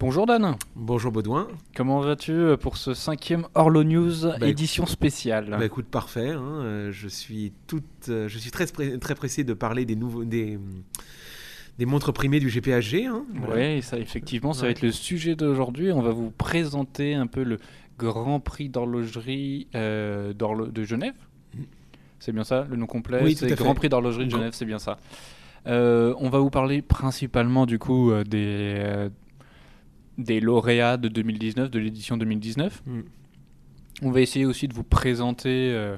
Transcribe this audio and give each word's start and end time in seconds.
Bonjour 0.00 0.24
Dan, 0.24 0.56
Bonjour 0.76 1.12
Baudouin. 1.12 1.46
comment 1.76 2.00
vas-tu 2.00 2.32
euh, 2.32 2.56
pour 2.56 2.78
ce 2.78 2.94
cinquième 2.94 3.46
Orlo 3.54 3.84
News 3.84 4.22
Bah, 4.40 4.48
édition 4.48 4.86
spéciale 4.86 5.48
Bah 5.50 5.64
écoute, 5.66 5.86
parfait. 5.86 6.30
hein, 6.30 6.40
euh, 6.62 6.90
je 6.90 7.06
suis 7.06 7.52
toute, 7.66 7.84
euh, 8.08 8.26
je 8.26 8.38
suis 8.38 8.50
très, 8.50 8.64
très 8.66 9.14
pressé 9.14 9.44
de 9.44 9.52
parler 9.52 9.84
des 9.84 9.96
nouveaux, 9.96 10.24
des, 10.24 10.58
des 11.78 11.84
montres 11.86 12.14
primées 12.14 12.40
du 12.40 12.48
GPHG. 12.48 13.06
hein, 13.08 13.24
voilà. 13.34 13.74
Oui, 13.74 13.82
ça 13.82 13.98
effectivement, 13.98 14.54
ça 14.54 14.62
va 14.64 14.70
être 14.70 14.80
le 14.82 14.90
sujet 14.90 15.36
d'aujourd'hui. 15.36 15.92
On 15.92 16.00
va 16.00 16.12
vous 16.12 16.30
présenter 16.30 17.14
un 17.14 17.26
peu 17.26 17.42
le 17.42 17.58
Grand 17.98 18.40
Prix 18.40 18.70
d'horlogerie 18.70 19.66
euh, 19.74 20.32
de 20.32 20.84
Genève. 20.84 21.14
C'est 22.20 22.32
bien 22.32 22.44
ça, 22.44 22.66
le 22.70 22.76
nom 22.76 22.86
complet 22.86 23.20
Oui, 23.22 23.36
C'est. 23.36 23.50
Grand 23.54 23.74
Prix 23.74 23.90
d'horlogerie 23.90 24.24
de 24.26 24.30
Genève, 24.30 24.52
c'est 24.54 24.64
bien 24.64 24.78
ça. 24.78 24.96
Euh, 25.66 26.14
on 26.18 26.30
va 26.30 26.38
vous 26.38 26.48
parler 26.48 26.80
principalement 26.80 27.66
du 27.66 27.78
coup 27.78 28.10
euh, 28.10 28.24
des, 28.24 29.10
des 30.20 30.40
lauréats 30.40 30.96
de 30.96 31.08
2019, 31.08 31.70
de 31.70 31.78
l'édition 31.78 32.16
2019. 32.16 32.82
Mm. 32.86 33.00
On 34.02 34.10
va 34.10 34.20
essayer 34.20 34.46
aussi 34.46 34.66
de 34.68 34.74
vous 34.74 34.84
présenter 34.84 35.70
euh, 35.72 35.96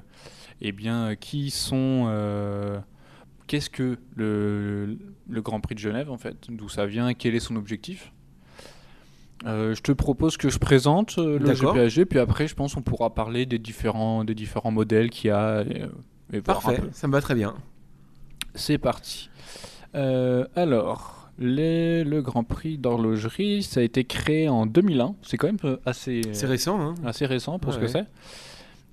eh 0.61 0.73
bien, 0.73 1.09
euh, 1.11 1.15
qui 1.15 1.51
sont. 1.51 2.07
euh, 2.09 2.79
Qu'est-ce 3.49 3.69
que 3.71 3.99
le, 4.17 4.97
le 5.29 5.43
Grand 5.43 5.61
Prix 5.61 5.75
de 5.75 5.81
Genève 5.81 6.11
en 6.11 6.17
fait 6.17 6.37
D'où 6.49 6.69
ça 6.69 6.87
vient 6.87 7.13
Quel 7.13 7.35
est 7.35 7.41
son 7.41 7.57
objectif 7.57 8.13
Euh, 9.47 9.75
Je 9.75 9.83
te 9.83 9.93
propose 9.93 10.37
que 10.37 10.49
je 10.49 10.59
présente 10.59 11.17
le. 11.17 11.53
GPHG, 11.53 12.05
puis 12.07 12.19
après, 12.19 12.47
je 12.49 12.55
pense 12.55 12.77
on 12.77 12.83
pourra 12.83 13.13
parler 13.15 13.45
des 13.45 13.59
différents, 13.59 14.25
des 14.25 14.35
différents 14.35 14.71
modèles 14.71 15.11
qu'il 15.11 15.29
y 15.29 15.31
a. 15.33 15.63
Et, 15.63 15.83
et 16.33 16.41
Parfait, 16.41 16.81
ça 16.93 17.09
me 17.09 17.13
va 17.13 17.21
très 17.21 17.35
bien. 17.35 17.55
C'est 18.55 18.79
parti. 18.79 19.29
Alors, 19.93 21.22
les- 21.39 22.05
le 22.05 22.23
Grand 22.23 22.45
Prix 22.45 22.79
d'horlogerie, 22.79 23.63
ça 23.63 23.81
a 23.81 23.83
été 23.83 24.05
créé 24.05 24.49
en 24.49 24.67
2001. 24.67 25.15
C'est 25.23 25.37
quand 25.37 25.47
même 25.49 25.59
euh, 25.65 25.77
assez, 25.87 26.23
C'est 26.33 26.47
récent. 26.47 26.81
Hein 26.81 26.95
assez 27.05 27.27
récent 27.27 27.59
pour 27.59 27.73
ce 27.73 27.79
que 27.79 27.87
c'est. 27.87 28.05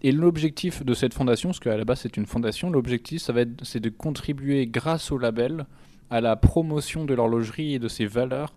Et 0.02 0.12
l'objectif 0.14 0.86
de 0.86 0.94
cette 0.94 1.14
fondation, 1.14 1.50
parce 1.50 1.60
qu'à 1.60 1.76
la 1.76 1.84
base 1.84 2.00
c'est 2.02 2.16
une 2.16 2.26
fondation, 2.26 2.70
l'objectif 2.70 3.22
ça 3.22 3.34
va 3.34 3.42
être, 3.42 3.66
c'est 3.66 3.82
de 3.82 3.90
contribuer 3.90 4.66
grâce 4.66 5.12
au 5.12 5.18
label 5.18 5.66
à 6.10 6.22
la 6.22 6.36
promotion 6.38 7.04
de 7.06 7.14
l'horlogerie 7.14 7.74
et 7.74 7.80
de 7.80 7.88
ses 7.90 8.06
valeurs 8.06 8.54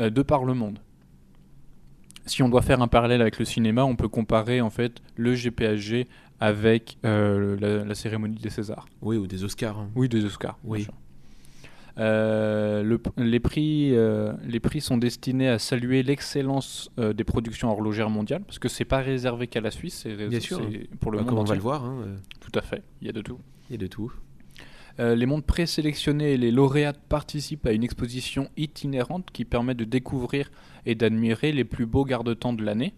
euh, 0.00 0.08
de 0.10 0.22
par 0.22 0.44
le 0.44 0.54
monde. 0.54 0.78
Si 2.26 2.42
on 2.42 2.48
doit 2.48 2.62
faire 2.62 2.80
un 2.80 2.88
parallèle 2.88 3.20
avec 3.20 3.38
le 3.38 3.44
cinéma, 3.44 3.84
on 3.84 3.96
peut 3.96 4.08
comparer 4.08 4.60
en 4.60 4.70
fait 4.70 5.02
le 5.16 5.34
GPHG 5.34 6.06
avec 6.40 6.96
euh, 7.04 7.56
la, 7.60 7.84
la 7.84 7.94
cérémonie 7.94 8.36
des 8.38 8.48
Césars. 8.50 8.86
Oui, 9.02 9.16
ou 9.16 9.26
des 9.26 9.44
Oscars. 9.44 9.78
hein. 9.78 9.90
Oui, 9.94 10.08
des 10.08 10.24
Oscars. 10.24 10.58
bien 10.62 10.72
Oui. 10.72 10.82
sûr. 10.84 10.94
Euh, 11.98 12.82
le- 12.82 13.00
les, 13.16 13.38
prix, 13.40 13.94
euh, 13.96 14.32
les 14.44 14.58
prix 14.58 14.80
sont 14.80 14.96
destinés 14.96 15.48
à 15.48 15.58
saluer 15.60 16.02
l'excellence 16.02 16.90
euh, 16.98 17.12
des 17.12 17.22
productions 17.24 17.70
horlogères 17.70 18.10
mondiales, 18.10 18.42
parce 18.42 18.58
que 18.58 18.68
c'est 18.68 18.84
pas 18.84 18.98
réservé 18.98 19.46
qu'à 19.46 19.60
la 19.60 19.70
Suisse, 19.70 20.00
c'est 20.02 20.28
Bien 20.28 20.40
sûr. 20.40 20.60
pour 21.00 21.12
le 21.12 21.18
Bah, 21.18 21.22
monde 21.24 21.30
comme 21.30 21.38
on 21.38 21.44
va 21.44 21.54
le 21.54 21.60
voir, 21.60 21.84
hein, 21.84 22.04
Tout 22.40 22.50
à 22.58 22.62
fait, 22.62 22.82
il 23.00 23.06
y 23.06 23.10
a 23.10 23.12
de 23.12 23.20
tout. 23.20 23.38
il 23.70 23.72
y 23.72 23.76
a 23.76 23.78
de 23.78 23.86
tout. 23.86 24.12
Les 24.98 25.26
mondes 25.26 25.44
présélectionnés 25.44 26.34
et 26.34 26.36
les 26.36 26.52
lauréats 26.52 26.92
participent 26.92 27.66
à 27.66 27.72
une 27.72 27.82
exposition 27.82 28.48
itinérante 28.56 29.28
qui 29.32 29.44
permet 29.44 29.74
de 29.74 29.82
découvrir 29.84 30.52
et 30.86 30.94
d'admirer 30.94 31.50
les 31.50 31.64
plus 31.64 31.84
beaux 31.84 32.04
garde-temps 32.04 32.52
de 32.52 32.62
l'année. 32.64 32.94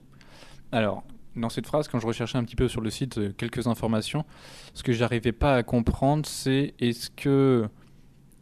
Alors, 0.72 1.05
dans 1.36 1.48
cette 1.48 1.66
phrase, 1.66 1.88
quand 1.88 1.98
je 1.98 2.06
recherchais 2.06 2.36
un 2.36 2.44
petit 2.44 2.56
peu 2.56 2.69
sur 2.69 2.83
le 2.83 2.91
site 2.91 3.34
quelques 3.38 3.66
informations, 3.66 4.27
ce 4.75 4.83
que 4.83 4.92
j'arrivais 4.92 5.33
pas 5.33 5.55
à 5.56 5.62
comprendre, 5.62 6.27
c'est 6.27 6.75
est-ce 6.81 7.08
que 7.08 7.66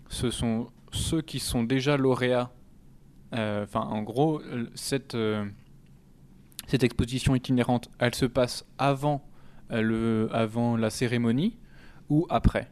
ce 0.09 0.31
sont 0.31 0.69
ceux 0.93 1.23
qui 1.23 1.41
sont 1.41 1.65
déjà 1.65 1.97
lauréats, 1.97 2.53
euh, 3.35 3.65
enfin 3.65 3.81
en 3.81 4.03
gros, 4.03 4.41
euh, 4.41 4.67
cette, 4.75 5.15
euh, 5.15 5.45
cette 6.67 6.85
exposition 6.85 7.35
itinérante, 7.35 7.91
elle 7.99 8.15
se 8.15 8.27
passe 8.27 8.65
avant, 8.79 9.29
le, 9.71 10.29
avant 10.33 10.77
la 10.77 10.91
cérémonie 10.91 11.59
ou 12.09 12.27
après? 12.31 12.71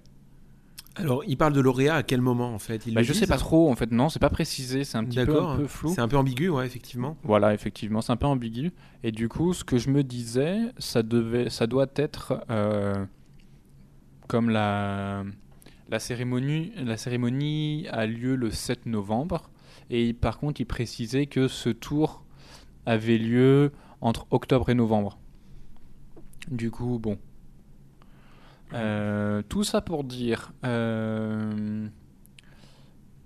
Alors, 0.95 1.25
il 1.27 1.39
parle 1.39 1.55
de 1.55 1.61
lauréat 1.61 1.97
à 1.97 2.03
quel 2.03 2.21
moment 2.21 2.55
en 2.55 2.59
fait? 2.59 2.87
Ils 2.87 2.95
Bah, 2.95 3.03
je 3.03 3.13
sais 3.13 3.27
pas 3.27 3.39
trop, 3.39 3.71
en 3.71 3.77
fait, 3.77 3.91
non, 3.91 4.11
c'est 4.11 4.19
pas 4.19 4.29
précisé, 4.29 4.85
c'est 4.85 4.99
un 4.99 5.05
petit 5.05 5.19
peu, 5.21 5.27
D'accord. 5.27 5.51
un 5.53 5.57
peu 5.57 5.67
flou. 5.67 5.93
C'est 5.95 6.03
un 6.03 6.09
peu 6.09 6.19
ambigu, 6.19 6.51
ouais, 6.51 6.67
effectivement. 6.67 7.17
Voilà, 7.23 7.55
effectivement, 7.55 8.03
c'est 8.03 8.13
un 8.13 8.17
peu 8.17 8.27
ambigu. 8.27 8.73
Et 9.03 9.11
du 9.11 9.29
coup, 9.29 9.55
ce 9.55 9.65
que 9.65 9.79
je 9.79 9.89
me 9.89 10.05
disais, 10.05 10.59
ça, 10.79 11.03
devait, 11.03 11.49
ça 11.49 11.67
doit 11.67 11.87
être 11.97 12.45
euh, 12.51 13.07
comme 14.29 14.51
la, 14.51 15.25
la, 15.93 15.99
cérémonie, 16.97 17.87
a 17.91 18.07
lieu 18.07 18.35
le 18.35 18.51
7 18.51 18.87
novembre. 18.87 19.51
Et 19.91 20.13
par 20.15 20.39
contre, 20.39 20.61
il 20.61 20.65
précisait 20.65 21.27
que 21.27 21.49
ce 21.49 21.69
tour 21.69 22.25
avait 22.87 23.19
lieu 23.19 23.73
entre 24.01 24.27
octobre 24.31 24.71
et 24.71 24.75
novembre. 24.75 25.19
Du 26.51 26.71
coup, 26.71 26.99
bon. 26.99 27.19
Euh, 28.73 29.43
tout 29.49 29.65
ça 29.65 29.83
pour 29.83 30.03
dire. 30.03 30.53
euh, 30.65 31.87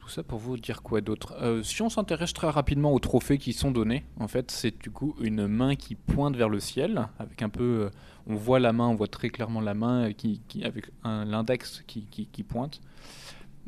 tout 0.06 0.12
ça 0.12 0.22
pour 0.22 0.38
vous 0.38 0.56
dire 0.56 0.82
quoi 0.82 1.00
d'autre? 1.00 1.34
Euh, 1.40 1.62
Si 1.64 1.82
on 1.82 1.88
s'intéresse 1.88 2.32
très 2.32 2.48
rapidement 2.48 2.92
aux 2.92 3.00
trophées 3.00 3.38
qui 3.38 3.52
sont 3.52 3.72
donnés, 3.72 4.04
en 4.20 4.28
fait, 4.28 4.50
c'est 4.52 4.78
du 4.80 4.90
coup 4.90 5.16
une 5.20 5.48
main 5.48 5.74
qui 5.74 5.96
pointe 5.96 6.36
vers 6.36 6.48
le 6.48 6.60
ciel, 6.60 7.08
avec 7.18 7.42
un 7.42 7.48
peu, 7.48 7.62
euh, 7.86 7.90
on 8.28 8.36
voit 8.36 8.60
la 8.60 8.72
main, 8.72 8.86
on 8.86 8.94
voit 8.94 9.08
très 9.08 9.30
clairement 9.30 9.60
la 9.60 9.74
main 9.74 10.08
euh, 10.08 10.12
qui, 10.12 10.40
qui- 10.46 10.62
avec 10.64 10.86
l'index 11.04 11.82
qui, 11.88 12.06
qui- 12.10 12.26
qui 12.26 12.42
pointe. 12.44 12.80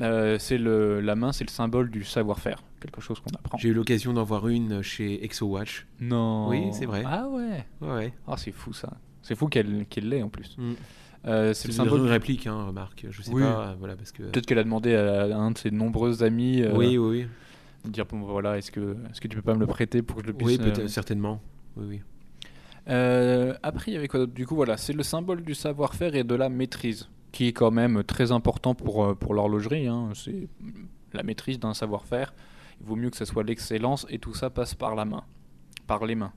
Euh, 0.00 0.38
c'est 0.38 0.58
le, 0.58 1.00
la 1.00 1.16
main, 1.16 1.32
c'est 1.32 1.42
le 1.44 1.50
symbole 1.50 1.90
du 1.90 2.04
savoir-faire, 2.04 2.62
quelque 2.80 3.00
chose 3.00 3.18
qu'on 3.18 3.34
apprend. 3.36 3.58
J'ai 3.58 3.70
eu 3.70 3.74
l'occasion 3.74 4.12
d'en 4.12 4.22
voir 4.22 4.46
une 4.46 4.80
chez 4.80 5.24
ExoWatch. 5.24 5.86
Non. 6.00 6.48
Oui, 6.48 6.68
c'est 6.72 6.86
vrai. 6.86 7.02
Ah 7.04 7.26
ouais. 7.28 7.64
Ouais. 7.80 8.12
Ah 8.28 8.36
c'est 8.36 8.52
fou 8.52 8.72
ça. 8.72 8.92
C'est 9.22 9.34
fou 9.34 9.48
qu'elle 9.48 9.86
qu'elle 9.86 10.08
l'ait 10.08 10.22
en 10.22 10.28
plus. 10.28 10.56
Mm. 10.56 10.74
Euh, 11.26 11.52
C'est 11.52 11.68
le 11.68 11.74
symbole. 11.74 12.00
une 12.00 12.06
réplique, 12.06 12.46
hein, 12.46 12.66
remarque. 12.66 13.06
Je 13.10 13.22
sais 13.22 13.32
Oui. 13.32 13.42
pas, 13.42 13.68
euh, 13.70 13.74
voilà, 13.78 13.96
parce 13.96 14.12
que. 14.12 14.22
Peut-être 14.22 14.46
qu'elle 14.46 14.58
a 14.58 14.64
demandé 14.64 14.94
à 14.94 15.24
un 15.36 15.50
de 15.50 15.58
ses 15.58 15.70
nombreux 15.70 16.22
amis 16.22 16.62
euh, 16.62 16.74
Oui, 16.76 16.96
oui, 16.96 17.26
dire 17.84 18.06
bon 18.06 18.20
voilà 18.20 18.58
est-ce 18.58 18.70
que 18.70 18.96
est-ce 19.10 19.20
que 19.20 19.28
tu 19.28 19.36
peux 19.36 19.42
pas 19.42 19.54
me 19.54 19.60
le 19.60 19.66
prêter 19.66 20.02
pour 20.02 20.16
que 20.16 20.22
je 20.22 20.26
le 20.28 20.32
puisse 20.32 20.48
Oui, 20.48 20.58
euh, 20.60 20.72
peut-être, 20.72 20.88
certainement. 20.88 21.40
Oui, 21.76 21.86
oui. 21.88 22.00
Euh, 22.88 23.54
après, 23.62 23.90
il 23.90 23.94
y 23.94 23.96
avait 23.96 24.08
quoi 24.08 24.20
d'autre? 24.20 24.32
Du 24.32 24.46
coup, 24.46 24.54
voilà, 24.54 24.76
c'est 24.76 24.92
le 24.94 25.02
symbole 25.02 25.42
du 25.42 25.54
savoir-faire 25.54 26.14
et 26.14 26.24
de 26.24 26.34
la 26.34 26.48
maîtrise, 26.48 27.08
qui 27.32 27.48
est 27.48 27.52
quand 27.52 27.70
même 27.70 28.02
très 28.04 28.32
important 28.32 28.74
pour, 28.74 29.16
pour 29.16 29.34
l'horlogerie. 29.34 29.86
hein. 29.88 30.10
C'est 30.14 30.48
la 31.12 31.22
maîtrise 31.22 31.58
d'un 31.58 31.74
savoir-faire. 31.74 32.32
Il 32.80 32.86
vaut 32.86 32.96
mieux 32.96 33.10
que 33.10 33.16
ce 33.16 33.24
soit 33.24 33.42
l'excellence 33.42 34.06
et 34.08 34.18
tout 34.18 34.34
ça 34.34 34.50
passe 34.50 34.74
par 34.74 34.94
la 34.94 35.04
main, 35.04 35.24
par 35.86 36.06
les 36.06 36.14
mains. 36.14 36.32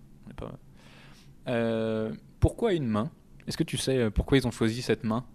Euh, 1.48 2.12
pourquoi 2.40 2.74
une 2.74 2.88
main? 2.88 3.09
Est-ce 3.47 3.57
que 3.57 3.63
tu 3.63 3.78
sais 3.78 3.97
euh, 3.97 4.09
pourquoi 4.09 4.38
ils 4.38 4.47
ont 4.47 4.52
choisi 4.52 4.81
cette 4.81 5.03
main? 5.03 5.25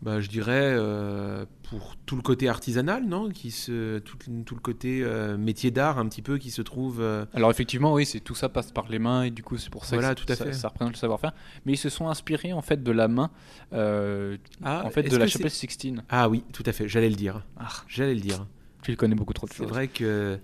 Bah, 0.00 0.20
je 0.20 0.28
dirais 0.28 0.52
euh, 0.76 1.44
pour 1.68 1.96
tout 2.06 2.14
le 2.14 2.22
côté 2.22 2.48
artisanal, 2.48 3.04
non? 3.04 3.30
Qui 3.30 3.50
se, 3.50 3.98
tout, 3.98 4.16
tout 4.46 4.54
le 4.54 4.60
côté 4.60 5.00
euh, 5.02 5.36
métier 5.36 5.72
d'art 5.72 5.98
un 5.98 6.06
petit 6.08 6.22
peu 6.22 6.38
qui 6.38 6.52
se 6.52 6.62
trouve. 6.62 7.00
euh, 7.00 7.24
Alors 7.34 7.50
effectivement, 7.50 7.92
oui, 7.92 8.06
c'est 8.06 8.20
tout 8.20 8.36
ça 8.36 8.48
passe 8.48 8.70
par 8.70 8.88
les 8.88 9.00
mains 9.00 9.24
et 9.24 9.30
du 9.32 9.42
coup 9.42 9.56
c'est 9.58 9.70
pour 9.70 9.84
ça 9.84 9.96
Voilà, 9.96 10.14
que 10.14 10.20
tout 10.20 10.32
à 10.32 10.36
ça, 10.36 10.44
fait. 10.44 10.52
ça 10.52 10.68
représente 10.68 10.92
le 10.94 10.98
savoir-faire. 10.98 11.32
Mais 11.66 11.72
ils 11.72 11.76
se 11.78 11.88
sont 11.88 12.06
inspirés 12.08 12.52
en 12.52 12.62
fait 12.62 12.82
de 12.84 12.92
la 12.92 13.08
main, 13.08 13.30
Ah, 13.72 14.84
en 14.84 14.90
fait 14.90 15.02
de 15.02 15.16
la 15.16 15.26
c'est- 15.26 15.32
chapelle 15.32 15.50
Sixtine. 15.50 16.04
Ah 16.08 16.28
oui, 16.28 16.44
tout 16.52 16.62
à 16.66 16.72
fait. 16.72 16.86
J'allais 16.88 17.10
le 17.10 17.16
dire. 17.16 17.44
Ah, 17.58 17.68
J'allais 17.88 18.14
le 18.14 18.20
dire. 18.20 18.46
tu 18.82 18.94
connais 18.96 19.14
beaucoup 19.16 19.32
trop 19.34 19.46
de 19.48 19.52
C'est 19.52 19.58
choses. 19.64 19.68
vrai 19.68 19.88
que 19.88 20.38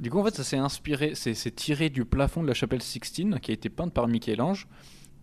Du 0.00 0.10
coup, 0.10 0.18
en 0.20 0.24
fait, 0.24 0.34
ça 0.34 0.44
s'est 0.44 0.56
inspiré, 0.56 1.12
c'est 1.14 1.34
c'est 1.34 1.52
tiré 1.52 1.88
du 1.88 2.04
plafond 2.04 2.42
de 2.42 2.48
la 2.48 2.54
chapelle 2.54 2.82
Sixtine, 2.82 3.38
qui 3.40 3.50
a 3.50 3.54
été 3.54 3.68
peinte 3.70 3.92
par 3.92 4.06
Michel-Ange, 4.08 4.66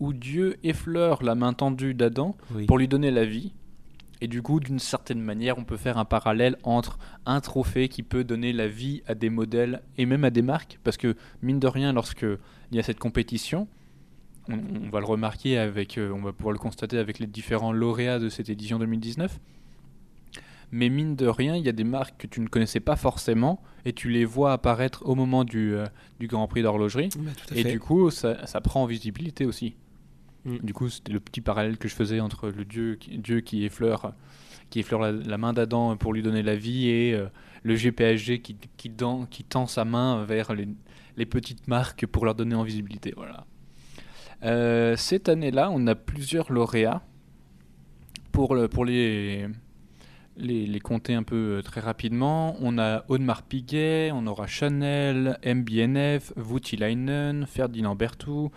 où 0.02 0.14
Dieu 0.14 0.58
effleure 0.64 1.24
la 1.24 1.36
main 1.36 1.54
tendue 1.54 1.94
d'Adam 1.94 2.36
oui. 2.56 2.66
pour 2.66 2.80
lui 2.80 2.88
donner 2.88 3.12
la 3.12 3.24
vie. 3.24 3.54
Et 4.20 4.28
du 4.28 4.42
coup, 4.42 4.60
d'une 4.60 4.80
certaine 4.80 5.22
manière, 5.22 5.58
on 5.58 5.64
peut 5.64 5.78
faire 5.78 5.98
un 5.98 6.06
parallèle 6.06 6.58
entre 6.64 6.98
un 7.26 7.40
trophée 7.40 7.88
qui 7.88 8.04
peut 8.04 8.24
donner 8.24 8.52
la 8.52 8.68
vie 8.68 9.04
à 9.08 9.16
des 9.16 9.30
modèles 9.30 9.82
et 9.98 10.06
même 10.06 10.24
à 10.24 10.32
des 10.32 10.42
marques, 10.42 10.80
parce 10.84 10.98
que 10.98 11.16
mine 11.42 11.60
de 11.60 11.68
rien, 11.68 11.94
lorsque 11.94 12.24
il 12.24 12.76
y 12.76 12.80
a 12.80 12.84
cette 12.84 13.00
compétition, 13.00 13.68
on, 14.50 14.60
on 14.86 14.90
va 14.90 15.00
le 15.00 15.06
remarquer 15.06 15.58
avec, 15.58 15.98
euh, 15.98 16.12
on 16.12 16.22
va 16.22 16.34
pouvoir 16.34 16.54
le 16.54 16.60
constater 16.60 16.98
avec 16.98 17.20
les 17.20 17.28
différents 17.28 17.72
lauréats 17.72 18.20
de 18.20 18.30
cette 18.30 18.50
édition 18.50 18.80
2019. 18.80 19.40
Mais 20.72 20.90
mine 20.90 21.16
de 21.16 21.28
rien, 21.28 21.56
il 21.56 21.66
y 21.66 21.70
a 21.70 21.74
des 21.74 21.84
marques 21.84 22.16
que 22.18 22.28
tu 22.28 22.42
ne 22.42 22.48
connaissais 22.48 22.80
pas 22.80 22.96
forcément 22.96 23.62
et 23.86 23.94
tu 23.94 24.10
les 24.10 24.26
vois 24.26 24.54
apparaître 24.54 25.04
au 25.06 25.16
moment 25.16 25.44
du, 25.44 25.76
euh, 25.76 25.86
du 26.20 26.28
Grand 26.28 26.48
Prix 26.48 26.64
d'horlogerie. 26.64 27.10
Bah, 27.18 27.32
Et 27.56 27.64
fait. 27.64 27.72
du 27.72 27.80
coup, 27.80 28.10
ça, 28.10 28.46
ça 28.48 28.62
prend 28.62 28.84
en 28.84 28.86
visibilité 28.86 29.46
aussi. 29.46 29.76
Mm. 30.46 30.58
Du 30.58 30.74
coup, 30.74 30.90
c'était 30.90 31.14
le 31.14 31.20
petit 31.20 31.42
parallèle 31.42 31.78
que 31.78 31.88
je 31.88 31.96
faisais 31.96 32.20
entre 32.20 32.50
le 32.50 32.66
Dieu 32.66 32.96
qui, 32.96 33.18
Dieu 33.18 33.42
qui 33.42 33.66
effleure, 33.66 34.14
qui 34.70 34.80
effleure 34.80 35.02
la, 35.02 35.38
main 35.38 35.54
d'Adam 35.54 35.96
pour 35.98 36.14
lui 36.14 36.22
donner 36.22 36.44
la 36.44 36.56
vie 36.56 36.88
et 36.90 37.14
euh, 37.14 37.28
le 37.64 37.76
GPHG 37.76 38.42
qui, 38.42 38.56
qui, 38.78 38.92
qui 39.30 39.44
tend 39.44 39.68
sa 39.68 39.86
main 39.86 40.24
vers 40.24 40.54
les, 40.54 40.68
les 41.18 41.26
petites 41.26 41.68
marques 41.68 42.06
pour 42.06 42.26
leur 42.26 42.36
donner 42.36 42.56
en 42.56 42.64
visibilité. 42.64 43.14
Voilà. 43.16 43.46
Euh, 44.44 44.96
cette 44.96 45.30
année-là, 45.30 45.70
on 45.72 45.86
a 45.88 45.96
plusieurs 45.96 46.52
lauréats 46.52 47.04
pour, 48.32 48.58
pour 48.70 48.86
les, 48.86 49.48
les, 50.38 50.66
les 50.66 50.80
compter 50.80 51.14
un 51.14 51.24
peu 51.24 51.58
euh, 51.58 51.62
très 51.62 51.82
rapidement. 51.82 52.56
On 52.60 52.78
a 52.78 53.04
Audemars 53.08 53.44
Piguet, 53.44 54.12
on 54.14 54.26
aura 54.28 54.48
Chanel, 54.48 55.38
MBNF, 55.46 56.34
Voutilainen, 56.36 57.46
Ferdinand 57.46 57.96
Berthoud, 57.96 58.52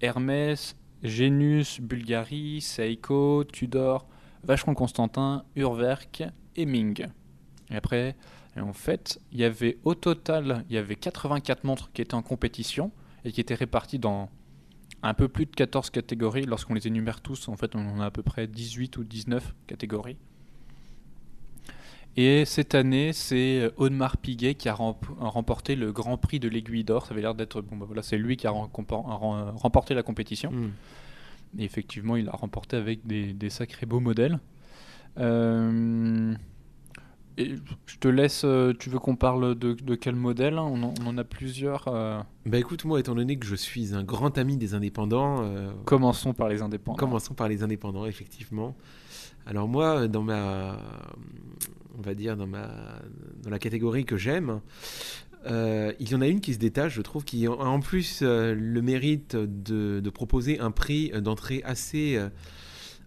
Hermès, 0.00 0.76
Genus, 1.06 1.80
Bulgari, 1.80 2.60
Seiko, 2.60 3.44
Tudor, 3.44 4.06
Vacheron 4.44 4.74
Constantin, 4.74 5.44
Urwerk 5.54 6.24
et 6.56 6.66
Ming. 6.66 7.08
Et 7.70 7.76
après, 7.76 8.16
en 8.56 8.72
fait, 8.72 9.20
il 9.32 9.38
y 9.38 9.44
avait 9.44 9.78
au 9.84 9.94
total, 9.94 10.64
il 10.68 10.74
y 10.74 10.78
avait 10.78 10.96
84 10.96 11.64
montres 11.64 11.92
qui 11.92 12.02
étaient 12.02 12.14
en 12.14 12.22
compétition 12.22 12.92
et 13.24 13.32
qui 13.32 13.40
étaient 13.40 13.54
réparties 13.54 13.98
dans 13.98 14.30
un 15.02 15.14
peu 15.14 15.28
plus 15.28 15.46
de 15.46 15.50
14 15.50 15.90
catégories. 15.90 16.44
Lorsqu'on 16.46 16.74
les 16.74 16.86
énumère 16.86 17.20
tous, 17.20 17.48
en 17.48 17.56
fait, 17.56 17.74
on 17.74 17.86
en 17.86 18.00
a 18.00 18.06
à 18.06 18.10
peu 18.10 18.22
près 18.22 18.46
18 18.46 18.96
ou 18.96 19.04
19 19.04 19.54
catégories. 19.66 20.16
Et 22.16 22.46
cette 22.46 22.74
année, 22.74 23.12
c'est 23.12 23.70
Audemars 23.76 24.16
Piguet 24.16 24.54
qui 24.54 24.70
a 24.70 24.74
remporté 24.74 25.76
le 25.76 25.92
Grand 25.92 26.16
Prix 26.16 26.40
de 26.40 26.48
l'Aiguille 26.48 26.84
d'Or. 26.84 27.04
Ça 27.04 27.12
avait 27.12 27.20
l'air 27.20 27.34
d'être 27.34 27.60
bon, 27.60 27.76
bah 27.76 27.84
voilà, 27.86 28.02
c'est 28.02 28.16
lui 28.16 28.38
qui 28.38 28.46
a 28.46 28.50
remporté 28.50 29.92
la 29.94 30.02
compétition. 30.02 30.50
Mm. 30.50 30.70
Et 31.58 31.64
effectivement, 31.64 32.16
il 32.16 32.28
a 32.28 32.32
remporté 32.32 32.76
avec 32.76 33.06
des, 33.06 33.50
sacrés 33.50 33.86
beaux 33.86 34.00
modèles. 34.00 34.38
Euh, 35.18 36.34
et 37.38 37.54
je 37.86 37.98
te 37.98 38.08
laisse, 38.08 38.42
euh, 38.44 38.72
tu 38.78 38.88
veux 38.88 38.98
qu'on 38.98 39.16
parle 39.16 39.54
de, 39.54 39.94
quel 39.94 40.14
modèle? 40.14 40.58
On 40.58 40.82
en, 40.82 41.18
a 41.18 41.24
plusieurs. 41.24 41.86
Euh. 41.88 42.20
Bah 42.46 42.58
écoute, 42.58 42.86
moi, 42.86 42.98
étant 42.98 43.14
donné 43.14 43.38
que 43.38 43.46
je 43.46 43.54
suis 43.54 43.94
un 43.94 44.04
grand 44.04 44.38
ami 44.38 44.56
des 44.56 44.72
indépendants. 44.72 45.44
Commençons 45.84 46.32
par 46.32 46.48
les 46.48 46.62
indépendants. 46.62 46.96
Commençons 46.96 47.34
par 47.34 47.48
les 47.48 47.62
indépendants, 47.62 48.06
effectivement. 48.06 48.74
Alors 49.46 49.68
moi, 49.68 50.08
dans 50.08 50.22
ma, 50.22 50.78
on 51.98 52.02
va 52.02 52.14
dire 52.14 52.36
dans 52.36 52.46
ma, 52.46 52.68
dans 53.42 53.50
la 53.50 53.58
catégorie 53.58 54.04
que 54.04 54.16
j'aime, 54.16 54.60
euh, 55.46 55.92
il 56.00 56.10
y 56.10 56.14
en 56.14 56.20
a 56.20 56.26
une 56.26 56.40
qui 56.40 56.54
se 56.54 56.58
détache, 56.58 56.94
je 56.94 57.02
trouve, 57.02 57.24
qui 57.24 57.46
a 57.46 57.52
en 57.52 57.80
plus 57.80 58.20
euh, 58.22 58.54
le 58.54 58.82
mérite 58.82 59.36
de, 59.36 60.10
proposer 60.10 60.58
un 60.60 60.70
prix 60.70 61.10
d'entrée 61.10 61.62
assez, 61.64 62.16
euh, 62.16 62.28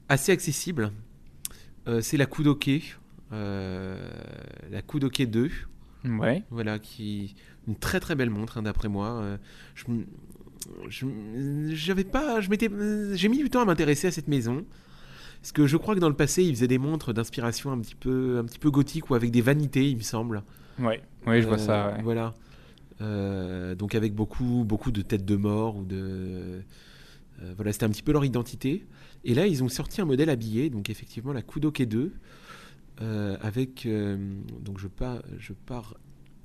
assez 0.07 0.31
accessible. 0.31 0.91
c'est 2.01 2.17
la 2.17 2.25
Kudoke, 2.25 2.97
la 3.31 4.81
Kudoke 4.87 5.23
2. 5.23 5.49
Ouais. 6.05 6.43
Voilà, 6.49 6.79
qui 6.79 7.35
une 7.67 7.75
très 7.75 7.99
très 7.99 8.15
belle 8.15 8.29
montre 8.29 8.57
hein, 8.57 8.61
d'après 8.61 8.87
moi. 8.87 9.37
je, 9.75 11.05
j'avais 11.73 12.05
pas, 12.05 12.41
je 12.41 12.49
m'étais, 12.49 12.69
j'ai 13.15 13.27
mis 13.27 13.39
du 13.39 13.49
temps 13.49 13.61
à 13.61 13.65
m'intéresser 13.65 14.07
à 14.07 14.11
cette 14.11 14.27
maison. 14.27 14.65
Parce 15.41 15.51
que 15.51 15.67
je 15.67 15.77
crois 15.77 15.95
que 15.95 15.99
dans 15.99 16.09
le 16.09 16.15
passé, 16.15 16.43
il 16.43 16.53
faisait 16.53 16.67
des 16.67 16.77
montres 16.77 17.13
d'inspiration 17.13 17.71
un 17.71 17.79
petit 17.79 17.95
peu, 17.95 18.39
un 18.39 18.45
petit 18.45 18.59
peu 18.59 18.71
gothique 18.71 19.09
ou 19.09 19.15
avec 19.15 19.31
des 19.31 19.41
vanités, 19.41 19.89
il 19.89 19.97
me 19.97 20.01
semble. 20.01 20.43
Ouais, 20.79 21.01
ouais, 21.27 21.41
je 21.41 21.47
vois 21.47 21.57
ça. 21.57 21.87
Euh, 21.87 21.97
voilà. 22.03 22.33
Euh, 23.01 23.75
donc 23.75 23.95
avec 23.95 24.13
beaucoup, 24.13 24.65
beaucoup 24.65 24.91
de 24.91 25.01
têtes 25.01 25.25
de 25.25 25.37
mort 25.37 25.77
ou 25.77 25.85
de, 25.85 26.61
euh, 27.41 27.53
voilà, 27.55 27.71
c'était 27.71 27.85
un 27.85 27.89
petit 27.89 28.03
peu 28.03 28.11
leur 28.11 28.25
identité. 28.25 28.85
Et 29.23 29.33
là, 29.33 29.47
ils 29.47 29.63
ont 29.63 29.69
sorti 29.69 30.01
un 30.01 30.05
modèle 30.05 30.29
habillé, 30.29 30.69
donc 30.69 30.89
effectivement 30.89 31.33
la 31.33 31.41
Kudoke 31.41 31.83
2, 31.83 32.11
avec, 33.41 33.87
donc 34.61 34.77
je 34.77 34.87
pars, 34.87 35.21
je 35.37 35.53
pars 35.53 35.95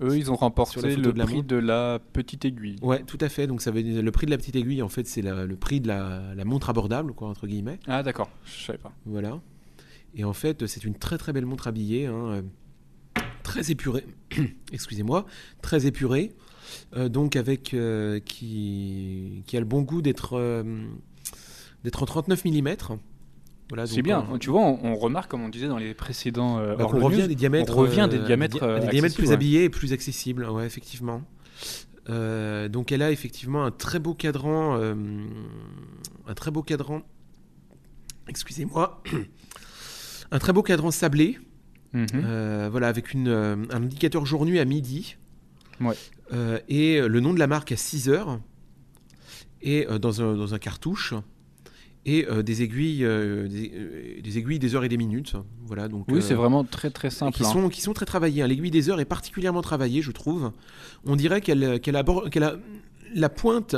eux, 0.00 0.16
ils 0.16 0.30
ont 0.30 0.36
remporté 0.36 0.96
le 0.96 1.12
prix 1.12 1.42
de 1.42 1.56
la 1.56 2.00
petite 2.12 2.44
aiguille. 2.44 2.76
Ouais, 2.82 3.02
tout 3.04 3.18
à 3.20 3.28
fait. 3.28 3.46
Donc 3.46 3.62
ça 3.62 3.70
veut 3.70 3.82
dire, 3.82 4.02
le 4.02 4.10
prix 4.10 4.26
de 4.26 4.30
la 4.30 4.36
petite 4.36 4.56
aiguille, 4.56 4.82
en 4.82 4.88
fait, 4.88 5.06
c'est 5.06 5.22
le 5.22 5.56
prix 5.56 5.80
de 5.80 5.88
la, 5.88 6.44
montre 6.44 6.70
abordable, 6.70 7.12
quoi, 7.12 7.28
entre 7.28 7.46
guillemets. 7.46 7.78
Ah 7.86 8.02
d'accord, 8.02 8.30
je 8.44 8.64
savais 8.64 8.78
pas. 8.78 8.92
Voilà. 9.06 9.40
Et 10.16 10.24
en 10.24 10.32
fait, 10.32 10.66
c'est 10.66 10.84
une 10.84 10.94
très 10.94 11.18
très 11.18 11.32
belle 11.32 11.46
montre 11.46 11.66
habillée, 11.66 12.06
hein, 12.06 12.26
euh, 12.26 12.42
très 13.42 13.70
épurée. 13.70 14.06
Excusez-moi, 14.72 15.26
très 15.60 15.86
épurée. 15.86 16.32
Euh, 16.96 17.08
donc 17.08 17.36
avec 17.36 17.74
euh, 17.74 18.20
qui, 18.20 19.42
qui 19.46 19.56
a 19.56 19.60
le 19.60 19.66
bon 19.66 19.82
goût 19.82 20.02
d'être 20.02 20.64
d'être 21.84 22.02
en 22.02 22.06
39 22.06 22.44
mm 22.46 22.76
c'est 23.86 24.02
bien. 24.02 24.26
Tu 24.40 24.50
vois, 24.50 24.62
on, 24.62 24.96
remarque, 24.96 25.30
comme 25.30 25.42
on 25.42 25.48
disait 25.48 25.68
dans 25.68 25.78
les 25.78 25.94
précédents. 25.94 26.58
Euh, 26.58 26.76
bah, 26.76 26.86
on 26.92 26.98
revient 26.98 27.28
des 27.28 27.34
diamètres. 27.34 27.76
On 27.76 27.80
revient 27.80 28.08
des 28.10 28.18
euh, 28.18 28.26
diamètres. 28.26 28.80
des, 28.80 28.88
diamètres 28.88 29.16
plus 29.16 29.32
habillés 29.32 29.64
et 29.64 29.70
plus 29.70 29.92
accessibles. 29.92 30.44
Ouais, 30.48 30.66
effectivement. 30.66 31.22
Euh, 32.10 32.68
donc 32.68 32.92
elle 32.92 33.00
a 33.00 33.10
effectivement 33.10 33.64
un 33.64 33.70
très 33.70 33.98
beau 33.98 34.14
cadran, 34.14 34.78
un 34.78 36.34
très 36.34 36.50
beau 36.50 36.62
cadran. 36.62 37.02
Excusez-moi, 38.28 39.02
un 40.30 40.38
très 40.38 40.52
beau 40.52 40.62
cadran 40.62 40.90
sablé. 40.90 41.38
Mhm. 41.92 42.68
voilà, 42.70 42.88
avec 42.88 43.12
une, 43.12 43.28
un 43.28 43.70
indicateur 43.70 44.26
jour-nuit 44.26 44.58
à 44.58 44.64
midi. 44.64 45.16
Ouais. 45.80 45.96
et 46.68 47.00
le 47.00 47.20
nom 47.20 47.34
de 47.34 47.38
la 47.38 47.46
marque 47.46 47.72
à 47.72 47.76
6 47.76 48.08
heures. 48.08 48.40
Et 49.66 49.86
dans 49.98 50.20
un, 50.20 50.36
dans 50.36 50.52
un 50.52 50.58
cartouche 50.58 51.14
et 52.06 52.26
euh, 52.28 52.42
des 52.42 52.62
aiguilles, 52.62 53.04
euh, 53.04 53.48
euh, 53.48 54.20
des, 54.20 54.38
aiguilles 54.38 54.58
des 54.58 54.74
heures 54.74 54.84
et 54.84 54.88
des 54.88 54.96
minutes. 54.96 55.34
Voilà, 55.64 55.88
donc, 55.88 56.06
oui, 56.08 56.20
c'est 56.20 56.34
vraiment 56.34 56.64
très 56.64 56.90
très 56.90 57.10
simple. 57.10 57.36
Qui, 57.36 57.44
hein. 57.44 57.50
sont, 57.50 57.68
qui 57.68 57.80
sont 57.80 57.94
très 57.94 58.06
travaillées. 58.06 58.42
Hein. 58.42 58.46
L'aiguille 58.46 58.70
des 58.70 58.90
heures 58.90 59.00
est 59.00 59.06
particulièrement 59.06 59.62
travaillée, 59.62 60.02
je 60.02 60.12
trouve. 60.12 60.52
On 61.06 61.16
dirait 61.16 61.40
qu'elle 61.40 61.80
qu'elle 61.80 61.96
a 61.96 62.04
la 63.14 63.28
pointe 63.28 63.76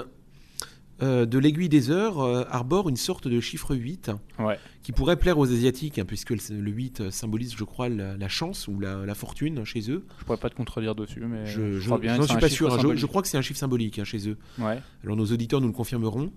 de 0.99 1.38
l'aiguille 1.38 1.69
des 1.69 1.90
heures 1.90 2.20
arbore 2.50 2.88
une 2.88 2.96
sorte 2.96 3.28
de 3.28 3.38
chiffre 3.38 3.76
8 3.76 4.12
ouais. 4.38 4.58
qui 4.82 4.93
pourrait 4.93 5.17
plaire 5.17 5.37
aux 5.37 5.52
Asiatiques, 5.52 5.99
hein, 5.99 6.06
puisque 6.06 6.31
le, 6.31 6.70
8 6.70 7.11
symbolise, 7.11 7.55
je 7.55 7.64
crois, 7.64 7.90
la, 7.90 8.29
chance 8.29 8.67
ou 8.67 8.81
la, 8.81 9.14
fortune 9.14 9.62
chez 9.67 9.90
eux. 9.90 10.06
Je 10.19 10.25
pourrais 10.25 10.38
pas 10.38 10.49
te 10.49 10.55
contredire 10.55 10.94
dessus, 10.94 11.20
mais 11.20 11.44
je, 11.44 11.72
je, 11.72 11.81
je 11.81 12.22
suis 12.22 12.38
pas 12.38 12.49
sûr. 12.49 12.96
Je, 12.96 13.06
crois 13.06 13.20
que 13.20 13.29
c'est 13.29 13.37
un 13.37 13.43
chiffre 13.43 13.58
symbolique 13.58 14.02
chez 14.05 14.26
eux. 14.26 14.38
Ouais. 14.58 14.81
Alors 15.05 15.17
nos 15.17 15.26
auditeurs 15.26 15.61
nous 15.61 15.69
le 15.69 15.75
confirmeront. 15.75 16.32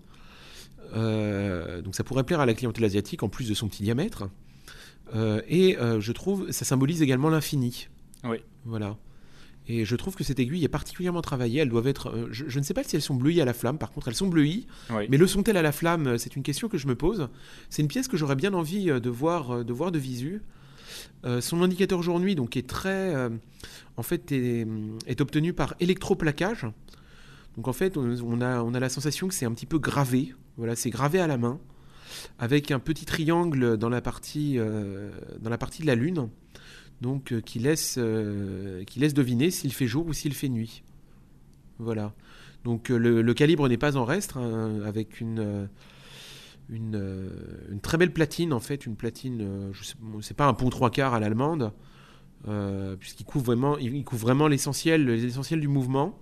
Euh, 0.94 1.82
donc 1.82 1.96
ça 1.96 2.04
pourrait 2.04 2.24
plaire 2.24 2.40
à 2.40 2.46
la 2.46 2.54
clientèle 2.54 2.86
asiatique 2.86 3.24
en 3.24 3.30
plus 3.30 3.50
de 3.50 3.54
son 3.54 3.68
petit 3.68 3.84
diamètre. 3.84 4.30
Euh, 5.16 5.42
et 5.48 5.78
euh, 5.78 6.00
je 6.00 6.12
trouve 6.12 6.52
ça 6.52 6.66
symbolise 6.66 7.02
également 7.02 7.30
l'infini. 7.30 7.88
Oui. 8.24 8.38
Voilà. 8.66 8.98
Et 9.68 9.86
je 9.86 9.96
trouve 9.96 10.16
que 10.16 10.24
cette 10.24 10.40
aiguille 10.40 10.64
est 10.64 10.70
particulièrement 10.70 11.22
travaillée. 11.22 11.62
Elles 11.62 11.70
doivent 11.70 11.88
être. 11.88 12.28
Je, 12.32 12.58
ne 12.58 12.64
sais 12.64 12.74
pas 12.74 12.84
si 12.84 12.96
elles 12.96 13.04
sont 13.04 13.14
bleuies 13.14 13.40
à 13.40 13.46
la 13.46 13.54
flamme. 13.54 13.78
Par 13.78 13.92
contre, 13.92 14.08
elles 14.08 14.16
sont 14.16 14.28
bleuies. 14.28 14.66
Mais 15.10 15.18
le 15.18 15.28
sont-elles 15.28 15.58
à 15.58 15.62
la 15.62 15.72
flamme 15.72 16.18
C'est 16.18 16.36
une 16.36 16.42
question 16.42 16.70
que 16.70 16.80
je 16.80 16.88
me 16.88 16.96
pose. 16.96 17.30
C'est 17.70 17.84
une 17.84 17.88
pièce 17.88 18.08
que 18.08 18.18
j'aurais 18.18 18.36
bien 18.36 18.56
envie 18.56 18.86
de 18.86 19.10
voir, 19.12 19.64
de 19.64 19.72
voir 19.74 19.92
de 19.92 20.00
visu. 20.00 20.42
son 21.40 21.62
indicateur 21.62 22.02
jour-nuit, 22.02 22.34
donc, 22.34 22.58
est 22.58 22.68
très, 22.68 23.14
en 23.96 24.02
fait, 24.02 24.32
est, 24.32 24.66
est, 25.06 25.22
obtenu 25.22 25.54
par 25.54 25.76
électroplaquage. 25.80 26.66
Donc 27.56 27.68
en 27.68 27.74
fait, 27.74 27.96
on 27.96 28.42
a, 28.42 28.64
on 28.64 28.74
a 28.74 28.80
la 28.80 28.90
sensation 28.90 29.28
que 29.28 29.36
c'est 29.36 29.46
un 29.46 29.54
petit 29.54 29.68
peu 29.68 29.78
gravé. 29.78 30.34
Voilà, 30.60 30.76
c'est 30.76 30.90
gravé 30.90 31.22
à 31.22 31.28
la 31.28 31.38
main, 31.38 31.58
avec 32.38 32.70
un 32.72 32.80
petit 32.80 33.06
triangle 33.06 33.78
dans 33.78 33.88
la 33.88 34.02
partie, 34.02 34.56
euh, 34.60 35.10
de 35.42 35.86
la 35.86 35.96
Lune, 35.96 36.28
donc 37.00 37.32
euh, 37.32 37.40
qui, 37.40 37.60
laisse, 37.60 37.96
euh, 37.98 38.84
qui 38.84 39.00
laisse 39.00 39.14
deviner 39.14 39.52
s'il 39.52 39.72
fait 39.74 39.88
jour 39.88 40.06
ou 40.06 40.12
s'il 40.12 40.34
fait 40.34 40.50
nuit. 40.50 40.84
Voilà. 41.78 42.14
Donc 42.66 42.90
le, 42.90 43.34
calibre 43.34 43.70
n'est 43.70 43.78
pas 43.78 43.96
en 43.96 44.04
reste, 44.04 44.36
hein, 44.36 44.82
avec 44.86 45.22
une, 45.22 45.70
très 47.82 47.98
belle 47.98 48.12
platine, 48.12 48.52
en 48.52 48.60
fait, 48.60 48.86
une 48.86 48.98
platine, 48.98 49.72
je 49.72 49.82
sais, 50.22 50.34
pas 50.34 50.46
un 50.46 50.54
pont 50.54 50.70
trois 50.70 50.90
quarts 50.90 51.14
à 51.14 51.22
l'allemande, 51.22 51.72
puisqu'il 53.00 53.24
couvre 53.24 53.46
vraiment, 53.46 53.78
il 53.78 54.04
couvre 54.04 54.24
vraiment 54.24 54.50
l'essentiel 54.50 55.06
du 55.06 55.68
mouvement. 55.70 56.20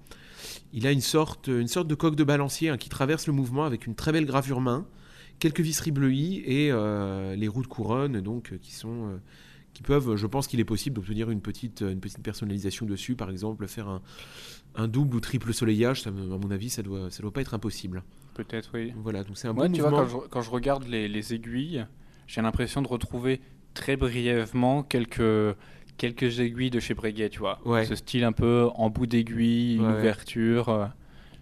Il 0.73 0.87
a 0.87 0.91
une 0.91 1.01
sorte, 1.01 1.47
une 1.47 1.67
sorte 1.67 1.87
de 1.87 1.95
coque 1.95 2.15
de 2.15 2.23
balancier 2.23 2.69
hein, 2.69 2.77
qui 2.77 2.89
traverse 2.89 3.27
le 3.27 3.33
mouvement 3.33 3.65
avec 3.65 3.87
une 3.87 3.95
très 3.95 4.11
belle 4.11 4.25
gravure 4.25 4.61
main, 4.61 4.87
quelques 5.39 5.61
visseries 5.61 5.91
bleuies 5.91 6.43
et 6.45 6.71
euh, 6.71 7.35
les 7.35 7.47
roues 7.47 7.61
de 7.61 7.67
couronne 7.67 8.21
donc 8.21 8.51
euh, 8.51 8.57
qui 8.57 8.73
sont 8.73 9.09
euh, 9.09 9.17
qui 9.73 9.83
peuvent, 9.83 10.15
je 10.15 10.25
pense 10.25 10.47
qu'il 10.47 10.59
est 10.59 10.65
possible 10.65 10.95
d'obtenir 10.95 11.29
une 11.29 11.41
petite, 11.41 11.81
une 11.81 11.99
petite 11.99 12.23
personnalisation 12.23 12.87
dessus, 12.87 13.15
par 13.15 13.29
exemple 13.29 13.67
faire 13.67 13.87
un, 13.87 14.01
un 14.73 14.87
double 14.87 15.15
ou 15.15 15.19
triple 15.19 15.53
soleillage, 15.53 16.01
ça, 16.01 16.09
à 16.09 16.13
mon 16.13 16.49
avis 16.49 16.69
ça 16.69 16.81
doit, 16.81 17.11
ça 17.11 17.21
doit 17.21 17.31
pas 17.31 17.41
être 17.41 17.53
impossible. 17.53 18.03
Peut-être 18.33 18.71
oui. 18.73 18.93
Voilà, 18.97 19.23
donc 19.23 19.37
c'est 19.37 19.47
un 19.47 19.53
bon 19.53 19.71
tu 19.71 19.81
Vois, 19.81 19.91
quand, 19.91 20.07
je, 20.07 20.17
quand 20.29 20.41
je 20.41 20.49
regarde 20.49 20.87
les, 20.87 21.07
les 21.07 21.33
aiguilles, 21.33 21.85
j'ai 22.25 22.41
l'impression 22.41 22.81
de 22.81 22.87
retrouver 22.87 23.39
très 23.75 23.97
brièvement 23.97 24.81
quelques 24.81 25.55
quelques 25.97 26.39
aiguilles 26.39 26.69
de 26.69 26.79
chez 26.79 26.93
Breguet, 26.93 27.29
tu 27.29 27.39
vois. 27.39 27.59
Ce 27.85 27.95
style 27.95 28.23
un 28.23 28.31
peu 28.31 28.69
en 28.75 28.89
bout 28.89 29.07
d'aiguille, 29.07 29.75
une 29.75 29.85
ouverture. 29.85 30.69
Euh, 30.69 30.85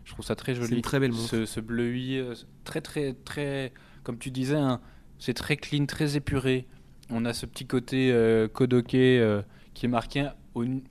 je 0.06 0.12
trouve 0.12 0.24
ça 0.24 0.36
très 0.36 0.56
joli. 0.56 0.68
C'est 0.70 0.76
une 0.76 0.82
très 0.82 1.00
belle 1.00 1.14
Ce, 1.14 1.46
ce 1.46 1.60
bleuis, 1.60 2.20
euh, 2.20 2.36
très, 2.64 2.82
très, 2.82 3.14
très. 3.14 3.74
Comme 4.04 4.18
tu 4.20 4.30
disais, 4.32 4.56
hein, 4.56 4.80
c'est 5.20 5.34
très 5.34 5.58
clean, 5.58 5.86
très 5.86 6.16
épuré. 6.16 6.68
On 7.10 7.26
a 7.26 7.34
ce 7.34 7.46
petit 7.46 7.66
côté 7.66 8.12
euh, 8.12 8.48
euh, 8.48 9.42
qui 9.74 9.86
est 9.86 9.90
marqué 9.90 10.28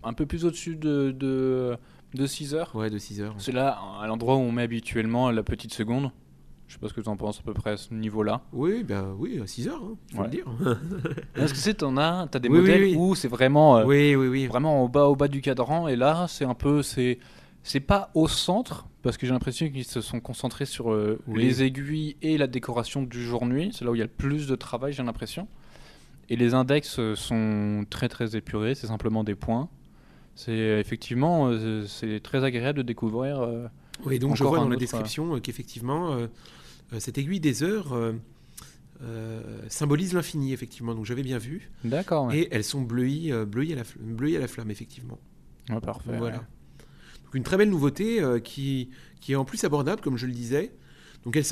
un 0.02 0.12
peu 0.12 0.26
plus 0.26 0.44
au-dessus 0.44 0.76
de, 0.76 1.12
de, 1.12 1.76
de 2.14 2.26
6 2.26 2.54
heures. 2.54 2.74
Ouais, 2.74 2.90
de 2.90 2.98
6 2.98 3.22
heures. 3.22 3.34
C'est 3.38 3.52
là, 3.52 3.78
à 4.00 4.06
l'endroit 4.06 4.36
où 4.36 4.40
on 4.40 4.52
met 4.52 4.62
habituellement 4.62 5.30
la 5.30 5.42
petite 5.42 5.72
seconde. 5.72 6.10
Je 6.66 6.74
sais 6.74 6.78
pas 6.78 6.88
ce 6.88 6.94
que 6.94 7.00
tu 7.00 7.08
en 7.08 7.16
penses 7.16 7.40
à 7.40 7.42
peu 7.42 7.52
près 7.52 7.70
à 7.70 7.76
ce 7.76 7.92
niveau-là. 7.92 8.42
Oui, 8.52 8.84
ben 8.84 9.14
oui, 9.18 9.38
à 9.42 9.46
6 9.46 9.68
heures, 9.68 9.82
hein, 9.82 9.96
faut 10.14 10.22
le 10.22 10.28
dire. 10.28 10.46
Est-ce 11.36 11.52
que 11.52 11.58
c'est, 11.58 11.74
t'en 11.74 11.96
as, 11.96 12.26
t'as 12.30 12.38
des 12.38 12.48
modèles 12.48 12.96
où 12.96 13.14
c'est 13.14 13.28
vraiment, 13.28 13.78
euh, 13.78 13.84
oui, 13.84 14.14
oui, 14.14 14.28
oui. 14.28 14.46
vraiment 14.46 14.82
au 14.82 14.88
bas, 14.88 15.04
au 15.06 15.16
bas 15.16 15.28
du 15.28 15.40
cadran, 15.40 15.88
et 15.88 15.96
là, 15.96 16.26
c'est 16.28 16.44
un 16.44 16.54
peu, 16.54 16.82
c'est, 16.82 17.18
c'est 17.62 17.80
pas 17.80 18.10
au 18.14 18.28
centre, 18.28 18.86
parce 19.02 19.18
que 19.18 19.26
j'ai 19.26 19.32
l'impression 19.32 19.68
qu'ils 19.68 19.84
se 19.84 20.00
sont 20.00 20.20
concentrés 20.20 20.64
sur 20.64 20.92
euh, 20.92 21.20
les 21.28 21.62
aiguilles 21.62 22.16
et 22.22 22.38
la 22.38 22.46
décoration 22.46 23.02
du 23.02 23.22
jour-nuit. 23.22 23.70
C'est 23.74 23.84
là 23.84 23.90
où 23.90 23.94
il 23.94 23.98
y 23.98 24.02
a 24.02 24.06
le 24.06 24.10
plus 24.10 24.46
de 24.46 24.56
travail, 24.56 24.94
j'ai 24.94 25.02
l'impression. 25.02 25.46
Et 26.30 26.36
les 26.36 26.54
index 26.54 26.98
euh, 26.98 27.14
sont 27.14 27.84
très 27.90 28.08
très 28.08 28.36
épurés, 28.36 28.74
c'est 28.74 28.86
simplement 28.86 29.22
des 29.22 29.34
points. 29.34 29.68
C'est 30.34 30.80
effectivement, 30.80 31.52
c'est 31.86 32.18
très 32.20 32.42
agréable 32.42 32.78
de 32.78 32.82
découvrir. 32.82 33.48
Oui, 34.04 34.18
donc 34.18 34.36
je 34.36 34.44
vois 34.44 34.58
dans 34.58 34.68
la 34.68 34.76
description 34.76 35.38
qu'effectivement 35.40 36.28
euh, 36.92 37.00
cette 37.00 37.18
aiguille 37.18 37.40
des 37.40 37.62
heures 37.62 37.92
euh, 37.92 38.12
euh, 39.02 39.42
symbolise 39.68 40.14
l'infini, 40.14 40.52
effectivement. 40.52 40.94
Donc 40.94 41.04
j'avais 41.04 41.22
bien 41.22 41.38
vu. 41.38 41.70
D'accord. 41.84 42.32
Et 42.32 42.48
elles 42.50 42.64
sont 42.64 42.82
bleuies, 42.82 43.32
bleuies, 43.46 43.72
à 43.72 43.76
la 43.76 43.82
bleuies 43.98 44.36
à 44.36 44.40
la 44.40 44.48
flamme, 44.48 44.70
effectivement. 44.70 45.18
parfait. 45.82 46.16
Voilà. 46.16 46.38
Donc 47.24 47.34
une 47.34 47.42
très 47.42 47.56
belle 47.56 47.70
nouveauté 47.70 48.22
qui, 48.42 48.90
qui 49.20 49.32
est 49.32 49.36
en 49.36 49.44
plus 49.44 49.64
abordable, 49.64 50.00
comme 50.00 50.16
je 50.16 50.26
le 50.26 50.32
disais. 50.32 50.72
Donc 51.24 51.36
elle, 51.36 51.44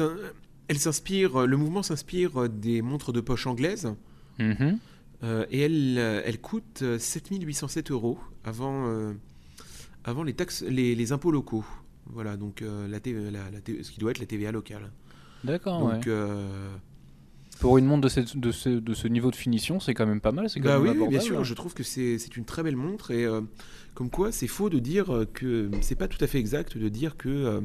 elle 0.69 0.79
s'inspire, 0.79 1.47
le 1.47 1.57
mouvement 1.57 1.83
s'inspire 1.83 2.49
des 2.49 2.83
montres 2.83 3.13
de 3.13 3.21
poche 3.21 3.47
anglaises. 3.47 3.95
Mm-hmm. 4.39 4.79
et 5.51 5.61
elle, 5.61 5.99
elle 5.99 6.41
coûte 6.41 6.83
7807 6.99 7.91
euros 7.91 8.19
avant, 8.45 9.13
avant 10.05 10.23
les, 10.23 10.35
taxes, 10.35 10.63
les, 10.63 10.95
les 10.95 11.13
impôts 11.13 11.31
locaux. 11.31 11.65
Voilà, 12.07 12.37
donc 12.37 12.63
la, 12.63 12.99
la, 12.99 13.41
ce 13.83 13.91
qui 13.91 14.01
doit 14.01 14.11
être 14.11 14.19
la 14.19 14.27
TVA 14.27 14.53
locale. 14.53 14.91
D'accord. 15.45 15.81
Donc. 15.81 16.07
Euh, 16.07 16.71
pour 17.61 17.79
une 17.79 17.85
montre 17.85 18.01
de, 18.01 18.09
cette, 18.09 18.37
de, 18.37 18.51
ce, 18.51 18.69
de, 18.69 18.95
ce, 18.95 19.07
niveau 19.07 19.31
de 19.31 19.37
finition, 19.37 19.79
c'est 19.79 19.95
quand 19.95 20.07
même 20.07 20.21
pas 20.21 20.33
mal. 20.33 20.51
C'est 20.51 20.59
bah 20.59 20.81
oui, 20.81 20.91
bien 21.09 21.21
sûr. 21.21 21.45
Je 21.45 21.55
trouve 21.55 21.75
que 21.75 21.83
c'est 21.83 22.37
une 22.37 22.45
très 22.45 22.63
belle 22.63 22.77
montre 22.77 23.11
et 23.13 23.25
euh, 23.25 23.41
comme 23.95 24.11
quoi, 24.11 24.33
c'est 24.33 24.49
faux 24.49 24.69
de 24.69 24.79
dire 24.79 25.27
que 25.33 25.71
c'est 25.81 25.95
pas 25.95 26.09
tout 26.09 26.23
à 26.25 26.27
fait 26.27 26.39
exact 26.39 26.77
de 26.77 26.89
dire 26.89 27.17
que 27.17 27.29
euh, 27.29 27.61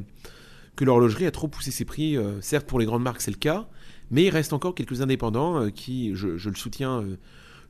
que 0.76 0.86
l'horlogerie 0.86 1.26
a 1.26 1.32
trop 1.32 1.48
poussé 1.48 1.72
ses 1.72 1.86
prix. 1.86 2.16
certes, 2.42 2.68
pour 2.68 2.80
les 2.80 2.86
grandes 2.86 3.02
marques, 3.02 3.22
c'est 3.22 3.32
le 3.32 3.38
cas, 3.38 3.68
mais 4.12 4.26
il 4.26 4.30
reste 4.30 4.54
encore 4.54 4.76
quelques 4.76 5.02
indépendants 5.02 5.72
qui, 5.72 6.12
je, 6.14 6.38
je, 6.38 6.50
le 6.50 6.56
soutiens, 6.56 7.04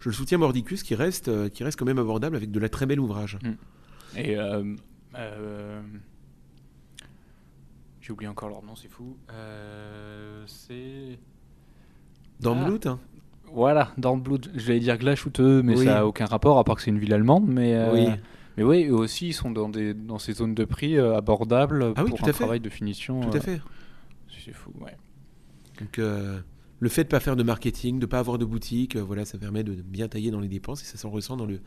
je 0.02 0.10
le 0.10 0.14
soutiens 0.14 0.38
mordicus, 0.38 0.84
qui 0.84 0.96
reste 0.96 1.50
qui 1.52 1.64
reste 1.64 1.80
quand 1.80 1.86
même 1.86 2.00
abordable 2.00 2.36
avec 2.36 2.52
de 2.52 2.60
la 2.60 2.68
très 2.68 2.86
belle 2.86 3.00
ouvrage. 3.00 3.38
Mm. 3.42 4.20
Et 4.20 4.36
j'ai 8.08 8.14
oublié 8.14 8.30
encore 8.30 8.48
leur 8.48 8.64
nom, 8.64 8.74
c'est 8.78 8.88
fou. 8.88 9.18
Euh, 9.34 10.42
c'est. 10.48 11.20
Dornblut 12.40 12.80
ah. 12.86 12.92
hein. 12.92 13.00
Voilà, 13.52 13.92
Dornblut. 13.98 14.50
Je 14.56 14.66
vais 14.66 14.80
dire 14.80 14.98
Glachouteux, 14.98 15.62
mais 15.62 15.76
ça 15.76 15.84
n'a 15.84 16.08
aucun 16.08 16.26
rapport, 16.26 16.58
à 16.58 16.64
part 16.64 16.78
que 16.78 16.84
c'est 16.84 16.90
une 16.90 17.00
ville 17.00 17.14
allemande. 17.14 17.48
Mais, 17.48 17.76
euh, 17.76 17.92
oui. 17.94 18.08
mais 18.56 18.64
oui, 18.64 18.86
eux 18.86 18.96
aussi, 18.96 19.28
ils 19.28 19.34
sont 19.34 19.52
dans, 19.52 19.68
des, 19.68 19.94
dans 19.94 20.20
ces 20.20 20.32
zones 20.32 20.56
de 20.56 20.64
prix 20.64 20.98
euh, 20.98 21.18
abordables 21.18 21.94
ah 21.98 22.06
pour 22.06 22.26
un 22.26 22.32
travail 22.32 22.62
de 22.62 22.70
finition. 22.70 23.20
Tout 23.20 23.36
à 23.36 23.42
fait. 23.42 23.60
C'est 24.46 24.54
fou, 24.54 24.72
ouais. 24.80 24.96
Donc, 25.80 25.98
le 25.98 26.90
fait 26.90 27.04
de 27.04 27.08
ne 27.08 27.12
pas 27.12 27.20
faire 27.20 27.36
de 27.36 27.44
marketing, 27.44 27.96
de 27.96 28.06
ne 28.06 28.10
pas 28.10 28.20
avoir 28.20 28.38
de 28.38 28.46
boutique, 28.46 28.96
voilà, 28.96 29.26
ça 29.26 29.38
permet 29.38 29.66
de 29.66 29.74
bien 29.74 30.08
tailler 30.08 30.32
dans 30.32 30.40
les 30.40 30.48
dépenses 30.48 30.82
et 30.82 30.86
ça 30.86 30.98
s'en 30.98 31.10
ressent 31.10 31.36
dans 31.36 31.46
le, 31.46 31.60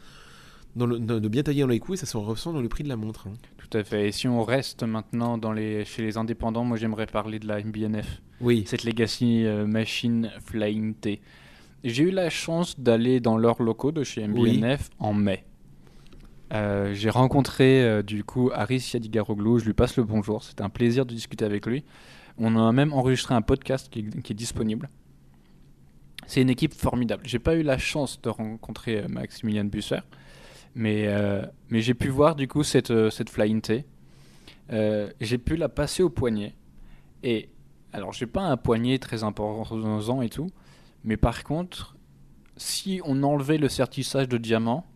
de 0.76 1.28
bien 1.28 1.42
tailler 1.42 1.62
dans 1.62 1.68
les 1.68 1.80
et 1.92 1.96
ça 1.96 2.06
se 2.06 2.16
ressent 2.16 2.52
dans 2.52 2.60
le 2.60 2.68
prix 2.68 2.84
de 2.84 2.88
la 2.88 2.96
montre. 2.96 3.26
Hein. 3.28 3.32
Tout 3.58 3.76
à 3.76 3.84
fait. 3.84 4.08
Et 4.08 4.12
si 4.12 4.28
on 4.28 4.42
reste 4.42 4.82
maintenant 4.82 5.38
dans 5.38 5.52
les, 5.52 5.84
chez 5.84 6.02
les 6.02 6.16
indépendants, 6.16 6.64
moi 6.64 6.76
j'aimerais 6.76 7.06
parler 7.06 7.38
de 7.38 7.46
la 7.46 7.62
MBNF. 7.62 8.22
Oui. 8.40 8.64
Cette 8.66 8.84
Legacy 8.84 9.44
euh, 9.46 9.66
Machine 9.66 10.30
Flying 10.44 10.94
T. 10.94 11.20
J'ai 11.82 12.04
eu 12.04 12.10
la 12.10 12.30
chance 12.30 12.78
d'aller 12.78 13.20
dans 13.20 13.36
leurs 13.36 13.62
locaux 13.62 13.92
de 13.92 14.04
chez 14.04 14.26
MBNF 14.26 14.90
en 14.98 15.14
mai. 15.14 15.44
Euh, 16.52 16.92
j'ai 16.94 17.10
rencontré 17.10 17.82
euh, 17.82 18.02
du 18.02 18.24
coup 18.24 18.50
Aris 18.52 18.90
Yadigaroglou, 18.92 19.60
je 19.60 19.66
lui 19.66 19.72
passe 19.72 19.96
le 19.96 20.02
bonjour, 20.02 20.42
c'était 20.42 20.62
un 20.62 20.68
plaisir 20.68 21.06
de 21.06 21.14
discuter 21.14 21.44
avec 21.44 21.64
lui. 21.64 21.84
On 22.38 22.56
a 22.56 22.72
même 22.72 22.92
enregistré 22.92 23.34
un 23.34 23.42
podcast 23.42 23.88
qui, 23.88 24.04
qui 24.04 24.32
est 24.32 24.36
disponible. 24.36 24.90
C'est 26.26 26.42
une 26.42 26.50
équipe 26.50 26.74
formidable. 26.74 27.22
J'ai 27.24 27.38
pas 27.38 27.54
eu 27.54 27.62
la 27.62 27.78
chance 27.78 28.20
de 28.20 28.28
rencontrer 28.28 29.04
Maximilian 29.08 29.64
Busser, 29.64 30.00
mais, 30.74 31.06
euh, 31.06 31.44
mais 31.68 31.80
j'ai 31.80 31.94
pu 31.94 32.08
voir 32.08 32.36
du 32.36 32.48
coup 32.48 32.62
cette, 32.62 32.90
euh, 32.90 33.10
cette 33.10 33.30
Flying 33.30 33.60
T. 33.60 33.84
Euh, 34.72 35.10
j'ai 35.20 35.38
pu 35.38 35.56
la 35.56 35.68
passer 35.68 36.02
au 36.02 36.10
poignet. 36.10 36.54
Et 37.22 37.50
alors, 37.92 38.12
j'ai 38.12 38.26
pas 38.26 38.42
un 38.42 38.56
poignet 38.56 38.98
très 38.98 39.24
important 39.24 40.22
et 40.22 40.28
tout. 40.28 40.48
Mais 41.04 41.16
par 41.16 41.44
contre, 41.44 41.96
si 42.56 43.00
on 43.04 43.22
enlevait 43.22 43.58
le 43.58 43.68
certissage 43.68 44.28
de 44.28 44.38
diamant, 44.38 44.86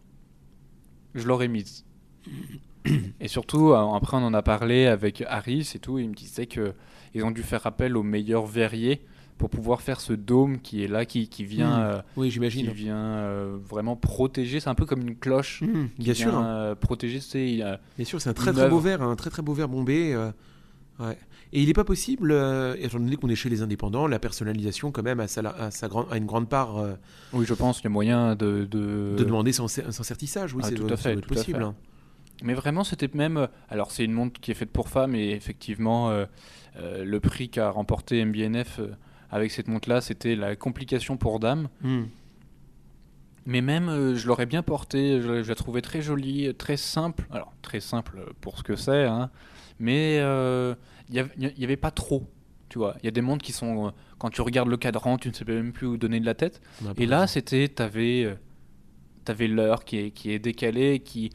je 1.14 1.26
l'aurais 1.26 1.49
mise. 1.49 1.85
Et 3.21 3.28
surtout, 3.28 3.73
après, 3.73 4.19
on 4.19 4.25
en 4.26 4.35
a 4.35 4.43
parlé 4.43 4.87
avec 4.87 5.23
Harris 5.26 5.73
et 5.75 5.78
tout. 5.78 5.99
il 5.99 6.11
me 6.11 6.14
disait 6.14 6.47
qu'ils 6.47 7.25
ont 7.25 7.31
dû 7.31 7.43
faire 7.43 7.66
appel 7.66 7.97
aux 7.97 8.02
meilleurs 8.02 8.45
verriers 8.45 9.07
pour 9.38 9.50
pouvoir 9.50 9.83
faire 9.83 10.00
ce 10.00 10.12
dôme 10.12 10.61
qui 10.61 10.85
est 10.85 10.88
là, 10.88 11.05
qui, 11.05 11.29
qui 11.29 11.45
vient, 11.45 11.79
hmm. 11.79 11.83
euh, 11.83 12.03
oui, 12.17 12.31
j'imagine, 12.31 12.69
qui 12.69 12.75
vient 12.75 12.97
euh, 12.97 13.57
vraiment 13.69 13.97
protéger. 13.97 14.61
C'est 14.61 14.69
un 14.69 14.75
peu 14.75 14.87
comme 14.87 15.03
une 15.03 15.17
cloche. 15.17 15.62
Hmm, 15.62 15.87
bien 15.99 16.14
sûr. 16.14 16.33
Euh, 16.37 16.75
protéger, 16.75 17.21
c'est. 17.21 17.57
bien 17.57 18.05
sûr, 18.05 18.21
c'est 18.21 18.31
un 18.31 18.35
très 18.35 18.53
très 18.53 18.69
beau 18.69 18.79
verre, 18.79 19.03
un 19.03 19.17
très 19.17 19.31
très 19.31 19.43
beau 19.43 19.53
verre 19.53 19.69
bombé. 19.69 20.17
ouais. 21.00 21.19
Et 21.53 21.61
il 21.61 21.69
n'est 21.69 21.73
pas 21.75 21.85
possible, 21.85 22.33
étant 22.81 22.99
donné 22.99 23.14
qu'on 23.17 23.29
est 23.29 23.37
chez 23.37 23.49
les 23.49 23.62
indépendants, 23.62 24.09
la 24.09 24.19
personnalisation 24.19 24.91
quand 24.91 25.05
même 25.05 25.21
a, 25.21 25.29
sa, 25.29 25.41
a, 25.41 25.71
sa 25.71 25.87
grande, 25.87 26.07
a 26.11 26.17
une 26.17 26.26
grande 26.26 26.49
part. 26.49 26.85
oui, 27.33 27.45
je 27.47 27.55
pense 27.55 27.76
qu'il 27.76 27.85
y 27.85 27.87
a 27.87 27.91
moyen 27.91 28.35
de, 28.35 28.67
de... 28.69 29.14
de 29.17 29.25
demander 29.25 29.53
sans, 29.53 29.69
sans 29.69 30.03
certissage. 30.03 30.53
Oui, 30.55 30.62
ah, 30.64 30.69
c'est 30.69 30.75
tout 30.75 30.88
à 30.88 30.97
fait, 30.97 31.14
possible. 31.25 31.62
Hein. 31.62 31.76
Mais 32.43 32.55
vraiment, 32.55 32.83
c'était 32.83 33.09
même. 33.14 33.47
Alors, 33.69 33.93
c'est 33.93 34.05
une 34.05 34.12
montre 34.12 34.41
qui 34.41 34.50
est 34.50 34.55
faite 34.55 34.71
pour 34.71 34.88
femmes 34.88 35.14
et 35.14 35.31
effectivement, 35.31 36.12
le 36.76 37.19
prix 37.21 37.50
qu'a 37.50 37.71
remporté 37.71 38.25
MBNF 38.25 38.81
avec 39.35 39.50
cette 39.50 39.67
montre-là, 39.67 40.00
c'était 40.00 40.37
la 40.37 40.55
complication 40.55 41.17
pour 41.17 41.41
dame. 41.41 41.69
Hmm. 41.83 42.05
Mais 43.47 43.62
même, 43.62 43.88
euh, 43.88 44.14
je 44.14 44.29
l'aurais 44.29 44.47
bien 44.47 44.62
portée, 44.62 45.21
je, 45.21 45.47
la 45.47 45.55
trouvais 45.57 45.83
très 45.83 46.00
jolie, 46.00 46.55
très 46.55 46.76
simple. 46.76 47.26
Alors, 47.33 47.53
très 47.61 47.81
simple 47.81 48.33
pour 48.41 48.57
ce 48.57 48.62
que 48.62 48.76
c'est, 48.76 49.05
hein. 49.07 49.31
mais 49.81 50.14
il 50.14 50.21
euh, 50.21 50.75
n'y 51.11 51.64
avait 51.64 51.76
pas 51.76 51.91
trop. 51.91 52.31
Tu 52.69 52.79
vois, 52.79 52.95
il 53.03 53.07
y 53.07 53.09
a 53.09 53.11
des 53.11 53.23
montres 53.23 53.45
qui 53.45 53.50
sont, 53.50 53.88
euh, 53.88 53.91
quand 54.19 54.31
tu 54.31 54.41
regardes 54.41 54.69
le 54.69 54.76
cadran, 54.76 55.19
tu 55.19 55.31
ne 55.31 55.35
sais 55.35 55.45
même 55.45 55.73
plus 55.73 55.88
où 55.88 55.97
donner 55.97 56.21
de 56.21 56.26
la 56.26 56.35
tête. 56.35 56.62
Et 56.97 57.07
là, 57.07 57.26
c'était, 57.26 57.69
tu 57.69 57.83
avais, 57.83 58.38
avais 59.26 59.49
l'heure 59.49 59.85
qui 59.85 59.99
est, 59.99 60.11
qui 60.12 60.31
est 60.31 60.38
décalée, 60.38 61.00
qui, 61.00 61.31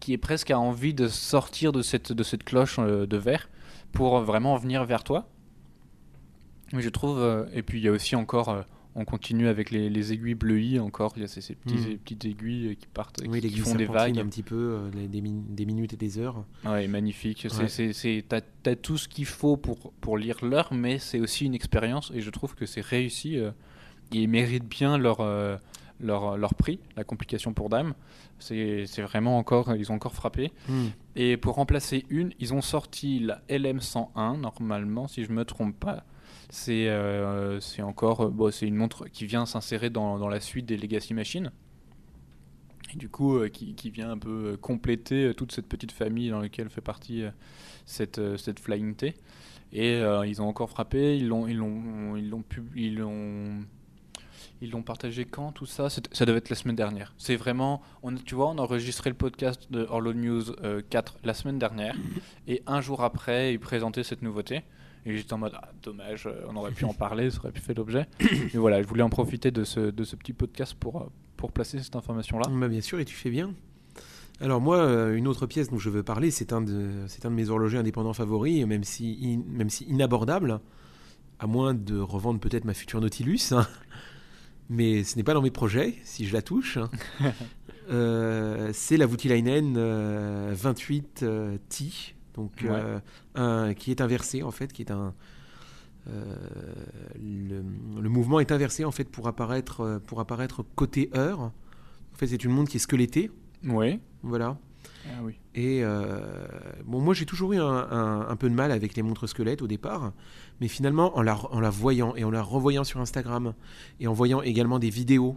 qui 0.00 0.12
est 0.12 0.18
presque 0.18 0.50
à 0.50 0.58
envie 0.58 0.94
de 0.94 1.06
sortir 1.06 1.70
de 1.70 1.82
cette, 1.82 2.10
de 2.10 2.24
cette 2.24 2.42
cloche 2.42 2.80
de 2.80 3.16
verre 3.16 3.48
pour 3.92 4.18
vraiment 4.20 4.56
venir 4.56 4.84
vers 4.84 5.04
toi. 5.04 5.28
Oui, 6.72 6.82
je 6.82 6.88
trouve. 6.88 7.18
Euh, 7.20 7.44
et 7.52 7.62
puis 7.62 7.78
il 7.78 7.84
y 7.84 7.88
a 7.88 7.92
aussi 7.92 8.16
encore. 8.16 8.48
Euh, 8.48 8.62
on 8.98 9.04
continue 9.04 9.46
avec 9.46 9.70
les, 9.70 10.12
aiguilles 10.12 10.34
bleuies 10.34 10.78
encore. 10.80 11.12
Il 11.16 11.22
y 11.22 11.24
a 11.26 11.28
ces, 11.28 11.54
petits, 11.54 11.74
hmm. 11.74 11.98
petites 11.98 12.24
aiguilles 12.24 12.68
euh, 12.68 12.74
qui 12.74 12.86
partent, 12.86 13.20
qui, 13.20 13.58
font 13.58 13.74
des 13.74 13.84
vagues. 13.84 14.18
un 14.18 14.26
petit 14.26 14.42
peu, 14.42 14.88
des, 14.94 15.06
des, 15.20 15.66
minutes 15.66 15.92
et 15.92 15.98
des 15.98 16.18
heures. 16.18 16.46
Ouais, 16.64 16.88
magnifique. 16.88 17.46
T'as, 18.28 18.40
as 18.64 18.76
tout 18.76 18.96
ce 18.96 19.06
qu'il 19.06 19.26
faut 19.26 19.58
pour, 19.58 19.92
pour 20.00 20.16
lire 20.16 20.42
l'heure, 20.42 20.72
mais 20.72 20.98
c'est 20.98 21.20
aussi 21.20 21.44
une 21.44 21.54
expérience 21.54 22.10
et 22.14 22.22
je 22.22 22.30
trouve 22.30 22.54
que 22.54 22.64
c'est 22.64 22.80
réussi. 22.80 23.38
ils 24.12 24.28
méritent 24.28 24.68
bien 24.68 24.96
leur, 24.96 25.20
leur, 26.00 26.36
leur, 26.36 26.54
prix, 26.54 26.78
la 26.96 27.04
complication 27.04 27.52
pour 27.54 27.68
dames. 27.68 27.94
C'est, 28.38 28.84
vraiment 28.98 29.38
encore, 29.38 29.74
ils 29.74 29.90
ont 29.90 29.94
encore 29.94 30.14
frappé. 30.14 30.52
Hmm. 30.68 30.88
Et 31.14 31.36
pour 31.36 31.54
remplacer 31.54 32.04
une, 32.10 32.32
ils 32.38 32.54
ont 32.54 32.60
sorti 32.60 33.20
la 33.20 33.42
LM101, 33.48 34.40
normalement, 34.40 35.08
si 35.08 35.24
je 35.24 35.32
me 35.32 35.44
trompe 35.44 35.78
pas. 35.78 36.04
C'est 36.48 36.88
euh, 36.88 37.58
encore 37.80 38.22
euh, 38.22 38.30
bon, 38.30 38.52
c'est 38.52 38.66
une 38.66 38.76
montre 38.76 39.08
qui 39.08 39.26
vient 39.26 39.46
s'insérer 39.46 39.90
dans, 39.90 40.18
dans, 40.18 40.28
la 40.28 40.40
suite 40.40 40.66
des 40.66 40.76
Legacy 40.76 41.12
Machines. 41.12 41.50
Et 42.94 42.96
du 42.96 43.08
coup, 43.08 43.36
euh, 43.36 43.48
qui, 43.48 43.74
qui, 43.74 43.90
vient 43.90 44.10
un 44.10 44.18
peu 44.18 44.56
compléter 44.60 45.32
toute 45.36 45.50
cette 45.50 45.66
petite 45.66 45.90
famille 45.90 46.30
dans 46.30 46.38
laquelle 46.38 46.70
fait 46.70 46.80
partie 46.80 47.24
cette, 47.84 48.20
cette 48.36 48.60
Flying 48.60 48.94
T. 48.94 49.14
Et 49.72 50.00
ils 50.26 50.40
ont 50.40 50.46
encore 50.46 50.70
frappé, 50.70 51.16
ils 51.16 51.26
l'ont 51.26 51.48
ils 51.48 51.56
l'ont 51.56 52.16
ils 52.16 52.94
l'ont 52.96 53.64
ils 54.62 54.70
l'ont 54.70 54.82
partagé 54.82 55.24
quand 55.24 55.52
tout 55.52 55.66
ça? 55.66 55.88
Ça 55.90 56.24
devait 56.26 56.38
être 56.38 56.50
la 56.50 56.56
semaine 56.56 56.76
dernière. 56.76 57.14
C'est 57.18 57.36
vraiment, 57.36 57.82
on, 58.02 58.14
tu 58.14 58.34
vois, 58.34 58.48
on 58.48 58.58
a 58.58 58.62
enregistré 58.62 59.10
le 59.10 59.16
podcast 59.16 59.70
de 59.70 59.86
Orlo 59.88 60.12
News 60.14 60.44
4 60.90 61.18
la 61.24 61.34
semaine 61.34 61.58
dernière, 61.58 61.94
et 62.48 62.62
un 62.66 62.80
jour 62.80 63.02
après, 63.02 63.52
ils 63.52 63.60
présentaient 63.60 64.04
cette 64.04 64.22
nouveauté. 64.22 64.62
Et 65.08 65.16
j'étais 65.16 65.34
en 65.34 65.38
mode, 65.38 65.52
ah, 65.54 65.68
dommage, 65.84 66.26
euh, 66.26 66.32
on 66.48 66.56
aurait 66.56 66.72
pu 66.72 66.84
en 66.84 66.92
parler, 66.92 67.30
ça 67.30 67.38
aurait 67.38 67.52
pu 67.52 67.60
faire 67.60 67.76
l'objet. 67.76 68.08
Mais 68.20 68.58
voilà, 68.58 68.82
je 68.82 68.88
voulais 68.88 69.04
en 69.04 69.08
profiter 69.08 69.52
de 69.52 69.62
ce, 69.62 69.78
de 69.78 70.02
ce 70.02 70.16
petit 70.16 70.32
podcast 70.32 70.74
pour, 70.74 71.00
euh, 71.00 71.04
pour 71.36 71.52
placer 71.52 71.78
cette 71.78 71.94
information-là. 71.94 72.48
Bah 72.50 72.66
bien 72.66 72.80
sûr, 72.80 72.98
et 72.98 73.04
tu 73.04 73.14
fais 73.14 73.30
bien. 73.30 73.54
Alors 74.40 74.60
moi, 74.60 74.78
euh, 74.78 75.14
une 75.14 75.28
autre 75.28 75.46
pièce 75.46 75.70
dont 75.70 75.78
je 75.78 75.90
veux 75.90 76.02
parler, 76.02 76.32
c'est 76.32 76.52
un, 76.52 76.60
de, 76.60 77.04
c'est 77.06 77.24
un 77.24 77.30
de 77.30 77.36
mes 77.36 77.50
horlogers 77.50 77.78
indépendants 77.78 78.14
favoris, 78.14 78.66
même 78.66 78.82
si, 78.82 79.38
même 79.46 79.70
si 79.70 79.84
inabordable. 79.84 80.58
à 81.38 81.46
moins 81.46 81.72
de 81.72 82.00
revendre 82.00 82.40
peut-être 82.40 82.64
ma 82.64 82.74
future 82.74 83.00
Nautilus. 83.00 83.52
hein. 83.52 83.64
Mais 84.68 85.04
ce 85.04 85.16
n'est 85.16 85.22
pas 85.22 85.34
dans 85.34 85.42
mes 85.42 85.50
projets, 85.50 85.94
si 86.04 86.26
je 86.26 86.32
la 86.32 86.42
touche. 86.42 86.76
hein. 86.78 86.90
Euh, 87.88 88.70
c'est 88.74 88.96
la 88.96 89.06
Voutilainen 89.06 89.76
euh, 89.76 90.52
28 90.56 91.20
euh, 91.22 91.56
donc 92.34 92.50
Ouais. 92.64 92.68
euh, 92.70 92.98
un, 93.36 93.74
qui 93.74 93.92
est 93.92 94.00
inversé 94.00 94.42
en 94.42 94.50
fait, 94.50 94.72
qui 94.72 94.82
est 94.82 94.90
un 94.90 95.14
le, 97.16 97.62
le 98.00 98.08
mouvement 98.08 98.40
est 98.40 98.52
inversé 98.52 98.84
en 98.84 98.90
fait 98.90 99.04
pour 99.08 99.28
apparaître 99.28 100.00
pour 100.06 100.20
apparaître 100.20 100.64
côté 100.74 101.10
heure. 101.14 101.40
En 101.40 101.52
fait, 102.16 102.26
c'est 102.28 102.42
une 102.44 102.50
montre 102.52 102.70
qui 102.70 102.78
est 102.78 102.80
squelettée, 102.80 103.30
Oui. 103.64 104.00
voilà. 104.22 104.58
Ah 105.08 105.20
oui. 105.22 105.34
Et 105.54 105.84
euh, 105.84 106.46
bon, 106.84 107.00
moi 107.00 107.14
j'ai 107.14 107.26
toujours 107.26 107.52
eu 107.52 107.58
un, 107.58 107.64
un- 107.90 108.28
un 108.28 108.36
peu 108.36 108.48
de 108.48 108.54
mal 108.54 108.72
avec 108.72 108.96
les 108.96 109.02
montres 109.02 109.28
squelettes 109.28 109.62
au 109.62 109.66
départ, 109.68 110.12
mais 110.60 110.68
finalement 110.68 111.16
en 111.16 111.22
la, 111.22 111.70
voyant 111.70 112.14
et 112.16 112.24
en 112.24 112.30
la 112.30 112.42
revoyant 112.42 112.84
sur 112.84 113.00
Instagram 113.00 113.54
et 114.00 114.06
en 114.06 114.12
voyant 114.12 114.42
également 114.42 114.78
des 114.78 114.90
vidéos, 114.90 115.36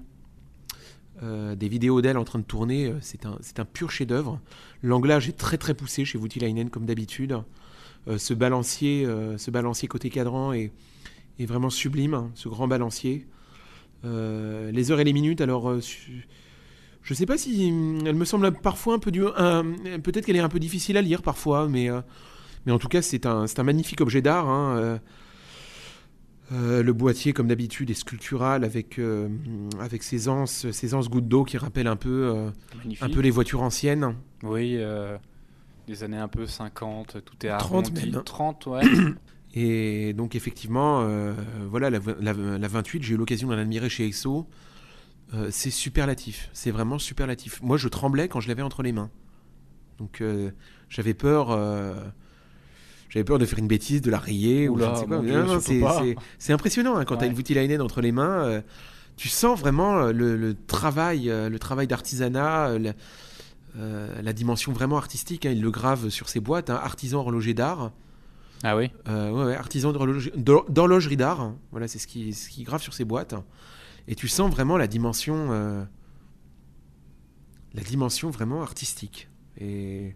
euh, 1.23 1.55
des 1.55 1.67
vidéos 1.67 2.01
d'elle 2.01 2.17
en 2.17 2.23
train 2.23 2.39
de 2.39 2.45
tourner, 2.45 2.87
euh, 2.87 2.97
c'est 3.01 3.25
un, 3.59 3.65
pur 3.65 3.91
chef-d'œuvre. 3.91 4.39
L'anglage 4.81 5.27
est 5.27 5.37
très 5.37 5.57
très 5.57 5.73
poussé 5.73 6.05
chez 6.05 6.17
Voutilainen 6.17 6.69
comme 6.69 6.85
d'habitude. 6.85 7.37
Euh, 8.07 8.17
ce 8.17 8.33
balancier, 8.33 9.05
ce 9.37 9.51
balancier 9.51 9.87
côté 9.87 10.09
cadran 10.09 10.53
est, 10.53 10.71
vraiment 11.39 11.69
sublime, 11.69 12.13
hein, 12.13 12.31
ce 12.35 12.49
grand 12.49 12.67
balancier. 12.67 13.27
Les 14.03 14.91
heures 14.91 15.01
et 15.01 15.03
les 15.03 15.13
minutes, 15.13 15.41
alors 15.41 15.73
je 17.01 17.13
sais 17.13 17.25
pas 17.25 17.37
si 17.37 17.67
elle 18.05 18.15
me 18.15 18.23
semble 18.23 18.53
parfois 18.53 18.93
un 18.93 18.99
peu 18.99 19.11
du, 19.11 19.21
peut-être 19.21 20.25
qu'elle 20.25 20.37
est 20.37 20.41
un 20.41 20.49
peu 20.49 20.59
difficile 20.59 20.95
à 20.95 21.01
lire 21.01 21.21
parfois, 21.21 21.67
mais 21.67 21.89
mais 22.65 22.71
en 22.71 22.79
tout 22.79 22.87
cas 22.89 23.01
c'est 23.01 23.25
un 23.25 23.45
un 23.57 23.63
magnifique 23.63 24.01
objet 24.01 24.21
d'art. 24.21 24.47
hein, 24.49 24.77
euh. 24.77 24.97
Euh, 26.51 26.81
le 26.81 26.93
boîtier, 26.93 27.31
comme 27.31 27.47
d'habitude, 27.47 27.91
est 27.91 27.93
sculptural 27.93 28.63
avec 28.63 28.97
euh, 28.97 29.29
avec 29.79 30.01
ses 30.01 30.27
anses, 30.29 30.69
ses 30.71 30.95
anses 30.95 31.07
gouttes 31.07 31.27
d'eau 31.27 31.43
qui 31.43 31.59
rappellent 31.59 31.85
un 31.87 31.95
peu 31.95 32.33
euh, 32.35 32.49
un 33.01 33.09
peu 33.09 33.19
les 33.19 33.29
voitures 33.29 33.61
anciennes. 33.61 34.15
Oui, 34.41 34.79
des 35.87 36.03
années 36.03 36.17
un 36.17 36.27
peu 36.27 36.47
50, 36.47 37.23
tout 37.23 37.45
est 37.45 37.49
30 37.49 37.61
arrondi. 37.61 38.09
même. 38.11 38.23
30, 38.23 38.65
ouais. 38.65 38.81
Et 39.53 40.13
donc 40.13 40.33
effectivement, 40.35 41.07
voilà, 41.69 41.89
la, 41.91 41.99
la- 42.19 42.33
la 42.57 42.67
28, 42.67 43.03
j'ai 43.03 43.13
eu 43.13 43.17
l'occasion 43.17 43.47
d'en 43.49 43.57
admirer 43.57 43.89
chez 43.89 44.05
EXO. 44.07 44.47
C'est 45.51 45.69
superlatif, 45.69 46.49
c'est 46.53 46.71
vraiment 46.71 46.97
superlatif. 46.97 47.61
Moi, 47.61 47.77
je 47.77 47.87
tremblais 47.89 48.27
quand 48.27 48.39
je 48.39 48.47
l'avais 48.47 48.63
entre 48.63 48.81
les 48.81 48.91
mains. 48.91 49.11
Donc 49.99 50.23
j'avais 50.89 51.13
peur, 51.13 51.49
j'avais 53.09 53.23
peur 53.23 53.39
de 53.39 53.45
faire 53.45 53.59
une 53.59 53.67
bêtise, 53.67 54.01
de 54.01 54.09
la 54.11 54.19
rayer 54.19 54.69
ou 54.69 54.77
je 54.77 54.83
Oula, 54.83 54.95
sais 54.95 55.05
quoi. 55.05 55.17
non, 55.21 55.59
surtout 55.59 56.15
c'est- 56.37 56.53
impressionnant 56.53 56.95
hein, 56.97 57.05
quand 57.05 57.17
tu 57.17 57.23
as 57.25 57.27
une 57.27 57.33
Voutilainen 57.33 57.81
entre 57.81 58.01
les 58.01 58.11
mains. 58.11 58.45
euh, 58.45 58.61
tu 59.17 59.27
sens 59.27 59.59
vraiment 59.59 59.97
euh, 59.97 60.11
le, 60.13 60.37
le 60.37 60.53
travail, 60.55 61.29
euh, 61.29 61.49
le 61.49 61.59
travail 61.59 61.87
d'artisanat, 61.87 62.79
la, 62.79 62.93
euh, 63.77 64.21
la 64.21 64.33
dimension 64.33 64.71
vraiment 64.71 64.97
artistique. 64.97 65.45
hein. 65.45 65.51
Il 65.51 65.61
le 65.61 65.71
grave 65.71 66.09
sur 66.09 66.29
ses 66.29 66.39
boîtes, 66.39 66.69
hein, 66.69 66.79
artisan 66.81 67.19
horloger 67.19 67.53
d'art. 67.53 67.91
Ah 68.63 68.77
oui 68.77 68.91
Euh, 69.07 69.29
ouais, 69.31 69.45
ouais, 69.45 69.55
artisan 69.55 69.91
d'horloge- 69.91 70.31
d'hor- 70.35 70.69
d'horlogerie 70.69 71.17
d'art. 71.17 71.41
hein. 71.41 71.57
Voilà, 71.71 71.87
c'est 71.87 71.99
ce 71.99 72.07
qui, 72.07 72.33
ce 72.33 72.49
qui 72.49 72.63
grave 72.63 72.81
sur 72.81 72.93
ses 72.93 73.03
boîtes. 73.05 73.35
Et 74.07 74.15
tu 74.15 74.27
sens 74.27 74.49
vraiment 74.51 74.77
la 74.77 74.87
dimension, 74.87 75.47
euh, 75.51 75.83
la 77.73 77.81
dimension 77.83 78.29
vraiment 78.29 78.61
artistique. 78.61 79.27
Et 79.59 80.15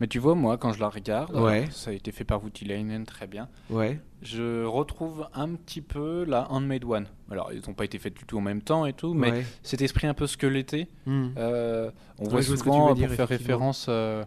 Mais 0.00 0.06
tu 0.06 0.18
vois, 0.20 0.34
moi, 0.36 0.58
quand 0.58 0.72
je 0.72 0.78
la 0.80 0.88
regarde, 0.88 1.34
Ouais. 1.36 1.66
ça 1.70 1.90
a 1.90 1.92
été 1.92 2.12
fait 2.12 2.24
par 2.24 2.38
Voutilainen, 2.38 3.04
très 3.04 3.26
bien. 3.26 3.48
ouais, 3.70 4.00
Je 4.22 4.64
retrouve 4.64 5.28
un 5.34 5.54
petit 5.54 5.80
peu 5.80 6.24
la 6.24 6.50
Handmade 6.52 6.84
One. 6.84 7.06
Alors, 7.30 7.52
ils 7.52 7.62
n'ont 7.66 7.74
pas 7.74 7.84
été 7.84 7.98
faits 7.98 8.14
du 8.16 8.24
tout 8.24 8.38
en 8.38 8.40
même 8.40 8.62
temps 8.62 8.86
et 8.86 8.92
tout, 8.92 9.12
mais 9.14 9.30
ouais. 9.32 9.44
cet 9.62 9.82
esprit 9.82 10.06
un 10.06 10.14
peu 10.14 10.26
squeletté, 10.26 10.86
Hmm. 11.06 11.28
euh, 11.36 11.90
on 12.18 12.28
voit 12.28 12.42
souvent, 12.42 12.88
veux 12.90 12.94
dire, 12.94 13.08
pour 13.08 13.16
faire 13.16 13.28
référence 13.28 13.86
euh, 13.88 14.24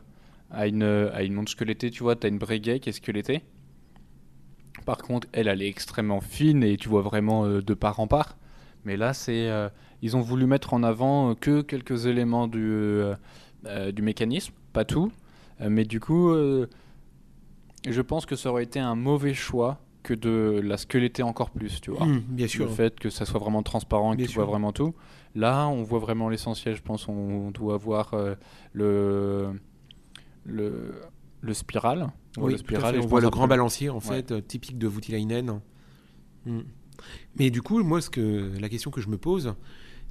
à, 0.49 0.67
une, 0.67 0.83
à 0.83 1.23
une 1.23 1.33
montre 1.33 1.51
squelettée, 1.51 1.89
tu 1.89 2.03
vois, 2.03 2.15
tu 2.17 2.25
as 2.27 2.29
une 2.29 2.37
Breguet 2.37 2.79
qui 2.79 2.89
est 2.89 2.93
squelettée. 2.93 3.41
Par 4.85 4.97
contre, 4.97 5.27
elle, 5.31 5.47
elle 5.47 5.61
est 5.61 5.67
extrêmement 5.67 6.21
fine 6.21 6.63
et 6.63 6.75
tu 6.77 6.89
vois 6.89 7.01
vraiment 7.01 7.45
euh, 7.45 7.61
de 7.61 7.73
part 7.73 7.99
en 7.99 8.07
part. 8.07 8.37
Mais 8.83 8.97
là, 8.97 9.13
c'est, 9.13 9.47
euh, 9.49 9.69
ils 10.01 10.17
ont 10.17 10.21
voulu 10.21 10.45
mettre 10.47 10.73
en 10.73 10.81
avant 10.83 11.31
euh, 11.31 11.35
que 11.35 11.61
quelques 11.61 12.07
éléments 12.07 12.47
du, 12.47 12.59
euh, 12.63 13.13
euh, 13.67 13.91
du 13.91 14.01
mécanisme, 14.01 14.53
pas 14.73 14.85
tout. 14.85 15.11
Euh, 15.61 15.69
mais 15.69 15.85
du 15.85 15.99
coup, 15.99 16.29
euh, 16.29 16.67
je 17.87 18.01
pense 18.01 18.25
que 18.25 18.35
ça 18.35 18.49
aurait 18.49 18.63
été 18.63 18.79
un 18.79 18.95
mauvais 18.95 19.33
choix 19.33 19.79
que 20.03 20.13
de 20.13 20.59
la 20.63 20.77
squeletter 20.77 21.23
encore 21.23 21.51
plus, 21.51 21.79
tu 21.81 21.91
vois. 21.91 22.05
Hmm, 22.05 22.21
bien 22.27 22.47
sûr. 22.47 22.65
Le 22.65 22.71
fait 22.71 22.99
que 22.99 23.09
ça 23.09 23.25
soit 23.25 23.39
vraiment 23.39 23.61
transparent, 23.63 24.11
que 24.13 24.17
Bien 24.17 24.25
tu 24.25 24.31
sûr. 24.33 24.41
vois 24.41 24.51
vraiment 24.51 24.71
tout. 24.71 24.95
Là, 25.35 25.67
on 25.67 25.83
voit 25.83 25.99
vraiment 25.99 26.27
l'essentiel, 26.29 26.75
je 26.75 26.81
pense. 26.81 27.07
On 27.07 27.51
doit 27.51 27.77
voir 27.77 28.13
euh, 28.13 28.35
le, 28.73 29.51
le, 30.43 30.95
le 31.41 31.53
spiral. 31.53 32.11
Oui, 32.37 32.53
le 32.53 32.57
spiral 32.57 32.95
et 32.95 32.99
on 32.99 33.05
voit 33.05 33.21
le 33.21 33.29
grand 33.29 33.47
balancier 33.47 33.89
en 33.89 33.99
fait, 33.99 34.47
typique 34.47 34.77
de 34.77 34.87
Voutilainen. 34.87 35.59
Hmm. 36.45 36.61
Mais 37.37 37.49
du 37.49 37.61
coup, 37.61 37.83
moi, 37.83 38.01
ce 38.01 38.09
que 38.09 38.51
la 38.59 38.69
question 38.69 38.91
que 38.91 39.01
je 39.01 39.09
me 39.09 39.17
pose, 39.17 39.53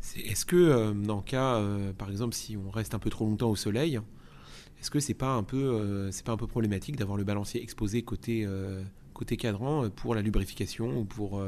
c'est 0.00 0.20
est-ce 0.20 0.44
que 0.46 0.56
euh, 0.56 0.92
dans 0.92 1.16
le 1.16 1.22
cas, 1.22 1.56
euh, 1.56 1.92
par 1.92 2.10
exemple, 2.10 2.34
si 2.34 2.56
on 2.56 2.70
reste 2.70 2.94
un 2.94 2.98
peu 2.98 3.10
trop 3.10 3.26
longtemps 3.26 3.50
au 3.50 3.56
soleil, 3.56 4.00
est-ce 4.80 4.90
que 4.90 5.00
c'est 5.00 5.14
pas 5.14 5.32
un 5.34 5.42
peu, 5.42 5.56
euh, 5.58 6.10
c'est 6.10 6.24
pas 6.24 6.32
un 6.32 6.36
peu 6.36 6.46
problématique 6.46 6.96
d'avoir 6.96 7.16
le 7.18 7.24
balancier 7.24 7.62
exposé 7.62 8.02
côté 8.02 8.44
euh, 8.46 8.82
côté 9.14 9.36
cadran 9.36 9.84
euh, 9.84 9.88
pour 9.90 10.14
la 10.14 10.22
lubrification 10.22 10.98
ou 10.98 11.04
pour 11.04 11.42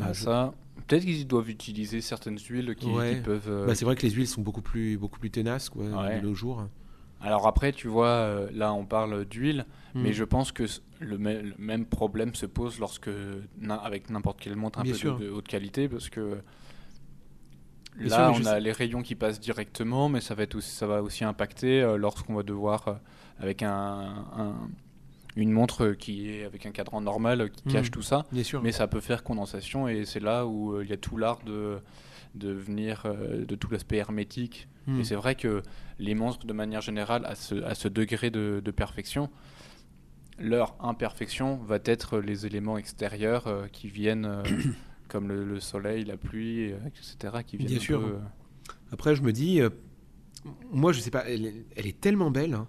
Ah, 0.00 0.12
je- 0.12 0.24
ça, 0.24 0.52
peut-être 0.88 1.04
qu'ils 1.04 1.26
doivent 1.26 1.48
utiliser 1.50 2.00
certaines 2.00 2.38
huiles 2.38 2.74
qui, 2.74 2.86
Ouais. 2.90 3.16
qui 3.16 3.20
peuvent. 3.22 3.64
Bah, 3.66 3.74
c'est 3.76 3.84
vrai 3.84 3.94
que 3.94 4.02
les 4.02 4.10
huiles 4.10 4.26
sont 4.26 4.42
beaucoup 4.42 4.62
plus 4.62 4.98
beaucoup 4.98 5.20
plus 5.20 5.30
tenaces 5.30 5.68
quoi, 5.70 5.84
Ouais. 5.84 6.20
de 6.20 6.26
nos 6.26 6.34
jours. 6.34 6.66
Alors 7.20 7.46
après, 7.46 7.72
tu 7.72 7.88
vois, 7.88 8.48
là, 8.52 8.74
on 8.74 8.84
parle 8.84 9.24
d'huile, 9.24 9.64
mais 9.94 10.10
Hmm. 10.10 10.12
je 10.12 10.24
pense 10.24 10.52
que 10.52 10.64
le, 11.00 11.16
mê- 11.16 11.40
le 11.42 11.54
même 11.58 11.86
problème 11.86 12.34
se 12.34 12.44
pose 12.44 12.78
lorsque 12.80 13.08
avec 13.82 14.10
n'importe 14.10 14.40
quelle 14.40 14.56
montre 14.56 14.80
un 14.80 14.82
Bien 14.82 14.92
peu 14.92 15.10
de, 15.12 15.24
de 15.26 15.30
haute 15.30 15.46
qualité, 15.48 15.88
parce 15.88 16.10
que 16.10 16.38
là, 17.98 18.30
on 18.32 18.44
a 18.46 18.58
les 18.60 18.72
rayons 18.72 19.02
qui 19.02 19.14
passent 19.14 19.40
directement, 19.40 20.08
mais 20.08 20.20
ça 20.20 20.34
va, 20.34 20.42
être 20.44 20.54
aussi, 20.56 20.70
ça 20.70 20.86
va 20.86 21.02
aussi 21.02 21.24
impacter 21.24 21.80
euh, 21.82 21.96
lorsqu'on 21.96 22.34
va 22.34 22.42
devoir, 22.42 22.88
euh, 22.88 22.94
avec 23.38 23.62
un, 23.62 24.24
un- 24.36 24.68
une 25.36 25.50
montre 25.50 25.90
qui 25.90 26.30
est 26.30 26.44
avec 26.44 26.64
un 26.66 26.70
cadran 26.70 27.00
normal 27.00 27.40
euh, 27.40 27.48
qui 27.48 27.62
Hmm. 27.68 27.72
cache 27.72 27.90
tout 27.90 28.02
ça, 28.02 28.24
Bien 28.32 28.44
sûr. 28.44 28.62
mais 28.62 28.72
ça 28.72 28.86
peut 28.86 29.00
faire 29.00 29.22
condensation, 29.24 29.88
et 29.88 30.04
c'est 30.04 30.20
là 30.20 30.46
où 30.46 30.80
il 30.80 30.88
y 30.88 30.92
a 30.92 30.96
tout 30.96 31.16
l'art 31.16 31.40
de, 31.44 31.78
de 32.34 32.52
venir, 32.52 33.04
de 33.06 33.54
tout 33.54 33.70
l'aspect 33.70 33.96
hermétique 33.96 34.68
Hmm. 34.86 35.00
et 35.00 35.04
c'est 35.04 35.14
vrai 35.14 35.34
que 35.34 35.62
les 35.98 36.14
monstres, 36.14 36.44
de 36.46 36.52
manière 36.52 36.82
générale, 36.82 37.24
à 37.24 37.34
ce, 37.36 37.54
à 37.64 37.74
ce 37.74 37.88
degré 37.88 38.30
de, 38.30 38.60
de 38.62 38.70
perfection, 38.70 39.30
leur 40.38 40.74
imperfection 40.80 41.56
va 41.56 41.78
être 41.84 42.18
les 42.18 42.44
éléments 42.46 42.76
extérieurs 42.76 43.46
euh, 43.46 43.66
qui 43.72 43.88
viennent, 43.88 44.26
euh, 44.26 44.42
comme 45.14 45.28
le, 45.28 45.44
le 45.44 45.60
soleil, 45.60 46.04
la 46.04 46.16
pluie, 46.16 46.72
euh, 46.72 46.76
etc., 46.88 47.34
qui 47.46 47.56
viennent 47.56 47.70
Bien 47.70 47.78
sûr. 47.78 48.00
peu, 48.00 48.06
euh, 48.14 48.18
Après, 48.90 49.14
je 49.14 49.22
me 49.22 49.30
dis, 49.32 49.60
euh, 49.60 49.70
moi, 50.72 50.90
je 50.92 50.98
sais 50.98 51.12
pas, 51.12 51.24
elle, 51.28 51.46
est- 51.46 51.64
elle 51.76 51.86
est 51.86 52.00
tellement 52.00 52.32
belle. 52.32 52.54
hein, 52.54 52.66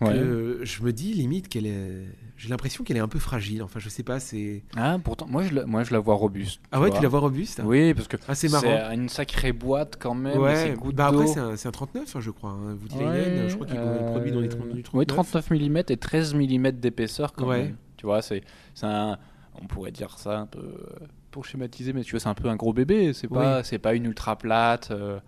ouais. 0.00 0.14
que 0.14 0.60
je 0.62 0.82
me 0.82 0.92
dis 0.94 1.12
limite 1.12 1.48
qu'elle 1.50 1.66
est. 1.66 2.06
J'ai 2.38 2.48
l'impression 2.48 2.84
qu'elle 2.84 2.96
est 2.96 3.00
un 3.00 3.08
peu 3.08 3.18
fragile. 3.18 3.62
Enfin, 3.62 3.80
je 3.80 3.90
sais 3.90 4.02
pas, 4.02 4.18
c'est. 4.18 4.62
Ah, 4.74 4.98
pourtant, 5.04 5.26
moi 5.28 5.42
je, 5.42 5.52
la, 5.54 5.66
moi 5.66 5.82
je 5.82 5.92
la 5.92 5.98
vois 5.98 6.14
robuste. 6.14 6.62
Ah 6.72 6.80
ouais, 6.80 6.88
vois. 6.88 6.96
tu 6.96 7.02
la 7.02 7.08
vois 7.10 7.20
robuste 7.20 7.60
Oui, 7.66 7.92
parce 7.92 8.08
que 8.08 8.16
Ah, 8.26 8.34
c'est 8.34 8.48
marrant. 8.48 8.90
une 8.92 9.10
sacrée 9.10 9.52
boîte 9.52 9.96
quand 10.00 10.14
même. 10.14 10.38
Ouais, 10.38 10.74
c'est 10.74 10.92
bah 10.94 11.08
après, 11.08 11.26
c'est 11.26 11.38
un, 11.40 11.54
c'est 11.56 11.68
un 11.68 11.72
39, 11.72 12.16
hein, 12.16 12.20
je 12.20 12.30
crois. 12.30 12.50
Hein. 12.52 12.76
Vous 12.80 12.88
dites 12.88 12.98
Ouais, 12.98 13.44
je 13.46 13.54
crois 13.54 13.66
qu'il 13.66 13.76
est 13.76 13.78
euh, 13.78 14.10
produit 14.10 14.32
dans 14.32 14.40
les 14.40 14.48
30, 14.48 14.68
du 14.72 14.82
39. 14.82 14.94
Oui, 14.94 15.04
39 15.04 15.50
mm 15.50 15.76
et 15.90 15.96
13 15.98 16.34
mm 16.34 16.70
d'épaisseur 16.70 17.34
quand 17.34 17.46
Ouais. 17.48 17.64
même. 17.64 17.76
Tu 17.98 18.06
vois, 18.06 18.22
c'est 18.22 18.40
c'est 18.74 18.86
un. 18.86 19.18
On 19.62 19.66
pourrait 19.66 19.90
dire 19.92 20.18
ça 20.18 20.38
un 20.38 20.46
peu 20.46 20.58
euh, 20.60 21.06
pour 21.30 21.44
schématiser, 21.44 21.92
mais 21.92 22.02
tu 22.02 22.12
vois, 22.12 22.20
c'est 22.20 22.28
un 22.28 22.34
peu 22.34 22.48
un 22.48 22.56
gros 22.56 22.72
bébé. 22.72 23.12
C'est 23.12 23.28
pas, 23.28 23.62
c'est 23.62 23.78
pas 23.78 23.94
une 23.94 24.04
ultra 24.06 24.36
plate. 24.36 24.90
euh, 24.90 25.18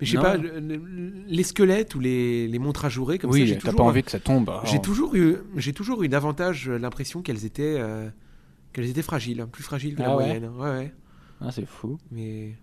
Mais 0.00 0.06
je 0.06 0.12
sais 0.12 0.22
pas, 0.22 0.36
le- 0.36 0.60
le- 0.60 1.12
les 1.26 1.42
squelettes 1.42 1.94
ou 1.94 2.00
les, 2.00 2.46
les 2.48 2.58
montres 2.58 2.84
ajourées, 2.84 3.18
comme 3.18 3.30
ça, 3.30 3.34
oui, 3.38 3.46
j'ai 3.46 3.58
t'as 3.58 3.72
pas 3.72 3.82
envie 3.82 4.02
que 4.02 4.10
ça 4.10 4.20
tombe. 4.20 4.48
alors. 4.50 4.66
j'ai 4.66 4.80
toujours 4.80 5.14
eu, 5.14 5.36
j'ai 5.56 5.72
toujours 5.72 6.02
eu 6.02 6.08
davantage 6.08 6.68
l'impression 6.68 7.22
qu'elles 7.22 7.44
étaient, 7.44 7.76
euh, 7.78 8.08
qu'elles 8.72 8.88
étaient 8.88 9.02
fragiles, 9.02 9.40
hein, 9.40 9.48
plus 9.50 9.62
fragiles 9.62 9.94
que 9.94 10.02
la 10.02 10.10
Ah 10.10 10.16
ouais 10.16 10.24
moyenne. 10.26 10.48
Ouais, 10.58 10.70
ouais. 10.70 10.94
Ah, 11.40 11.50
c'est 11.50 11.66
fou. 11.66 11.98
Mais 12.10 12.54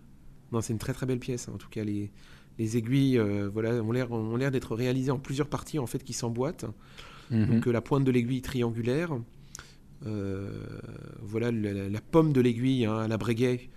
non, 0.52 0.60
c'est 0.60 0.72
une 0.72 0.78
très 0.78 0.92
très 0.92 1.06
belle 1.06 1.18
pièce. 1.20 1.48
hein. 1.48 1.52
En 1.54 1.58
tout 1.58 1.68
cas, 1.68 1.84
les, 1.84 2.10
les 2.58 2.76
aiguilles, 2.76 3.18
euh, 3.18 3.48
voilà, 3.52 3.70
ont 3.82 3.92
l'air, 3.92 4.10
ont 4.12 4.36
l'air 4.36 4.50
d'être 4.50 4.74
réalisées 4.76 5.10
en 5.10 5.18
plusieurs 5.18 5.48
parties 5.48 5.78
en 5.78 5.86
fait 5.86 6.02
qui 6.04 6.12
s'emboîtent. 6.12 6.64
Mhm. 7.30 7.46
Donc 7.46 7.66
euh, 7.68 7.72
la 7.72 7.80
pointe 7.80 8.04
de 8.04 8.10
l'aiguille 8.10 8.40
triangulaire, 8.42 9.12
euh, 9.14 9.18
voilà 10.02 11.50
la, 11.50 12.00
pomme 12.00 12.32
de 12.32 12.40
l'aiguille, 12.40 12.86
hein, 12.86 13.08
la 13.08 13.16
breguet, 13.18 13.68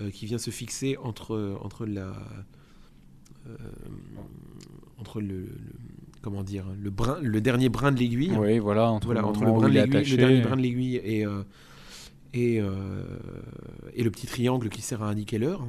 euh, 0.00 0.10
qui 0.10 0.26
vient 0.26 0.38
se 0.38 0.50
fixer 0.50 0.96
entre 0.96 1.56
entre 1.62 1.86
la 1.86 2.12
euh, 3.46 3.56
entre 4.98 5.20
le, 5.20 5.42
le- 5.42 5.48
comment 6.22 6.42
dire, 6.42 6.64
le, 6.80 6.90
brin, 6.90 7.18
le 7.20 7.40
dernier 7.40 7.68
brin 7.68 7.92
de 7.92 7.98
l'aiguille. 7.98 8.32
Oui, 8.36 8.58
voilà, 8.58 8.90
entre, 8.90 9.06
voilà, 9.06 9.20
le, 9.20 9.26
entre 9.26 9.44
le, 9.44 9.52
brin 9.52 9.68
de 9.68 9.74
l'aiguille, 9.74 10.10
le 10.10 10.16
dernier 10.16 10.40
brin 10.40 10.56
de 10.56 10.62
l'aiguille 10.62 10.96
et, 10.96 11.26
euh, 11.26 11.42
et, 12.32 12.60
euh, 12.60 13.04
et, 13.94 14.02
le 14.02 14.10
petit 14.10 14.26
triangle 14.26 14.68
qui 14.70 14.80
sert 14.82 15.02
à 15.02 15.10
indiquer 15.10 15.38
l'heure. 15.38 15.66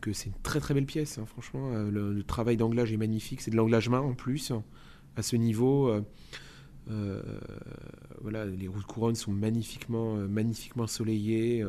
Que 0.00 0.12
c'est 0.12 0.26
une 0.26 0.42
très 0.42 0.60
très 0.60 0.74
belle 0.74 0.86
pièce, 0.86 1.18
hein, 1.18 1.26
franchement. 1.26 1.72
Euh, 1.72 1.90
le, 1.90 2.12
le, 2.12 2.22
travail 2.22 2.56
d'anglage 2.56 2.92
est 2.92 2.96
magnifique, 2.96 3.40
c'est 3.40 3.50
de 3.50 3.56
l'anglage 3.56 3.88
main 3.88 4.00
en 4.00 4.14
plus, 4.14 4.52
à 5.16 5.22
ce 5.22 5.36
niveau. 5.36 5.92
Euh, 6.88 7.20
voilà, 8.20 8.44
les 8.46 8.68
roues 8.68 8.80
de 8.80 8.84
couronne 8.84 9.14
sont 9.14 9.32
magnifiquement, 9.32 10.14
magnifiquement 10.16 10.84
ensoleillées. 10.84 11.64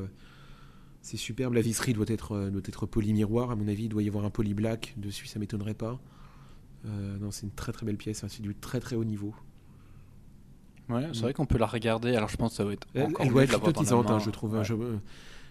c'est 1.01 1.17
superbe. 1.17 1.53
La 1.53 1.61
visserie 1.61 1.93
doit 1.93 2.05
être, 2.09 2.49
doit 2.49 2.61
être 2.65 2.85
poly-miroir, 2.85 3.51
à 3.51 3.55
mon 3.55 3.67
avis. 3.67 3.85
Il 3.85 3.89
doit 3.89 4.03
y 4.03 4.07
avoir 4.07 4.25
un 4.25 4.29
poly-black 4.29 4.93
dessus, 4.97 5.27
ça 5.27 5.39
m'étonnerait 5.39 5.73
pas. 5.73 5.99
Euh, 6.85 7.17
non, 7.19 7.31
c'est 7.31 7.45
une 7.45 7.51
très 7.51 7.71
très 7.71 7.85
belle 7.85 7.97
pièce, 7.97 8.23
hein, 8.23 8.27
c'est 8.29 8.41
du 8.41 8.55
très 8.55 8.79
très 8.79 8.95
haut 8.95 9.03
niveau. 9.03 9.33
Ouais, 10.89 11.07
c'est 11.11 11.21
vrai 11.21 11.33
qu'on 11.33 11.45
peut 11.45 11.57
la 11.57 11.65
regarder. 11.65 12.15
Alors 12.15 12.29
je 12.29 12.37
pense 12.37 12.51
que 12.51 12.57
ça 12.57 12.63
va 12.63 12.73
être. 12.73 12.87
Elle, 12.93 13.09
elle 13.19 13.29
doit 13.29 13.43
être 13.43 13.57
hypnotisante, 13.57 14.09
hein, 14.09 14.19
je 14.19 14.29
trouve. 14.29 14.55
Hein, 14.55 14.59
Ouais. 14.59 14.63
Je, 14.63 14.73
euh, 14.73 14.97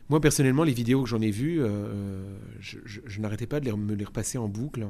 moi 0.08 0.20
personnellement, 0.20 0.64
les 0.64 0.72
vidéos 0.72 1.02
que 1.02 1.08
j'en 1.08 1.20
ai 1.20 1.30
vues, 1.30 1.60
euh, 1.60 2.38
je, 2.60 2.78
je, 2.84 3.00
je 3.04 3.20
n'arrêtais 3.20 3.46
pas 3.46 3.60
de 3.60 3.66
les, 3.66 3.72
me 3.76 3.94
les 3.94 4.04
repasser 4.04 4.38
en 4.38 4.48
boucle. 4.48 4.88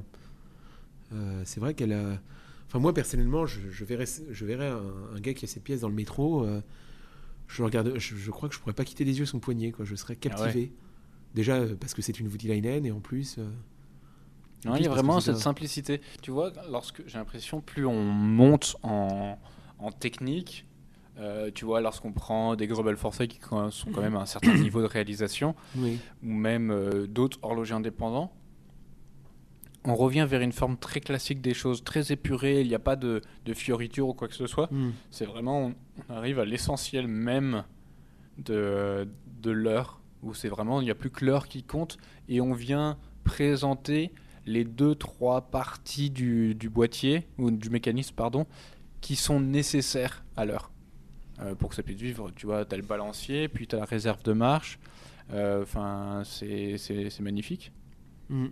Euh, 1.13 1.43
c'est 1.45 1.59
vrai 1.59 1.75
qu'elle 1.75 1.93
a. 1.93 2.21
Enfin, 2.69 2.79
moi 2.79 2.93
personnellement, 2.93 3.47
je, 3.47 3.61
je 3.71 3.85
verrais, 3.85 4.07
je 4.31 4.45
verrais 4.45 4.69
un, 4.69 4.83
un, 5.15 5.21
gars 5.21 5.35
qui 5.35 5.45
a 5.45 5.49
cette 5.49 5.63
pièce 5.63 5.81
dans 5.81 5.89
le 5.89 5.95
métro. 5.95 6.45
euh, 6.45 6.61
je, 7.49 7.63
regarde, 7.63 7.93
je, 7.97 8.17
je, 8.17 8.31
crois 8.31 8.49
que 8.49 8.55
je 8.55 8.61
pourrais 8.61 8.75
pas 8.75 8.85
quitter 8.85 9.05
des 9.05 9.19
yeux 9.19 9.27
son 9.27 9.39
poignet. 9.39 9.71
Quoi. 9.71 9.85
Je 9.85 9.95
serais 9.95 10.17
captivé. 10.17 10.51
Ah 10.55 10.57
ouais. 10.59 10.73
Déjà 11.35 11.57
euh, 11.57 11.77
parce 11.79 11.95
que 11.95 12.03
c'est 12.03 12.19
une 12.19 12.29
Voutilainen 12.29 12.85
et 12.85 12.91
en 12.91 13.01
plus. 13.01 13.37
euh, 13.39 13.49
Non, 14.65 14.75
il 14.77 14.83
y 14.83 14.87
a 14.87 14.91
vraiment 14.91 15.21
cette 15.21 15.37
simplicité. 15.37 16.01
Tu 16.23 16.31
vois, 16.33 16.51
lorsque 16.71 17.03
j'ai 17.07 17.19
l'impression, 17.19 17.61
plus 17.61 17.87
on 17.87 18.03
monte 18.03 18.77
en, 18.83 19.39
en 19.79 19.93
technique, 19.93 20.67
euh, 21.19 21.51
tu 21.55 21.65
vois, 21.65 21.81
lorsqu'on 21.81 22.13
prend 22.13 22.57
des 22.57 22.67
Grubel 22.67 22.97
Forcés 22.97 23.29
qui 23.29 23.39
sont 23.41 23.91
quand 23.93 24.01
même 24.03 24.17
à 24.17 24.21
un 24.23 24.27
certain 24.27 24.55
niveau 24.59 24.81
de 24.83 24.87
réalisation, 24.87 25.55
oui. 25.77 25.99
ou 26.23 26.33
même 26.33 26.71
euh, 26.71 27.07
d'autres 27.07 27.39
horlogers 27.43 27.75
indépendants, 27.75 28.33
on 29.87 29.95
revient 29.95 30.27
vers 30.29 30.41
une 30.41 30.53
forme 30.53 30.77
très 30.77 31.01
classique 31.01 31.41
des 31.41 31.55
choses, 31.55 31.85
très 31.85 32.13
épurée, 32.13 32.61
il 32.61 32.69
n'y 32.69 32.75
a 32.75 32.81
pas 32.81 32.97
de, 32.97 33.23
de 33.45 33.55
fioritures 33.55 34.09
ou 34.09 34.15
quoi 34.15 34.29
que 34.29 34.35
ce 34.35 34.47
soit. 34.47 34.71
Mm. 34.73 34.91
C'est 35.11 35.27
vraiment, 35.27 35.73
on 36.09 36.15
arrive 36.15 36.39
à 36.41 36.45
l'essentiel 36.45 37.07
même 37.07 37.65
de, 38.39 39.09
de 39.43 39.51
l'heure, 39.51 40.01
où 40.23 40.35
c'est 40.35 40.49
vraiment, 40.49 40.81
il 40.81 40.85
n'y 40.85 40.91
a 40.91 40.95
plus 40.95 41.11
que 41.11 41.25
l'heure 41.25 41.47
qui 41.49 41.63
compte, 41.63 41.99
et 42.29 42.41
on 42.41 42.53
vient 42.53 42.99
présenter 43.25 44.13
les 44.45 44.65
deux, 44.65 44.95
trois 44.95 45.43
parties 45.43 46.11
du, 46.11 46.55
du, 46.55 46.69
boîtier, 46.69 47.27
ou 47.39 47.51
du 47.51 47.71
mécanisme, 47.71 48.15
pardon, 48.15 48.47
qui 49.01 49.17
sont 49.17 49.41
nécessaires 49.41 50.25
à 50.37 50.45
l'heure. 50.45 50.71
Euh, 51.41 51.55
pour 51.55 51.71
que 51.71 51.75
ça 51.77 51.83
puisse 51.83 52.01
vivre, 52.01 52.31
tu 52.35 52.47
vois, 52.47 52.65
tu 52.65 52.75
as 52.75 52.79
le 52.79 52.85
balancier, 52.85 53.49
puis 53.49 53.67
tu 53.67 53.77
as 53.77 53.79
la 53.79 53.85
réserve 53.85 54.23
de 54.23 54.33
marche. 54.33 54.79
Enfin, 55.31 56.23
euh, 56.43 56.77
c'est 56.77 57.21
magnifique. 57.21 57.73
Mm. 58.29 58.47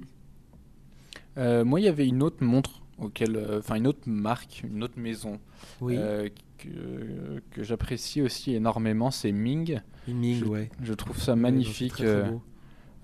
Euh, 1.39 1.65
moi, 1.65 1.81
il 1.81 1.85
y 1.85 1.89
avait 1.89 2.07
une 2.07 2.23
autre 2.23 2.43
montre, 2.45 2.83
auquel, 2.99 3.59
enfin 3.59 3.75
une 3.77 3.87
autre 3.87 4.03
marque, 4.07 4.63
une 4.65 4.83
autre 4.83 4.99
maison, 4.99 5.41
oui. 5.81 5.97
Euh, 5.99 6.29
que, 6.59 7.43
que 7.51 7.63
j'apprécie 7.63 8.23
aussi 8.23 8.55
énormément, 8.55 9.11
c'est 9.11 9.33
Ming. 9.33 9.81
Ming, 10.09 10.39
je, 10.41 10.45
ouais. 10.45 10.71
Je 10.83 10.95
trouve 10.95 11.21
ça 11.21 11.37
magnifique. 11.37 11.93
Très, 11.93 12.23
très 12.23 12.31
beau. 12.31 12.43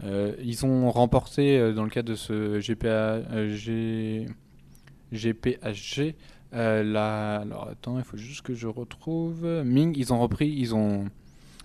Euh, 0.05 0.35
ils 0.43 0.65
ont 0.65 0.91
remporté 0.91 1.59
euh, 1.59 1.73
dans 1.73 1.85
le 1.85 1.91
cadre 1.91 2.09
de 2.09 2.15
ce 2.15 2.59
GPA, 2.61 3.49
G, 3.49 4.27
GPHG 5.13 6.15
euh, 6.55 6.83
la. 6.83 7.37
Alors 7.41 7.69
attends, 7.69 7.99
il 7.99 8.05
faut 8.05 8.17
juste 8.17 8.43
que 8.43 8.55
je 8.55 8.67
retrouve. 8.67 9.47
Ming, 9.65 9.95
ils 9.97 10.13
ont 10.13 10.21
repris, 10.21 10.49
ils 10.49 10.75
ont, 10.75 11.07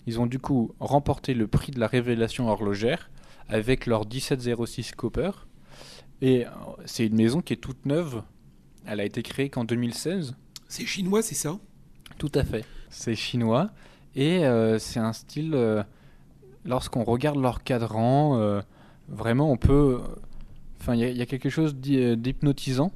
ils 0.05 0.19
ont 0.19 0.25
du 0.25 0.39
coup 0.39 0.73
remporté 0.79 1.33
le 1.33 1.47
prix 1.47 1.71
de 1.71 1.79
la 1.79 1.87
révélation 1.87 2.49
horlogère 2.49 3.09
avec 3.47 3.85
leur 3.85 4.05
1706 4.05 4.91
Copper. 4.93 5.31
Et 6.21 6.45
c'est 6.85 7.05
une 7.07 7.15
maison 7.15 7.41
qui 7.41 7.53
est 7.53 7.57
toute 7.57 7.85
neuve. 7.85 8.21
Elle 8.85 8.99
a 8.99 9.05
été 9.05 9.21
créée 9.23 9.49
qu'en 9.49 9.63
2016. 9.63 10.35
C'est 10.67 10.85
chinois, 10.85 11.21
c'est 11.21 11.35
ça? 11.35 11.59
Tout 12.17 12.31
à 12.35 12.43
fait. 12.43 12.65
C'est 12.89 13.15
chinois. 13.15 13.69
Et 14.15 14.45
euh, 14.45 14.79
c'est 14.79 14.99
un 14.99 15.13
style. 15.13 15.51
Euh, 15.53 15.83
lorsqu'on 16.63 17.03
regarde 17.03 17.39
leur 17.39 17.63
cadran, 17.63 18.37
euh, 18.39 18.61
vraiment, 19.09 19.51
on 19.51 19.57
peut. 19.57 19.99
Enfin, 20.79 20.95
il 20.95 21.07
y, 21.07 21.17
y, 21.17 21.21
a 21.21 21.25
quelque 21.25 21.49
chose 21.49 21.75
d'hypnotisant. 21.75 22.91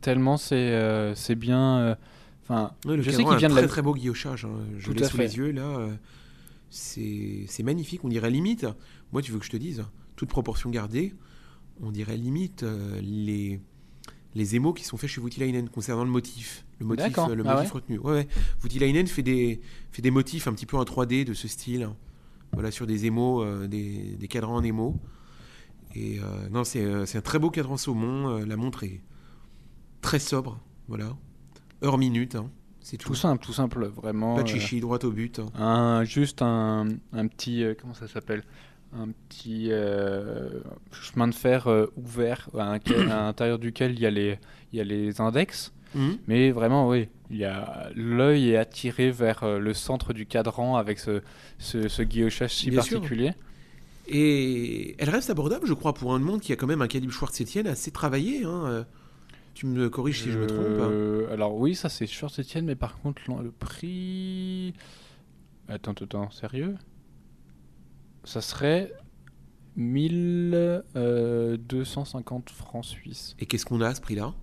Tellement 0.00 0.36
c'est 0.36 0.54
euh, 0.72 1.14
bien. 1.36 1.96
Enfin, 2.44 2.72
oui, 2.86 2.96
je 3.02 3.10
sais 3.10 3.24
qu'il 3.24 3.36
vient 3.36 3.48
de 3.48 3.54
très, 3.54 3.62
la... 3.62 3.68
très 3.68 3.82
beau 3.82 3.94
guillochage. 3.94 4.44
Hein. 4.44 4.50
Je 4.78 4.92
l'ai 4.92 5.04
sous 5.04 5.16
fait. 5.16 5.24
les 5.24 5.36
yeux 5.36 5.50
là. 5.50 5.62
euh, 5.62 5.94
C'est 6.70 7.62
magnifique. 7.62 8.04
On 8.04 8.08
dirait 8.08 8.30
limite. 8.30 8.66
Moi, 9.12 9.22
tu 9.22 9.32
veux 9.32 9.38
que 9.38 9.44
je 9.44 9.50
te 9.50 9.56
dise, 9.56 9.84
toute 10.16 10.28
proportion 10.28 10.70
gardée, 10.70 11.14
on 11.82 11.90
dirait 11.90 12.16
limite 12.16 12.62
euh, 12.62 13.00
les 13.02 13.60
les 14.34 14.54
émaux 14.54 14.72
qui 14.72 14.84
sont 14.84 14.96
faits 14.96 15.10
chez 15.10 15.20
Voutilainen 15.20 15.68
concernant 15.68 16.04
le 16.04 16.10
motif, 16.10 16.64
le 16.78 16.86
motif, 16.86 17.16
le 17.16 17.44
ah 17.46 17.54
motif 17.54 17.72
ouais 17.72 17.80
retenu. 17.80 17.98
Ouais, 17.98 18.12
ouais. 18.12 18.28
Voutilainen 18.60 19.06
fait 19.06 19.22
des, 19.22 19.60
fait 19.90 20.02
des 20.02 20.10
motifs 20.10 20.46
un 20.46 20.52
petit 20.52 20.66
peu 20.66 20.76
en 20.76 20.84
3D 20.84 21.24
de 21.24 21.34
ce 21.34 21.48
style, 21.48 21.88
voilà, 22.52 22.70
sur 22.70 22.86
des 22.86 23.06
émaux, 23.06 23.42
euh, 23.42 23.66
des, 23.66 24.16
des, 24.16 24.28
cadrans 24.28 24.56
en 24.56 24.62
émaux. 24.62 24.96
Et 25.94 26.20
euh, 26.20 26.48
non, 26.50 26.64
c'est 26.64 27.16
un 27.16 27.20
très 27.20 27.38
beau 27.38 27.50
cadran 27.50 27.76
saumon. 27.76 28.28
euh, 28.28 28.46
la 28.46 28.56
montre 28.56 28.84
est 28.84 29.00
très 30.02 30.18
sobre, 30.18 30.60
voilà, 30.86 31.16
heure 31.82 31.98
minute. 31.98 32.34
Hein, 32.34 32.50
c'est 32.80 32.96
tout. 32.96 33.08
tout. 33.08 33.14
simple, 33.14 33.44
tout 33.44 33.52
simple, 33.52 33.86
vraiment. 33.86 34.36
Pas 34.36 34.42
de 34.42 34.48
chichi, 34.48 34.80
droit 34.80 34.98
au 35.04 35.10
but. 35.10 35.40
Hein. 35.40 35.50
Un, 35.54 36.04
juste 36.04 36.42
un, 36.42 36.86
un 37.12 37.26
petit, 37.26 37.62
euh, 37.62 37.74
comment 37.78 37.94
ça 37.94 38.08
s'appelle? 38.08 38.44
Un 38.92 39.08
petit 39.28 39.68
euh, 39.70 40.60
chemin 40.92 41.28
de 41.28 41.34
fer 41.34 41.66
euh, 41.66 41.92
ouvert 41.96 42.48
à, 42.56 42.78
l'intérieur 42.86 43.58
duquel 43.58 43.92
il 43.92 44.00
y 44.00 44.06
a 44.06 44.10
les, 44.10 44.38
il 44.72 44.78
y 44.78 44.80
a 44.80 44.84
les 44.84 45.20
index. 45.20 45.72
Mmh. 45.94 46.08
Mais 46.26 46.50
vraiment, 46.50 46.88
oui, 46.88 47.08
il 47.30 47.38
y 47.38 47.44
a 47.44 47.90
l'œil 47.94 48.50
est 48.50 48.56
attiré 48.56 49.10
vers 49.10 49.42
euh, 49.42 49.58
le 49.58 49.74
centre 49.74 50.12
du 50.12 50.26
cadran 50.26 50.76
avec 50.76 50.98
ce, 50.98 51.22
ce, 51.58 51.88
ce 51.88 52.02
guillochage 52.02 52.54
si 52.54 52.70
Bien 52.70 52.80
particulier. 52.80 53.32
Sûr. 53.32 53.34
Et 54.10 54.96
elle 54.98 55.10
reste 55.10 55.28
abordable, 55.28 55.66
je 55.66 55.74
crois, 55.74 55.92
pour 55.92 56.14
un 56.14 56.18
monde 56.18 56.40
qui 56.40 56.52
a 56.52 56.56
quand 56.56 56.66
même 56.66 56.80
un 56.80 56.88
calibre 56.88 57.12
Schwartz-Etienne 57.12 57.66
assez 57.66 57.90
travaillé. 57.90 58.44
Hein. 58.44 58.86
Tu 59.58 59.66
me 59.66 59.90
corriges 59.90 60.22
si 60.22 60.30
je 60.30 60.38
me 60.38 60.46
trompe. 60.46 60.60
Euh, 60.62 61.32
Alors 61.32 61.56
oui, 61.56 61.74
ça 61.74 61.88
c'est 61.88 62.06
Schwartz-Etienne, 62.06 62.64
mais 62.64 62.76
par 62.76 62.96
contre 63.00 63.20
le 63.42 63.50
prix... 63.50 64.72
Attends, 65.66 65.94
attends, 66.00 66.30
sérieux? 66.30 66.76
Ça 68.28 68.40
serait 68.42 68.92
1250 69.76 72.50
francs 72.50 72.84
suisses. 72.84 73.34
Et 73.38 73.46
qu'est-ce 73.46 73.64
qu'on 73.64 73.80
a 73.80 73.88
à 73.88 73.94
ce 73.94 74.02
prix-là? 74.02 74.34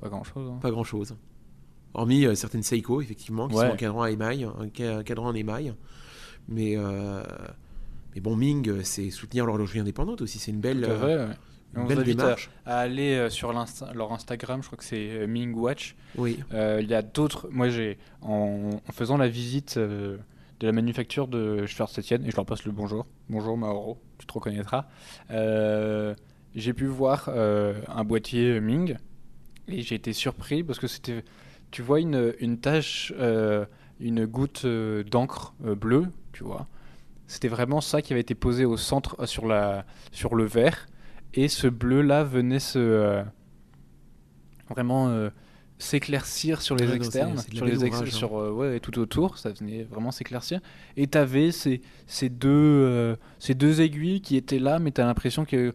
Pas 0.00 0.08
grand-chose. 0.08 0.50
Hein. 0.50 0.58
Pas 0.60 0.72
grand-chose. 0.72 1.16
Hormis 1.94 2.26
euh, 2.26 2.34
certaines 2.34 2.64
Seiko, 2.64 3.00
effectivement, 3.00 3.46
qui 3.48 3.54
ouais. 3.54 3.66
sont 3.66 3.72
en 3.74 3.76
cadran 3.76 4.02
à 4.02 4.10
émail, 4.10 4.44
un 4.44 4.68
cadran 5.04 5.28
en 5.28 5.34
émail. 5.34 5.74
Mais, 6.48 6.74
euh, 6.76 7.22
mais 8.14 8.20
bon, 8.20 8.34
Ming, 8.34 8.82
c'est 8.82 9.10
soutenir 9.10 9.46
l'horlogerie 9.46 9.78
indépendante 9.78 10.20
aussi. 10.22 10.40
C'est 10.40 10.50
une 10.50 10.60
belle, 10.60 10.84
vrai, 10.84 11.18
ouais. 11.18 11.28
une 11.76 11.86
belle 11.86 12.02
démarche. 12.02 12.50
À, 12.66 12.78
à 12.78 12.80
aller 12.80 13.14
euh, 13.14 13.30
sur 13.30 13.56
Insta 13.56 13.92
leur 13.94 14.12
Instagram, 14.12 14.60
je 14.62 14.66
crois 14.66 14.78
que 14.78 14.84
c'est 14.84 15.08
euh, 15.10 15.28
Ming 15.28 15.54
Watch. 15.54 15.94
Oui. 16.16 16.40
Euh, 16.52 16.80
Il 16.82 16.90
y 16.90 16.94
a 16.94 17.02
d'autres. 17.02 17.48
Moi, 17.52 17.68
j'ai 17.68 17.98
en, 18.22 18.70
en, 18.88 18.92
faisant 18.92 19.18
la 19.18 19.28
visite 19.28 19.76
euh, 19.76 20.16
de 20.62 20.66
la 20.68 20.72
manufacture 20.72 21.26
de 21.26 21.66
Schwarz-Etienne, 21.66 22.24
et 22.24 22.30
je 22.30 22.36
leur 22.36 22.46
passe 22.46 22.64
le 22.64 22.70
bonjour. 22.70 23.04
Bonjour 23.28 23.58
Mauro, 23.58 23.98
tu 24.18 24.26
te 24.26 24.32
reconnaîtras. 24.32 24.86
Euh, 25.32 26.14
j'ai 26.54 26.72
pu 26.72 26.86
voir 26.86 27.24
euh, 27.26 27.80
un 27.88 28.04
boîtier 28.04 28.60
Ming 28.60 28.96
et 29.66 29.82
j'ai 29.82 29.96
été 29.96 30.12
surpris 30.12 30.62
parce 30.62 30.78
que 30.78 30.86
c'était, 30.86 31.24
tu 31.72 31.82
vois, 31.82 31.98
une, 31.98 32.32
une 32.38 32.60
tache, 32.60 33.12
euh, 33.18 33.66
une 33.98 34.24
goutte 34.24 34.64
d'encre 34.64 35.52
bleue, 35.58 36.06
tu 36.32 36.44
vois. 36.44 36.68
C'était 37.26 37.48
vraiment 37.48 37.80
ça 37.80 38.00
qui 38.00 38.12
avait 38.12 38.20
été 38.20 38.36
posé 38.36 38.64
au 38.64 38.76
centre 38.76 39.26
sur, 39.26 39.48
la, 39.48 39.84
sur 40.12 40.36
le 40.36 40.44
verre 40.44 40.86
et 41.34 41.48
ce 41.48 41.66
bleu-là 41.66 42.22
venait 42.22 42.60
se. 42.60 43.24
vraiment 44.70 45.28
s'éclaircir 45.82 46.62
sur 46.62 46.76
les 46.76 46.92
externes, 46.94 47.36
sur 47.52 47.64
les 47.66 47.84
ex- 47.84 47.94
ouvrage, 47.96 48.08
hein. 48.14 48.16
sur 48.16 48.38
euh, 48.40 48.50
ouais, 48.50 48.80
tout 48.80 48.98
autour, 48.98 49.38
ça 49.38 49.50
venait 49.50 49.82
vraiment 49.84 50.10
s'éclaircir. 50.10 50.60
Et 50.96 51.06
t'avais 51.06 51.50
ces, 51.52 51.80
ces 52.06 52.28
deux 52.28 52.48
euh, 52.50 53.16
ces 53.38 53.54
deux 53.54 53.80
aiguilles 53.80 54.20
qui 54.20 54.36
étaient 54.36 54.58
là, 54.58 54.78
mais 54.78 54.90
t'as 54.92 55.04
l'impression 55.04 55.44
que 55.44 55.72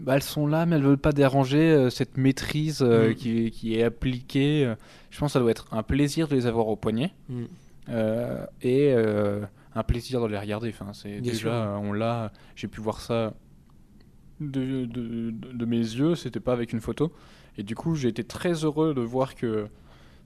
bah, 0.00 0.16
elles 0.16 0.22
sont 0.24 0.46
là, 0.48 0.66
mais 0.66 0.74
elles 0.76 0.82
veulent 0.82 0.98
pas 0.98 1.12
déranger 1.12 1.70
euh, 1.70 1.88
cette 1.90 2.16
maîtrise 2.16 2.82
Mm. 2.82 3.14
qui, 3.14 3.50
qui 3.52 3.76
est 3.78 3.84
appliquée. 3.84 4.74
Je 5.10 5.18
pense 5.20 5.28
que 5.30 5.32
ça 5.34 5.40
doit 5.40 5.52
être 5.52 5.66
un 5.72 5.82
plaisir 5.84 6.26
de 6.28 6.34
les 6.34 6.46
avoir 6.46 6.66
au 6.68 6.76
poignet 6.76 7.12
Mm. 7.28 7.44
et 8.62 8.92
un 9.76 9.82
plaisir 9.82 10.20
de 10.20 10.26
les 10.26 10.38
regarder. 10.38 10.68
Enfin, 10.70 10.92
c'est 10.92 11.20
déjà 11.20 11.36
sûr. 11.36 11.50
on 11.82 11.92
l'a, 11.92 12.32
j'ai 12.56 12.68
pu 12.68 12.80
voir 12.80 13.00
ça 13.00 13.34
de, 14.40 14.84
de, 14.86 15.30
de- 15.30 15.52
de 15.52 15.64
mes 15.64 15.78
yeux. 15.78 16.14
C'était 16.16 16.40
pas 16.40 16.52
avec 16.52 16.72
une 16.72 16.80
photo. 16.80 17.12
Et 17.58 17.62
du 17.62 17.74
coup, 17.74 17.94
j'ai 17.94 18.08
été 18.08 18.24
très 18.24 18.64
heureux 18.64 18.94
de 18.94 19.00
voir 19.00 19.34
que 19.34 19.68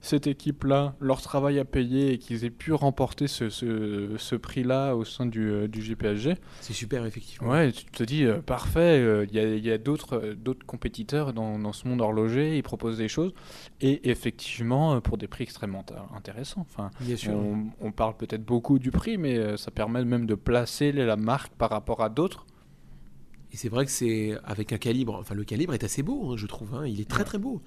cette 0.01 0.27
équipe-là, 0.27 0.95
leur 1.01 1.21
travail 1.21 1.59
a 1.59 1.64
payé 1.64 2.12
et 2.12 2.19
qu'ils 2.19 2.45
aient 2.45 2.51
pu 2.51 2.73
remporter 2.73 3.27
ce, 3.27 3.49
ce, 3.51 4.37
prix-là 4.37 4.95
au 4.95 5.05
sein 5.05 5.27
du, 5.27 5.51
euh, 5.51 5.69
du 5.69 5.81
GPSG. 5.81 6.37
C'est 6.61 6.73
super, 6.73 7.05
effectivement. 7.05 7.51
Ouais, 7.51 7.73
tu 7.73 7.85
te 7.87 8.05
dis, 8.05 8.25
euh, 8.25 8.38
parfait, 8.41 9.01
euh, 9.01 9.27
il 9.29 9.35
y 9.35 9.41
a, 9.41 9.57
y 9.57 9.71
a 9.73 9.79
d'autres 9.79 10.21
compétiteurs 10.67 11.33
dans, 11.33 11.59
dans, 11.59 11.73
ce 11.73 11.88
monde 11.88 12.01
horloger, 12.01 12.57
ils 12.57 12.62
proposent 12.62 12.99
des 12.99 13.09
choses, 13.09 13.33
et 13.81 14.09
effectivement, 14.09 15.01
pour 15.01 15.19
des 15.19 15.27
prix 15.27 15.45
extrêmement 15.45 15.85
intéressants. 16.17 16.67
Enfin, 16.71 16.91
Bien 17.01 17.17
sûr. 17.17 17.33
On, 17.33 17.67
on 17.81 17.91
parle 17.91 18.17
peut-être 18.17 18.45
beaucoup 18.45 18.79
du 18.79 18.91
prix, 18.91 19.19
mais 19.19 19.57
ça 19.57 19.71
permet 19.71 20.05
même 20.05 20.27
de 20.27 20.35
placer 20.35 20.93
la 20.93 21.17
marque 21.17 21.53
par 21.55 21.71
rapport 21.71 22.03
à 22.03 22.09
d'autres. 22.09 22.47
C'est 23.59 23.68
vrai 23.68 23.85
que 23.87 23.90
c'est 23.90 24.38
avec 24.44 24.73
un 24.73 24.79
calibre, 24.79 25.16
enfin 25.18 25.35
le 25.35 25.42
calibre 25.42 25.75
est 25.75 25.83
assez 25.83 26.05
beau, 26.05 26.31
hein, 26.31 26.37
je 26.37 26.47
trouve, 26.47 26.77
hein, 26.77 26.87
il 26.87 27.01
est 27.01 27.11
très 27.11 27.25
très 27.25 27.38
beau. 27.38 27.61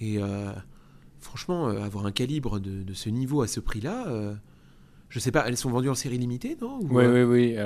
Et 0.00 0.18
franchement, 1.20 1.68
euh, 1.68 1.82
avoir 1.82 2.06
un 2.06 2.12
calibre 2.12 2.58
de, 2.58 2.94
ce 2.94 3.10
niveau 3.10 3.42
à 3.42 3.46
ce 3.46 3.60
prix-là, 3.60 4.06
euh, 4.08 4.34
je 5.10 5.18
sais 5.18 5.30
pas, 5.30 5.46
elles 5.46 5.58
sont 5.58 5.68
vendues 5.68 5.90
en 5.90 5.94
série 5.94 6.16
limitée, 6.16 6.56
non? 6.58 6.78
Oui, 6.82 7.04
oui, 7.04 7.22
oui. 7.24 7.56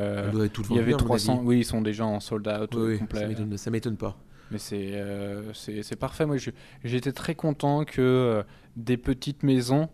il 0.70 0.76
y 0.76 0.78
avait 0.80 0.92
300, 0.94 1.42
oui, 1.44 1.58
ils 1.58 1.64
sont 1.64 1.82
déjà 1.82 2.04
en 2.04 2.18
sold 2.18 2.48
out 2.48 2.74
oui, 2.74 2.98
complet. 2.98 3.36
Ça 3.56 3.70
m'étonne 3.70 3.96
pas. 3.96 4.18
Mais 4.50 4.58
c'est 4.58 4.90
euh, 4.94 5.52
parfait. 6.00 6.26
Moi, 6.26 6.38
j'étais 6.82 7.12
très 7.12 7.36
content 7.36 7.84
que 7.84 8.42
des 8.74 8.96
petites 8.96 9.44
maisons 9.44 9.88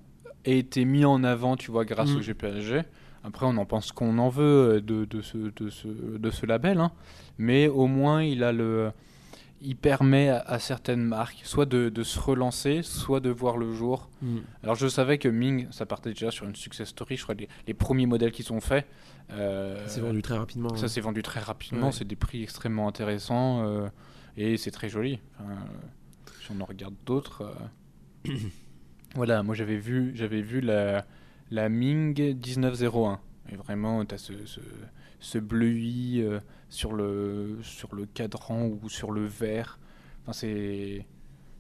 aient 0.46 0.59
été 0.59 0.87
mis 0.87 1.04
en 1.04 1.22
avant, 1.22 1.59
tu 1.59 1.70
vois, 1.70 1.85
grâce 1.85 2.12
au 2.12 2.20
mm. 2.20 2.22
GPSG. 2.22 2.85
Après, 3.24 3.46
on 3.46 3.57
en 3.57 3.66
pense 3.66 3.92
qu'on 3.92 4.18
en 4.18 4.28
veut 4.28 4.81
de, 4.81 5.04
de, 5.04 5.22
ce, 5.22 5.37
de, 5.37 5.70
ce, 5.70 5.88
de 5.88 6.31
ce 6.31 6.46
label, 6.46 6.78
hein. 6.78 6.92
mais 7.37 7.68
au 7.68 7.87
moins 7.87 8.22
il 8.22 8.44
a 8.44 8.52
le, 8.52 8.92
il 9.61 9.76
permet 9.76 10.28
à, 10.28 10.59
certaines 10.59 11.02
marques 11.02 11.40
soit 11.44 11.66
de, 11.66 12.02
se 12.02 12.18
relancer, 12.18 12.83
soit 12.83 13.20
de 13.20 13.31
voir 13.31 13.57
le 13.57 13.72
jour. 13.72 14.09
Mm. 14.22 14.38
Alors 14.62 14.76
je 14.76 14.87
savais 14.87 15.18
que 15.18 15.28
Ming, 15.28 15.66
ça 15.70 15.87
partait 15.87 16.11
déjà 16.11 16.31
sur 16.31 16.46
une 16.46 16.54
success 16.54 16.88
story, 16.88 17.16
je 17.16 17.22
crois 17.22 17.35
les, 17.35 17.48
les 17.66 17.74
premiers 17.74 18.07
modèles 18.07 18.33
qui 18.33 18.42
sont 18.42 18.61
faits. 18.61 18.87
Euh, 19.33 19.83
ça 19.87 19.88
s'est 19.88 20.00
vendu 20.00 20.22
très 20.22 20.37
rapidement. 20.37 20.76
Ça 20.76 20.88
s'est 20.88 21.00
vendu 21.00 21.22
très 21.22 21.40
rapidement, 21.40 21.92
c'est 21.92 22.07
des 22.07 22.16
prix 22.16 22.42
extrêmement 22.42 22.88
intéressants 22.88 23.64
euh, 23.64 23.88
et 24.37 24.57
c'est 24.57 24.70
très 24.70 24.88
joli. 24.88 25.18
si 26.40 26.52
on 26.57 26.61
en 26.61 26.64
regarde 26.64 26.94
d'autres... 27.04 27.52
Euh, 28.28 28.33
voilà, 29.14 29.42
moi 29.42 29.54
j'avais 29.54 29.76
vu, 29.76 30.12
j'avais 30.14 30.40
vu 30.40 30.61
la, 30.61 31.04
la 31.50 31.68
Ming 31.68 32.18
1901. 32.18 33.20
Et 33.50 33.56
vraiment, 33.56 34.04
tu 34.04 34.14
as 34.14 34.18
ce, 34.18 34.32
ce, 34.44 34.61
ce 35.20 35.38
bleuis 35.38 36.22
sur 36.68 36.92
le, 36.92 37.58
sur 37.62 37.94
le 37.94 38.06
cadran 38.06 38.66
ou 38.66 38.88
sur 38.88 39.11
le 39.11 39.24
verre. 39.24 39.78
Enfin, 40.22 40.32
c'est, 40.32 41.06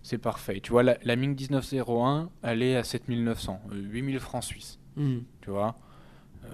c'est 0.02 0.18
parfait. 0.18 0.60
Tu 0.60 0.70
vois, 0.70 0.82
la, 0.82 0.96
la 1.02 1.16
Ming 1.16 1.38
1901, 1.38 2.30
elle 2.42 2.62
est 2.62 2.76
à 2.76 2.84
7900, 2.84 3.60
8000 3.72 4.16
euh, 4.16 4.20
francs 4.20 4.44
suisses. 4.44 4.78
Hmm. 4.96 5.18
Tu 5.40 5.50
vois 5.50 5.78
euh, 6.44 6.48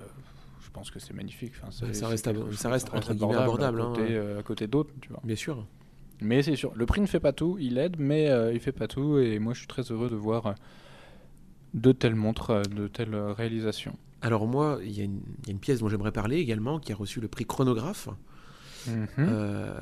Je 0.61 0.71
pense 0.71 0.91
que 0.91 0.99
c'est 0.99 1.15
magnifique. 1.15 1.53
Enfin, 1.63 1.71
ça, 1.71 2.09
reste, 2.09 2.29
ça 2.55 2.71
reste 2.71 2.93
entre 2.95 3.15
guillemets 3.15 3.37
abordable. 3.37 3.81
À 3.81 3.85
côté, 3.85 4.03
hein. 4.03 4.07
euh, 4.11 4.43
côté 4.43 4.67
d'autres, 4.67 4.93
tu 5.01 5.09
vois. 5.09 5.21
Bien 5.25 5.37
sûr. 5.37 5.67
Mais 6.21 6.43
c'est 6.43 6.57
sûr, 6.57 6.73
le 6.75 6.87
prix 6.87 7.01
ne 7.01 7.07
fait 7.07 7.21
pas 7.21 7.33
tout, 7.33 7.57
il 7.61 7.77
aide, 7.77 7.97
mais 7.99 8.31
il 8.53 8.61
fait 8.61 8.73
pas 8.73 8.87
tout. 8.87 9.19
Et 9.19 9.41
moi, 9.41 9.53
je 9.53 9.59
suis 9.59 9.67
très 9.67 9.83
heureux 9.83 10.09
de 10.09 10.15
voir 10.15 10.55
de 11.75 11.93
telles 11.93 12.15
montres, 12.15 12.63
de 12.63 12.87
telles 12.87 13.15
réalisations. 13.15 13.97
Alors 14.23 14.47
moi, 14.47 14.79
il 14.83 14.91
y, 14.91 15.01
y, 15.01 15.03
a 15.03 15.05
une 15.05 15.59
pièce 15.59 15.81
dont 15.81 15.89
j'aimerais 15.89 16.13
parler 16.13 16.39
également, 16.39 16.79
qui 16.79 16.93
a 16.93 16.97
reçu 16.97 17.21
le 17.21 17.29
prix 17.29 17.45
chronographe. 17.45 18.09
Mhm. 18.87 19.09
Euh, 19.19 19.73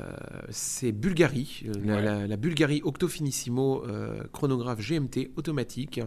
c'est 0.50 0.92
Bulgari, 0.92 1.64
euh, 1.66 2.26
la, 2.26 2.36
Bulgari 2.36 2.82
Octofinissimo 2.84 3.84
euh, 3.86 4.22
chronographe 4.32 4.80
GMT 4.80 5.30
automatique. 5.36 6.00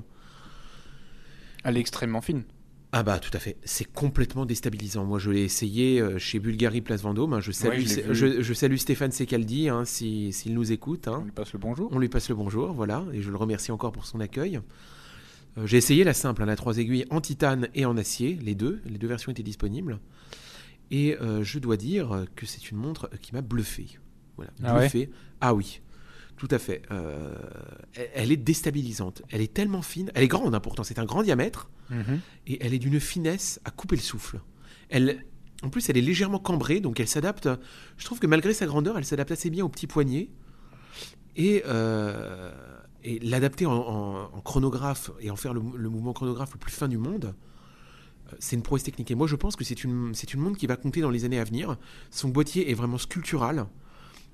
Elle 1.63 1.78
est 1.78 1.82
extrêmement 1.82 2.21
fine. 2.21 2.43
Ah 2.91 3.04
bah 3.04 3.19
tout 3.19 3.32
à 3.34 3.39
fait, 3.39 3.58
c'est 3.65 3.91
complètement 3.91 4.45
déstabilisant. 4.45 5.04
Moi 5.04 5.19
je 5.19 5.30
l'ai 5.30 5.41
essayé 5.41 6.02
chez 6.17 6.39
Bulgari 6.39 6.80
Place 6.80 7.02
Vendôme. 7.02 7.34
Hein. 7.34 7.41
Je, 7.41 7.52
salue, 7.52 7.84
je, 7.84 8.54
salue 8.54 8.78
Stéphane 8.78 9.12
Secaldi 9.12 9.67
hein, 9.67 9.84
s'il 9.84 10.54
nous 10.54 10.71
écoute. 10.71 11.10
Hein. 11.10 11.19
On 11.21 11.26
lui 11.26 11.32
passe 11.32 11.52
le 11.52 11.60
bonjour. 11.60 11.89
On 11.91 12.00
lui 12.00 12.08
passe 12.08 12.30
le 12.30 12.36
bonjour, 12.36 12.71
voilà, 12.71 13.04
et 13.12 13.21
je 13.21 13.32
le 13.32 13.36
remercie 13.36 13.74
encore 13.74 13.91
pour 13.91 14.06
son 14.06 14.21
accueil. 14.21 14.62
J'ai 15.63 15.77
essayé 15.77 16.03
la 16.03 16.13
simple, 16.13 16.43
la 16.43 16.55
3 16.55 16.79
aiguilles 16.79 17.05
en 17.09 17.21
titane 17.21 17.69
et 17.75 17.85
en 17.85 17.95
acier, 17.97 18.37
les 18.41 18.55
deux, 18.55 18.81
les 18.85 18.97
deux 18.97 19.07
versions 19.07 19.31
étaient 19.31 19.43
disponibles. 19.43 19.99
Et 20.91 21.17
euh, 21.19 21.43
je 21.43 21.59
dois 21.59 21.77
dire 21.77 22.25
que 22.35 22.45
c'est 22.45 22.69
une 22.69 22.77
montre 22.77 23.09
qui 23.21 23.33
m'a 23.33 23.41
bluffé. 23.41 23.97
Voilà, 24.35 24.51
ah 24.63 24.79
bluffé. 24.79 25.09
Ah, 25.41 25.53
oui, 25.53 25.81
tout 26.37 26.47
à 26.51 26.59
fait. 26.59 26.81
Euh, 26.91 27.33
elle 28.13 28.31
est 28.31 28.37
déstabilisante. 28.37 29.21
Elle 29.29 29.41
est 29.41 29.53
tellement 29.53 29.81
fine. 29.81 30.11
Elle 30.13 30.23
est 30.23 30.27
grande, 30.27 30.53
hein, 30.53 30.59
pourtant. 30.59 30.83
C'est 30.83 30.99
un 30.99 31.05
grand 31.05 31.23
diamètre. 31.23 31.69
Mhm. 31.89 32.19
Et 32.47 32.63
elle 32.63 32.73
est 32.73 32.79
d'une 32.79 32.99
finesse 32.99 33.59
à 33.63 33.71
couper 33.71 33.95
le 33.95 34.01
souffle. 34.01 34.41
Elle, 34.89 35.25
en 35.63 35.69
plus, 35.69 35.89
elle 35.89 35.97
est 35.97 36.01
légèrement 36.01 36.39
cambrée, 36.39 36.81
donc 36.81 36.99
elle 36.99 37.07
s'adapte. 37.07 37.49
Je 37.97 38.05
trouve 38.05 38.19
que 38.19 38.27
malgré 38.27 38.53
sa 38.53 38.65
grandeur, 38.65 38.97
elle 38.97 39.05
s'adapte 39.05 39.31
assez 39.31 39.49
bien 39.49 39.63
au 39.63 39.69
petit 39.69 39.87
poignet. 39.87 40.29
Et, 41.37 41.63
euh, 41.65 42.51
et 43.05 43.19
l'adapter 43.19 43.65
en, 43.65 44.29
chronographe 44.43 45.11
et 45.21 45.29
en 45.29 45.35
faire 45.35 45.53
le, 45.53 45.61
le, 45.75 45.89
mouvement 45.89 46.11
chronographe 46.11 46.53
le 46.53 46.59
plus 46.59 46.71
fin 46.71 46.87
du 46.87 46.97
monde, 46.97 47.35
c'est 48.39 48.55
une 48.55 48.61
prouesse 48.61 48.83
technique. 48.83 49.11
Et 49.11 49.15
moi, 49.15 49.27
je 49.27 49.35
pense 49.35 49.55
que 49.55 49.63
c'est 49.63 49.83
une, 49.83 50.13
c'est 50.13 50.33
une 50.33 50.39
montre 50.41 50.57
qui 50.57 50.67
va 50.67 50.75
compter 50.75 51.01
dans 51.01 51.11
les 51.11 51.25
années 51.25 51.39
à 51.39 51.43
venir. 51.43 51.77
Son 52.09 52.29
boîtier 52.29 52.69
est 52.71 52.73
vraiment 52.73 52.97
sculptural. 52.97 53.67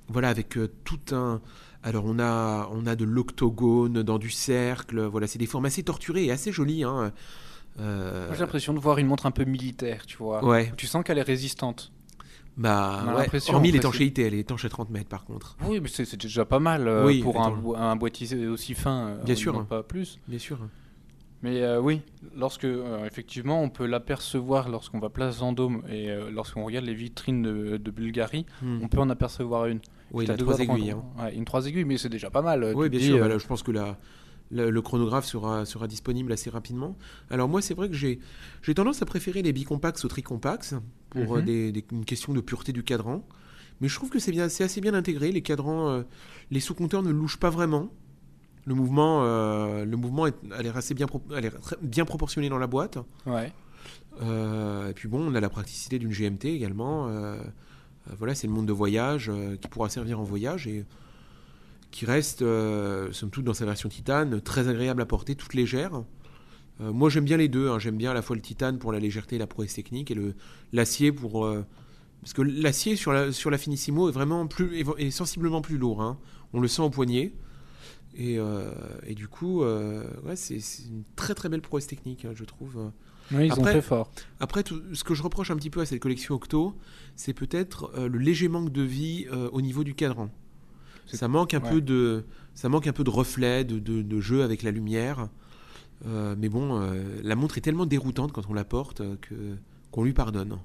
Voilà, 0.07 0.29
avec 0.29 0.57
euh, 0.57 0.69
tout 0.83 0.99
un. 1.11 1.41
Alors, 1.83 2.05
on 2.05 2.19
a, 2.19 2.69
on 2.71 2.85
a 2.85 2.95
de 2.95 3.05
l'octogone 3.05 4.03
dans 4.03 4.17
du 4.17 4.29
cercle. 4.29 5.01
Voilà, 5.01 5.27
c'est 5.27 5.39
des 5.39 5.45
formes 5.45 5.65
assez 5.65 5.83
torturées 5.83 6.25
et 6.25 6.31
assez 6.31 6.51
jolies. 6.51 6.83
Hein. 6.83 7.11
Euh, 7.79 8.29
j'ai 8.33 8.39
l'impression 8.39 8.73
de 8.73 8.79
voir 8.79 8.97
une 8.97 9.07
montre 9.07 9.25
un 9.25 9.31
peu 9.31 9.45
militaire, 9.45 10.05
tu 10.05 10.17
vois. 10.17 10.43
Ouais. 10.43 10.71
Tu 10.77 10.87
sens 10.87 11.03
qu'elle 11.03 11.17
est 11.17 11.23
résistante. 11.23 11.91
Bah, 12.57 13.15
ouais. 13.17 13.39
hormis 13.49 13.71
l'étanchéité, 13.71 14.23
elle 14.23 14.33
est 14.33 14.39
étanche 14.39 14.65
à 14.65 14.69
30 14.69 14.89
mètres 14.89 15.09
par 15.09 15.23
contre. 15.23 15.57
Oui, 15.65 15.79
mais 15.79 15.87
c'est, 15.87 16.15
déjà 16.17 16.45
pas 16.45 16.59
mal 16.59 16.87
euh, 16.87 17.21
pour 17.21 17.41
un, 17.41 17.95
boîtier 17.95 18.47
aussi 18.47 18.73
fin. 18.73 19.17
Bien 19.25 19.35
sûr. 19.35 19.65
Pas 19.65 19.83
plus. 19.83 20.19
Bien 20.27 20.39
sûr. 20.39 20.59
Mais 21.43 21.63
euh, 21.63 21.81
oui, 21.81 22.01
lorsque 22.37 22.65
euh, 22.65 23.05
effectivement 23.05 23.63
on 23.63 23.69
peut 23.69 23.87
l'apercevoir 23.87 24.69
lorsqu'on 24.69 24.99
va 24.99 25.09
place 25.09 25.39
Vendôme 25.39 25.81
et 25.89 26.11
euh, 26.11 26.29
lorsqu'on 26.29 26.63
regarde 26.63 26.85
les 26.85 26.93
vitrines 26.93 27.41
de, 27.41 27.91
Bulgarie, 27.91 28.45
hmm. 28.61 28.79
on 28.83 28.87
peut 28.87 28.99
en 28.99 29.09
apercevoir 29.09 29.65
une. 29.65 29.79
Oui, 30.11 30.25
il 30.25 30.31
a 30.31 30.37
trois 30.37 30.59
aiguilles. 30.59 30.91
Hein. 30.91 31.29
une 31.33 31.45
trois 31.45 31.65
aiguilles, 31.65 31.85
mais 31.85 31.97
c'est 31.97 32.09
déjà 32.09 32.29
pas 32.29 32.43
mal. 32.43 32.73
Oui, 32.75 32.89
bien 32.89 32.99
sûr. 32.99 33.17
Bah 33.17 33.37
je 33.37 33.47
pense 33.47 33.63
que 33.63 33.71
la, 33.71 33.97
le 34.51 34.81
chronographe 34.81 35.25
sera, 35.25 35.65
sera 35.65 35.87
disponible 35.87 36.31
assez 36.31 36.49
rapidement. 36.49 36.97
Alors 37.29 37.47
moi, 37.47 37.61
c'est 37.61 37.73
vrai 37.73 37.89
que 37.89 37.95
j'ai 37.95 38.19
tendance 38.75 39.01
à 39.01 39.05
préférer 39.05 39.41
les 39.41 39.53
bicompax 39.53 40.05
aux 40.05 40.07
tricompax 40.07 40.75
pour 41.09 41.37
mhm. 41.37 41.45
des, 41.45 41.85
une 41.91 42.05
question 42.05 42.33
de 42.33 42.41
pureté 42.41 42.73
du 42.73 42.83
cadran. 42.83 43.25
Mais 43.79 43.87
je 43.87 43.95
trouve 43.95 44.09
que 44.09 44.19
c'est 44.19 44.37
assez 44.39 44.81
bien 44.81 44.93
intégré. 44.93 45.31
Les 45.31 45.41
cadrans, 45.41 46.03
les 46.51 46.59
sous-compteurs 46.59 47.01
ne 47.01 47.11
louchent 47.11 47.39
pas 47.39 47.49
vraiment. 47.49 47.89
Le 48.65 48.75
mouvement, 48.75 49.23
euh, 49.23 49.85
le 49.85 49.97
mouvement 49.97 50.27
est, 50.27 50.35
elle 50.57 50.67
est 50.67 50.75
assez 50.75 50.93
bien, 50.93 51.07
bien 51.81 52.05
proportionnée 52.05 52.49
dans 52.49 52.59
la 52.59 52.67
boîte. 52.67 52.99
Ouais. 53.25 53.51
Euh, 54.21 54.89
et 54.89 54.93
puis 54.93 55.07
bon, 55.07 55.19
on 55.19 55.33
a 55.33 55.39
la 55.39 55.49
praticité 55.49 55.97
d'une 55.97 56.11
GMT 56.11 56.45
également. 56.45 57.07
Euh, 57.07 57.41
voilà, 58.17 58.35
c'est 58.35 58.47
le 58.47 58.53
monde 58.53 58.67
de 58.67 58.73
voyage 58.73 59.31
qui 59.61 59.67
pourra 59.67 59.89
servir 59.89 60.19
en 60.19 60.23
voyage 60.23 60.67
et 60.67 60.85
qui 61.91 62.05
reste, 62.05 62.39
somme 62.39 63.29
toute, 63.29 63.43
dans 63.43 63.53
sa 63.53 63.65
version 63.65 63.89
titane, 63.89 64.41
très 64.41 64.67
agréable 64.67 65.01
à 65.01 65.05
porter, 65.05 65.35
toute 65.35 65.53
légère. 65.53 66.03
moi, 66.79 67.09
j'aime 67.09 67.25
bien 67.25 67.37
les 67.37 67.49
deux. 67.49 67.69
Hein. 67.69 67.79
J'aime 67.79 67.97
bien 67.97 68.11
à 68.11 68.13
la 68.13 68.21
fois 68.21 68.35
le 68.35 68.41
titane 68.41 68.79
pour 68.79 68.91
la 68.91 68.99
légèreté 68.99 69.35
et 69.35 69.39
la 69.39 69.47
prouesse 69.47 69.73
technique 69.73 70.09
et 70.09 70.15
le 70.15 70.33
l'acier 70.71 71.11
pour 71.11 71.47
parce 72.21 72.33
que 72.33 72.41
l'acier 72.41 72.95
sur 72.95 73.11
la 73.11 73.31
sur 73.31 73.49
la 73.49 73.57
Finissimo 73.57 74.07
est 74.09 74.11
vraiment 74.11 74.47
plus 74.47 74.85
est, 74.97 75.11
sensiblement 75.11 75.61
plus 75.61 75.77
lourd. 75.77 76.01
Hein. 76.01 76.17
On 76.53 76.59
le 76.59 76.67
sent 76.67 76.81
au 76.81 76.89
poignet. 76.89 77.33
Euh, 78.19 78.73
et, 79.05 79.15
du 79.15 79.27
coup, 79.27 79.63
euh, 79.63 80.03
ouais, 80.25 80.35
c'est 80.35 80.55
une 80.55 81.03
très 81.15 81.33
très 81.33 81.49
belle 81.49 81.61
prouesse 81.61 81.87
technique, 81.87 82.25
hein, 82.25 82.31
je 82.35 82.43
trouve. 82.43 82.91
Oui, 83.31 83.45
ils 83.45 83.51
après, 83.51 83.75
sont 83.75 83.81
fort. 83.81 84.11
Après, 84.39 84.63
tout, 84.63 84.81
ce 84.93 85.03
que 85.03 85.13
je 85.13 85.23
reproche 85.23 85.51
un 85.51 85.55
petit 85.55 85.69
peu 85.69 85.79
à 85.79 85.85
cette 85.85 86.01
collection 86.01 86.35
Octo, 86.35 86.75
c'est 87.15 87.33
peut-être 87.33 87.91
euh, 87.95 88.09
le 88.09 88.19
léger 88.19 88.49
manque 88.49 88.71
de 88.71 88.81
vie 88.81 89.27
au 89.51 89.61
niveau 89.61 89.83
du 89.83 89.93
cadran. 89.93 90.29
Ça 91.05 91.27
manque 91.27 91.53
un 91.53 91.59
peu 91.59 91.81
de, 91.81 92.25
ça 92.53 92.69
manque 92.69 92.87
un 92.87 92.93
peu 92.93 93.03
de 93.03 93.09
reflet, 93.09 93.63
de, 93.63 93.79
de, 93.79 94.19
jeu 94.21 94.43
avec 94.43 94.63
la 94.63 94.71
lumière. 94.71 95.29
mais 96.05 96.49
bon, 96.49 96.79
la 97.23 97.35
montre 97.35 97.57
est 97.57 97.61
tellement 97.61 97.85
déroutante 97.85 98.31
quand 98.31 98.49
on 98.49 98.53
la 98.53 98.65
porte 98.65 99.01
que 99.21 99.57
qu'on 99.91 100.03
lui 100.03 100.13
pardonne. 100.13 100.57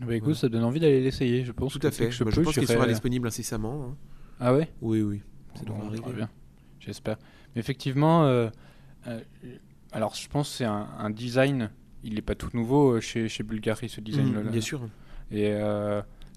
Bah 0.00 0.14
écoute, 0.14 0.34
ça 0.34 0.48
donne 0.48 0.64
envie 0.64 0.80
d'aller 0.80 1.02
l'essayer, 1.02 1.44
je 1.44 1.52
pense. 1.52 1.72
Tout 1.72 1.86
à 1.86 1.90
fait. 1.90 2.10
Je, 2.10 2.24
bah, 2.24 2.30
pense 2.34 2.54
qu'il 2.54 2.66
sera 2.66 2.86
disponible 2.86 3.26
incessamment. 3.26 3.88
Hein. 3.90 3.96
Ah 4.38 4.54
ouais? 4.54 4.70
Oui, 4.80 5.02
oui. 5.02 5.20
Ça 5.54 5.64
devrait 5.64 5.86
arriver. 5.86 6.12
Bien. 6.16 6.30
J'espère. 6.78 7.18
Mais 7.54 7.60
effectivement, 7.60 8.24
euh, 8.24 8.48
euh, 9.06 9.20
alors 9.92 10.14
je 10.14 10.28
pense 10.28 10.50
que 10.50 10.56
c'est 10.56 10.64
un, 10.64 11.10
design, 11.10 11.70
il 12.02 12.14
n'est 12.14 12.22
pas 12.22 12.34
tout 12.34 12.48
nouveau 12.54 12.92
euh, 12.92 13.00
chez, 13.00 13.28
chez 13.28 13.42
Bulgari, 13.42 13.88
ce 13.88 14.00
design-là. 14.00 14.42
bien 14.42 14.60
sûr. 14.60 14.80
Et, 15.30 15.52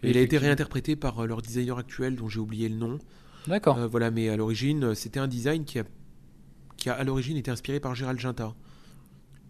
il 0.04 0.18
a 0.18 0.22
été 0.22 0.38
réinterprété 0.38 0.96
par 0.96 1.26
leur 1.26 1.42
designer 1.42 1.78
actuel, 1.78 2.16
dont 2.16 2.30
j'ai 2.30 2.40
oublié 2.40 2.70
le 2.70 2.76
nom. 2.76 3.00
D'accord. 3.48 3.78
voilà, 3.90 4.12
mais 4.12 4.30
à 4.30 4.38
l'origine, 4.38 4.96
c'était 4.96 5.20
un 5.20 5.28
design 5.28 5.66
qui 5.66 5.80
a, 5.80 5.84
qui 6.78 6.90
a 6.90 6.94
à 6.94 7.04
l'origine 7.04 7.38
été 7.38 7.52
inspiré 7.52 7.80
par 7.80 7.96
Gérald 7.96 8.20
Ginta. 8.20 8.54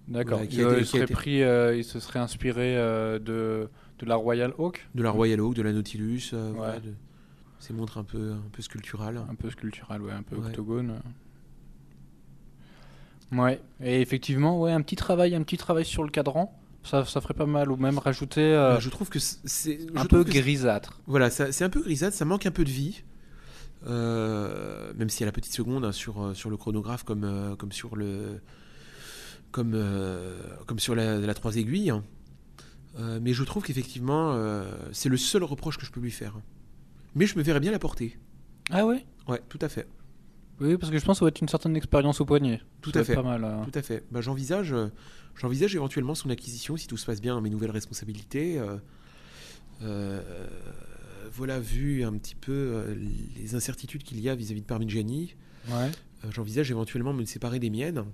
D'accord. 0.07 0.41
il, 0.43 0.85
serait 0.85 1.05
pris, 1.05 1.37
il 1.39 1.83
se 1.83 1.99
serait 1.99 2.19
inspiré 2.19 2.75
de, 2.75 3.69
de 3.99 4.05
la 4.05 4.15
Royal 4.15 4.53
Oak? 4.57 4.87
De 4.95 5.03
la 5.03 5.11
Royal 5.11 5.39
Oak, 5.41 5.55
de 5.55 5.61
la 5.61 5.73
Nautilus. 5.73 6.33
Voilà, 6.55 6.79
de, 6.79 6.93
ces 7.63 7.73
montres 7.73 7.97
un 7.97 8.03
peu, 8.03 8.31
un 8.33 8.49
peu 8.51 8.61
sculpturales. 8.61 9.21
Un 9.29 9.35
peu 9.35 9.49
sculpturales, 9.49 10.01
ouais, 10.01 10.11
un 10.11 10.23
peu 10.23 10.35
octogone. 10.35 10.99
Ouais, 13.31 13.61
et 13.81 14.01
effectivement, 14.01 14.59
ouais, 14.59 14.71
un 14.71 14.81
petit 14.81 14.97
travail, 14.97 15.33
un 15.33 15.43
petit 15.43 15.57
travail 15.57 15.85
sur 15.85 16.03
le 16.03 16.09
cadran. 16.09 16.59
Ça, 16.83 17.05
ça 17.05 17.21
ferait 17.21 17.33
pas 17.33 17.45
mal, 17.45 17.71
ou 17.71 17.77
même 17.77 17.97
rajouter. 17.97 18.41
Euh, 18.41 18.73
bah, 18.73 18.79
je 18.79 18.89
trouve 18.89 19.09
que 19.09 19.19
c'est 19.19 19.79
un 19.95 20.05
peu 20.05 20.23
grisâtre. 20.23 21.01
Voilà, 21.07 21.29
c'est 21.29 21.63
un 21.63 21.69
peu 21.69 21.81
grisâtre, 21.81 22.15
ça 22.15 22.25
manque 22.25 22.45
un 22.45 22.51
peu 22.51 22.65
de 22.65 22.69
vie. 22.69 23.03
Euh, 23.85 24.93
même 24.95 25.09
si 25.09 25.23
a 25.23 25.25
la 25.25 25.33
petite 25.33 25.53
seconde 25.53 25.83
hein, 25.83 25.91
sur, 25.91 26.23
euh, 26.23 26.33
sur 26.33 26.49
le 26.49 26.55
chronographe 26.55 27.03
comme, 27.03 27.55
comme 27.59 27.73
sur 27.73 27.97
le 27.97 28.39
comme, 29.51 29.77
comme 30.65 30.79
sur 30.79 30.95
la, 30.95 31.19
la 31.19 31.33
trois 31.33 31.57
aiguilles. 31.57 31.91
Hein. 31.91 32.03
mais 33.21 33.33
je 33.33 33.43
trouve 33.43 33.63
qu'effectivement, 33.63 34.35
c'est 34.91 35.09
le 35.09 35.17
seul 35.17 35.43
reproche 35.43 35.77
que 35.77 35.85
je 35.85 35.91
peux 35.91 35.99
lui 35.99 36.11
faire. 36.11 36.35
Mais 37.15 37.27
je 37.27 37.37
me 37.37 37.43
verrais 37.43 37.59
bien 37.59 37.71
la 37.71 37.79
porter. 37.79 38.17
Ah 38.71 38.85
ouais? 38.85 39.05
Ouais, 39.27 39.41
tout 39.49 39.59
à 39.61 39.69
fait. 39.69 39.87
Oui, 40.59 40.77
parce 40.77 40.91
que 40.91 40.97
je 40.97 41.05
pense 41.05 41.17
que 41.17 41.19
ça 41.19 41.25
va 41.25 41.29
être 41.29 41.41
une 41.41 41.47
certaine 41.47 41.75
expérience 41.75 42.21
au 42.21 42.25
poignet. 42.25 42.61
Tout 42.81 42.91
à 42.93 43.03
fait. 43.03 43.15
Pas 43.15 43.23
mal, 43.23 43.43
hein. 43.43 43.65
Tout 43.65 43.77
à 43.77 43.81
fait. 43.81 44.03
Bah, 44.11 44.21
j'envisage, 44.21 44.73
euh, 44.73 44.87
j'envisage 45.35 45.75
éventuellement 45.75 46.15
son 46.15 46.29
acquisition 46.29 46.77
si 46.77 46.87
tout 46.87 46.97
se 46.97 47.05
passe 47.05 47.21
bien, 47.21 47.39
mes 47.41 47.49
nouvelles 47.49 47.71
responsabilités. 47.71 48.59
Euh, 48.59 48.77
euh, 49.81 50.21
voilà, 51.31 51.59
vu 51.59 52.03
un 52.03 52.13
petit 52.13 52.35
peu 52.35 52.95
les 53.35 53.55
incertitudes 53.55 54.03
qu'il 54.03 54.19
y 54.19 54.29
a 54.29 54.35
vis-à-vis 54.35 54.61
de 54.61 54.65
Parmigiani, 54.65 55.35
ouais. 55.69 55.91
j'envisage 56.29 56.69
éventuellement 56.69 57.11
me 57.11 57.25
séparer 57.25 57.57
des 57.59 57.71
miennes 57.71 58.05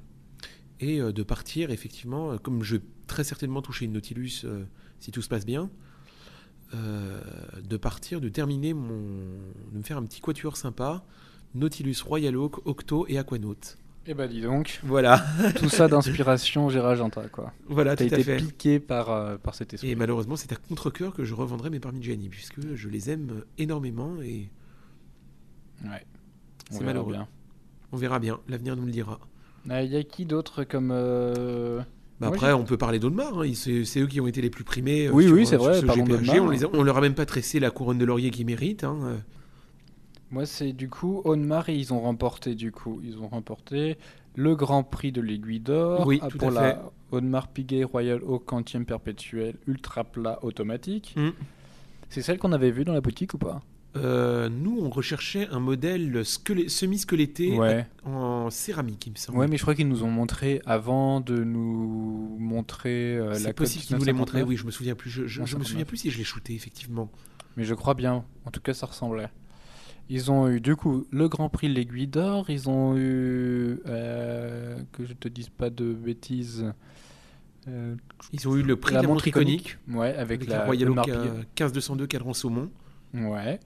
et 0.79 0.99
de 1.01 1.23
partir 1.23 1.69
effectivement, 1.69 2.37
comme 2.37 2.63
je 2.63 2.77
vais 2.77 2.83
très 3.07 3.25
certainement 3.25 3.61
toucher 3.61 3.85
une 3.85 3.91
Nautilus 3.91 4.45
si 4.99 5.11
tout 5.11 5.21
se 5.21 5.27
passe 5.27 5.45
bien. 5.45 5.69
de 6.73 7.77
partir, 7.77 8.21
de 8.21 8.29
terminer 8.29 8.73
mon, 8.73 8.95
de 9.73 9.77
me 9.77 9.83
faire 9.83 9.97
un 9.97 10.05
petit 10.05 10.21
quatuor 10.21 10.55
sympa, 10.55 11.03
Nautilus, 11.55 11.97
Royal 12.05 12.35
Oak, 12.37 12.65
Octo 12.65 13.05
et 13.07 13.17
Aquanaut. 13.17 13.77
Eh 14.11 14.13
ben 14.13 14.27
dis 14.27 14.41
donc. 14.41 14.79
Voilà. 14.83 15.23
Tout 15.55 15.69
ça 15.69 15.87
d'inspiration 15.87 16.69
Gérard 16.69 16.95
Genta, 16.95 17.27
quoi. 17.27 17.53
Voilà, 17.67 17.95
T'as 17.95 18.07
tout 18.07 18.15
à 18.15 18.19
été 18.19 18.37
piqué 18.37 18.79
par, 18.79 19.11
euh, 19.11 19.37
par 19.37 19.53
cet 19.53 19.73
esprit. 19.73 19.91
Et 19.91 19.95
malheureusement, 19.95 20.35
c'est 20.35 20.51
à 20.51 20.55
contre-coeur 20.55 21.13
que 21.13 21.23
je 21.25 21.33
revendrai 21.35 21.69
mes 21.69 21.79
Parmigiani, 21.79 22.29
puisque 22.29 22.75
je 22.75 22.89
les 22.89 23.09
aime 23.11 23.43
énormément 23.57 24.15
et... 24.21 24.49
Ouais. 25.83 26.05
C'est 26.71 26.83
malheureux. 26.83 27.13
Bien. 27.13 27.27
On 27.91 27.97
verra 27.97 28.19
bien, 28.19 28.39
l'avenir 28.47 28.75
nous 28.75 28.85
le 28.85 28.91
dira. 28.91 29.19
Il 29.65 29.71
ah, 29.71 29.83
y 29.83 29.95
a 29.95 30.03
qui 30.03 30.25
d'autre 30.25 30.63
comme... 30.63 30.91
Euh, 30.91 31.81
bah 32.19 32.27
après, 32.27 32.51
on 32.53 32.63
peut 32.63 32.77
parler 32.77 32.99
d'Audemars. 32.99 33.41
Hein. 33.41 33.51
C'est 33.53 33.99
eux 33.99 34.07
qui 34.07 34.19
ont 34.19 34.27
été 34.27 34.41
les 34.41 34.49
plus 34.49 34.63
primés. 34.63 35.07
Euh, 35.07 35.11
oui, 35.11 35.27
oui, 35.27 35.45
c'est 35.45 35.55
vrai. 35.55 35.81
on, 35.87 36.49
les 36.49 36.65
on 36.65 36.83
leur 36.83 36.97
a 36.97 37.01
même 37.01 37.13
pas 37.13 37.25
tressé 37.25 37.59
la 37.59 37.69
couronne 37.71 37.97
de 37.97 38.05
laurier 38.05 38.29
qu'ils 38.31 38.45
méritent. 38.45 38.83
Hein. 38.83 39.21
Moi, 40.31 40.45
c'est 40.45 40.73
du 40.73 40.89
coup 40.89 41.21
Onmar 41.25 41.69
et 41.69 41.75
ils 41.75 41.93
ont 41.93 42.01
remporté 42.01 42.55
du 42.55 42.71
coup, 42.71 43.01
ils 43.03 43.17
ont 43.17 43.27
remporté 43.27 43.97
le 44.35 44.55
Grand 44.55 44.83
Prix 44.83 45.11
de 45.11 45.21
l'Aiguille 45.21 45.59
d'Or 45.59 46.05
oui, 46.05 46.21
tout 46.29 46.37
pour 46.37 46.51
la 46.51 46.91
Onmar 47.11 47.47
Piguet 47.47 47.83
Royal 47.83 48.21
Oak 48.23 48.45
quantième 48.45 48.85
perpétuel 48.85 49.55
ultra 49.67 50.03
plat 50.03 50.39
automatique. 50.43 51.15
Mm. 51.17 51.29
C'est 52.09 52.21
celle 52.21 52.37
qu'on 52.37 52.51
avait 52.51 52.71
vue 52.71 52.85
dans 52.85 52.93
la 52.93 53.01
boutique 53.01 53.33
ou 53.33 53.37
pas? 53.37 53.61
Euh, 53.95 54.49
nous, 54.49 54.79
on 54.79 54.89
recherchait 54.91 55.47
un 55.47 55.59
modèle 55.59 56.23
semi-squeletté 56.23 57.57
en 58.05 58.51
céramique, 58.51 59.07
il 59.07 59.13
me 59.13 59.17
semble. 59.17 59.39
Ouais, 59.39 59.47
mais 59.47 59.57
je 59.57 59.63
crois 59.63 59.73
qu'ils 59.73 59.87
nous 59.87 60.03
ont 60.03 60.11
montré 60.11 60.61
avant 60.65 61.21
de 61.21 61.43
nous 61.43 62.37
montrer 62.39 63.17
euh, 63.17 63.39
la 63.39 63.51
possible 63.51 63.83
qu'ils 63.83 63.97
nous 63.97 64.03
l'ait 64.03 64.13
montré. 64.13 64.43
Oui, 64.43 64.57
je 64.57 64.65
me 64.65 64.71
souviens 64.71 64.93
plus. 64.93 65.09
Je, 65.09 65.25
je 65.25 65.57
me 65.57 65.63
souviens 65.63 65.85
plus 65.85 65.97
si 65.97 66.11
je 66.11 66.19
l'ai 66.19 66.23
shooté 66.23 66.53
effectivement. 66.53 67.09
Mais 67.57 67.63
je 67.63 67.73
crois 67.73 67.95
bien. 67.95 68.25
En 68.45 68.51
tout 68.51 68.61
cas, 68.61 68.73
ça 68.73 68.85
ressemblait. 68.85 69.29
Ils 70.09 70.31
ont 70.31 70.47
eu 70.49 70.59
du 70.59 70.75
coup 70.75 71.05
le 71.11 71.29
Grand 71.29 71.49
Prix 71.49 71.69
de 71.69 71.73
l'Aiguille 71.73 72.07
d'Or, 72.07 72.49
ils 72.49 72.67
ont 72.67 72.97
eu, 72.97 73.79
euh, 73.85 74.79
que 74.91 75.05
je 75.05 75.13
te 75.13 75.27
dise 75.27 75.49
pas 75.49 75.69
de 75.69 75.93
bêtises, 75.93 76.73
euh, 77.67 77.95
ils 78.33 78.47
ont 78.47 78.55
eu 78.55 78.63
le 78.63 78.75
prix 78.75 78.95
la 78.95 79.01
de 79.01 79.07
la 79.07 79.13
montre 79.13 79.27
iconique, 79.27 79.77
ouais, 79.87 80.15
avec, 80.15 80.47
la, 80.47 80.65
Royal 80.65 80.89
Oak 80.89 81.09
15-202 81.55 82.07
cadran 82.07 82.33
saumon. 82.33 82.71
Ouais. 83.13 83.59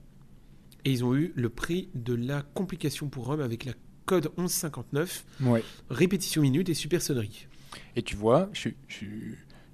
Et 0.84 0.92
ils 0.92 1.02
ont 1.02 1.14
eu 1.14 1.32
le 1.34 1.48
prix 1.48 1.88
de 1.94 2.14
la 2.14 2.42
complication 2.42 3.08
pour 3.08 3.30
homme 3.30 3.40
avec 3.40 3.64
la 3.64 3.72
code 4.04 4.30
1159, 4.36 5.24
ouais. 5.44 5.64
répétition 5.88 6.42
minute 6.42 6.68
et 6.68 6.74
super 6.74 7.00
sonnerie. 7.00 7.46
Et 7.96 8.02
tu 8.02 8.16
vois, 8.16 8.50
je, 8.52 8.68
je, 8.86 9.06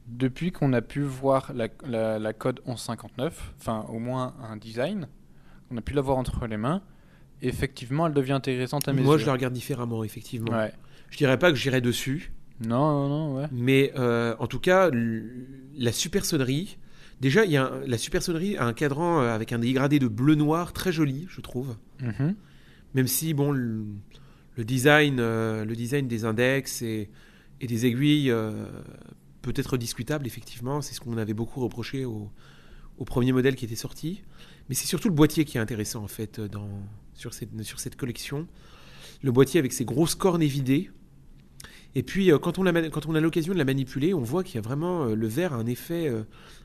depuis 0.06 0.52
qu'on 0.52 0.72
a 0.72 0.82
pu 0.82 1.02
voir 1.02 1.52
la, 1.52 1.66
la, 1.84 2.20
la 2.20 2.32
code 2.32 2.60
1159, 2.64 3.54
enfin 3.58 3.86
au 3.88 3.98
moins 3.98 4.34
un 4.40 4.56
design, 4.56 5.08
on 5.70 5.76
a 5.76 5.80
pu 5.80 5.94
l'avoir 5.94 6.18
entre 6.18 6.46
les 6.46 6.56
mains. 6.56 6.82
effectivement, 7.42 8.06
elle 8.06 8.14
devient 8.14 8.32
intéressante 8.32 8.88
à 8.88 8.92
mes 8.92 9.02
Moi, 9.02 9.18
je 9.18 9.26
la 9.26 9.32
regarde 9.32 9.54
différemment, 9.54 10.04
effectivement. 10.04 10.52
Ouais. 10.52 10.72
Je 11.10 11.16
dirais 11.16 11.38
pas 11.38 11.50
que 11.50 11.56
j'irai 11.56 11.80
dessus. 11.80 12.32
Non, 12.60 13.08
non, 13.08 13.08
non, 13.08 13.36
ouais. 13.36 13.46
Mais 13.52 13.92
euh, 13.96 14.34
en 14.38 14.46
tout 14.46 14.60
cas, 14.60 14.90
la 15.76 15.92
super 15.92 16.24
sonnerie. 16.24 16.78
Déjà, 17.20 17.44
il 17.44 17.50
y 17.50 17.56
a 17.56 17.70
la 17.86 17.98
super 17.98 18.22
sonnerie 18.22 18.56
a 18.56 18.64
un 18.64 18.72
cadran 18.72 19.20
euh, 19.20 19.34
avec 19.34 19.52
un 19.52 19.58
dégradé 19.58 19.98
de 19.98 20.08
bleu-noir 20.08 20.72
très 20.72 20.92
joli, 20.92 21.26
je 21.28 21.40
trouve. 21.40 21.76
Mhm. 22.00 22.34
Même 22.94 23.06
si, 23.06 23.34
bon, 23.34 23.52
le, 23.52 23.84
design, 24.58 25.18
euh, 25.20 25.64
le 25.64 25.76
design 25.76 26.08
des 26.08 26.24
index 26.24 26.82
et, 26.82 27.10
des 27.60 27.86
aiguilles 27.86 28.34
peut 29.42 29.52
être 29.54 29.76
discutable, 29.76 30.26
effectivement. 30.26 30.80
C'est 30.80 30.94
ce 30.94 31.00
qu'on 31.00 31.18
avait 31.18 31.34
beaucoup 31.34 31.60
reproché 31.60 32.04
au, 32.04 32.30
au 32.98 33.04
premier 33.04 33.32
modèle 33.32 33.54
qui 33.54 33.64
était 33.64 33.74
sorti. 33.74 34.22
Mais 34.70 34.76
c'est 34.76 34.86
surtout 34.86 35.08
le 35.08 35.14
boîtier 35.14 35.44
qui 35.44 35.58
est 35.58 35.60
intéressant 35.60 36.04
en 36.04 36.06
fait 36.06 36.38
euh, 36.38 36.46
dans, 36.46 36.68
sur, 37.14 37.34
cette, 37.34 37.60
sur 37.64 37.80
cette 37.80 37.96
collection. 37.96 38.46
Le 39.20 39.32
boîtier 39.32 39.58
avec 39.58 39.72
ses 39.72 39.84
grosses 39.84 40.14
cornes 40.14 40.42
évidées. 40.42 40.92
Et 41.96 42.04
puis 42.04 42.30
euh, 42.30 42.38
quand 42.38 42.56
on 42.60 42.66
a, 42.66 42.88
quand 42.88 43.06
on 43.06 43.16
a 43.16 43.20
l'occasion 43.20 43.52
de 43.52 43.58
la 43.58 43.64
manipuler, 43.64 44.14
on 44.14 44.22
voit 44.22 44.44
qu'il 44.44 44.54
y 44.54 44.58
a 44.58 44.60
vraiment 44.60 45.06
euh, 45.06 45.16
le 45.16 45.26
verre 45.26 45.54
a 45.54 45.56
un 45.56 45.66
effet, 45.66 46.08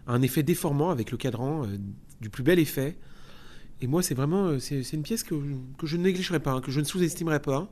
un 0.06 0.22
effet 0.22 0.44
déformant 0.44 0.92
avec 0.92 1.10
le 1.10 1.18
cadran, 1.18 1.66
du 2.22 2.30
plus 2.30 2.44
bel 2.44 2.60
effet. 2.60 2.96
Et 3.82 3.88
moi, 3.88 4.04
c'est 4.04 4.16
vraiment 4.16 4.60
c'est, 4.60 4.94
une 4.94 5.02
pièce 5.02 5.24
que, 5.24 5.34
que, 5.80 5.88
je 5.88 5.98
ne 5.98 6.04
négligerai 6.04 6.40
pas, 6.40 6.52
hein, 6.52 6.62
que 6.62 6.72
je 6.72 6.80
ne 6.80 6.86
sous-estimerai 6.86 7.40
pas. 7.40 7.70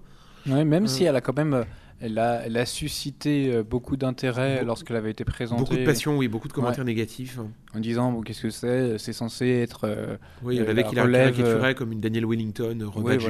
Ouais, 0.48 0.66
même 0.66 0.88
si 0.88 1.04
elle 1.04 1.16
a 1.16 1.22
quand 1.22 1.38
même 1.38 1.64
elle 2.04 2.20
a, 2.20 2.46
elle 2.46 2.58
a 2.58 2.66
suscité 2.66 3.50
euh, 3.50 3.64
beaucoup 3.64 3.96
d'intérêt 3.96 4.66
lorsqu'elle 4.66 4.98
avait 4.98 5.12
été 5.12 5.24
présentée. 5.24 5.62
Beaucoup 5.62 5.78
de 5.78 5.86
passion, 5.86 6.18
oui, 6.18 6.28
beaucoup 6.28 6.50
de 6.50 6.54
commentaires 6.54 6.84
négatifs. 6.84 7.40
En 7.74 7.80
disant, 7.80 8.12
bon, 8.12 8.22
qu'est-ce 8.22 8.42
que 8.42 8.50
c'est? 8.50 8.98
C'est 8.98 9.14
censé 9.14 9.48
être. 9.48 9.86
Euh, 9.86 10.18
oui, 10.44 10.60
euh, 10.60 10.74
il 10.92 11.00
a 11.00 11.04
relève... 11.04 11.76
comme 11.76 11.94
une 11.94 12.02
Daniel 12.02 12.26
Wellington, 12.26 12.78
rebadgée, 12.94 13.30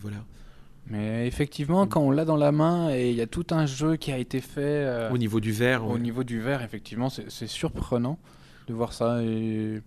voilà. 0.00 0.24
Mais 0.86 1.26
effectivement, 1.26 1.86
quand 1.86 2.00
on 2.00 2.10
l'a 2.10 2.24
dans 2.26 2.36
la 2.36 2.52
main 2.52 2.94
et 2.94 3.10
il 3.10 3.16
y 3.16 3.22
a 3.22 3.26
tout 3.26 3.46
un 3.50 3.64
jeu 3.64 3.96
qui 3.96 4.10
a 4.10 4.18
été 4.18 4.40
fait. 4.40 5.08
au 5.10 5.18
niveau 5.18 5.40
du 5.40 5.52
verre. 5.52 5.86
Au 5.86 5.98
niveau 5.98 6.24
du 6.24 6.40
verre, 6.40 6.62
effectivement, 6.62 7.10
c'est 7.10 7.46
surprenant 7.46 8.18
de 8.68 8.72
voir 8.72 8.94
ça. 8.94 9.22
Et 9.22 9.82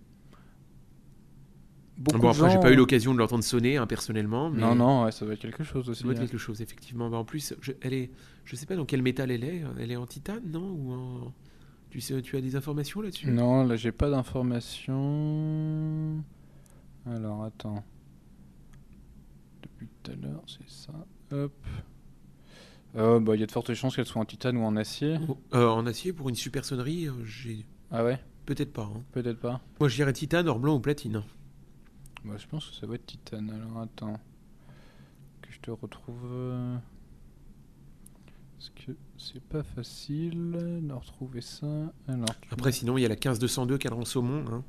bon, 1.98 2.30
après, 2.30 2.50
j'ai 2.50 2.60
pas 2.60 2.72
eu 2.72 2.76
l'occasion 2.76 3.12
de 3.12 3.18
l'entendre 3.18 3.44
sonner 3.44 3.76
hein, 3.76 3.86
personnellement. 3.86 4.50
Non, 4.50 4.74
non, 4.74 5.10
ça 5.10 5.24
doit 5.24 5.34
être 5.34 5.40
quelque 5.40 5.64
chose 5.64 5.90
aussi. 5.90 6.00
Ça 6.00 6.04
doit 6.04 6.14
être 6.14 6.20
hein. 6.20 6.26
quelque 6.26 6.38
chose, 6.38 6.62
effectivement. 6.62 7.10
Bah, 7.10 7.18
en 7.18 7.24
plus, 7.24 7.54
je, 7.60 7.72
elle 7.80 7.94
est, 7.94 8.10
je 8.44 8.56
sais 8.56 8.66
pas 8.66 8.76
dans 8.76 8.84
quel 8.84 9.02
métal 9.02 9.30
elle 9.30 9.44
est. 9.44 9.62
Elle 9.78 9.92
est 9.92 9.96
en 9.96 10.06
titane, 10.06 10.42
non 10.46 10.70
Ou 10.70 10.92
en... 10.92 11.32
tu, 11.90 12.00
sais, 12.00 12.20
tu 12.22 12.36
as 12.36 12.40
des 12.40 12.56
informations 12.56 13.00
là-dessus? 13.00 13.30
Non, 13.30 13.64
là, 13.64 13.76
j'ai 13.76 13.92
pas 13.92 14.10
d'informations. 14.10 16.22
Alors, 17.06 17.44
attends. 17.44 17.84
Depuis 19.62 19.88
tout 20.02 20.12
à 20.12 20.14
l'heure, 20.14 20.42
c'est 20.46 20.68
ça. 20.68 20.92
Hop. 21.32 21.52
Euh, 22.96 23.20
bah, 23.20 23.34
il 23.34 23.40
y 23.40 23.42
a 23.42 23.46
de 23.46 23.52
fortes 23.52 23.72
chances 23.74 23.96
qu'elle 23.96 24.06
soit 24.06 24.20
en 24.20 24.24
titane 24.24 24.56
ou 24.56 24.62
en 24.62 24.76
acier. 24.76 25.18
Oh, 25.28 25.38
euh, 25.54 25.68
en 25.68 25.86
acier 25.86 26.12
pour 26.12 26.28
une 26.28 26.34
super 26.34 26.64
sonnerie, 26.64 27.06
euh, 27.06 27.24
j'ai. 27.24 27.66
Ah 27.90 28.04
ouais? 28.04 28.18
Peut-être 28.46 28.72
pas. 28.72 28.90
Hein. 28.94 29.02
Peut-être 29.12 29.38
pas. 29.38 29.60
Moi, 29.78 29.88
je 29.88 29.96
dirais 29.96 30.12
titane, 30.12 30.48
or 30.48 30.58
blanc 30.58 30.76
ou 30.76 30.80
platine. 30.80 31.22
Bah, 32.24 32.34
je 32.36 32.46
pense 32.46 32.66
que 32.66 32.76
ça 32.76 32.86
va 32.86 32.94
être 32.94 33.06
titane. 33.06 33.50
Alors 33.50 33.82
attends. 33.82 34.18
Que 35.42 35.52
je 35.52 35.60
te 35.60 35.70
retrouve. 35.70 36.24
Euh, 36.24 36.76
parce 38.56 38.70
que 38.70 38.92
c'est 39.16 39.42
pas 39.42 39.62
facile 39.62 40.80
de 40.82 40.92
retrouver 40.92 41.40
ça. 41.40 41.66
Alors, 42.08 42.28
Après, 42.50 42.72
sinon, 42.72 42.98
il 42.98 43.02
y 43.02 43.06
a 43.06 43.08
la 43.08 43.16
15202 43.16 43.78
cadran 43.78 44.04
saumon. 44.04 44.44
Hein. 44.50 44.64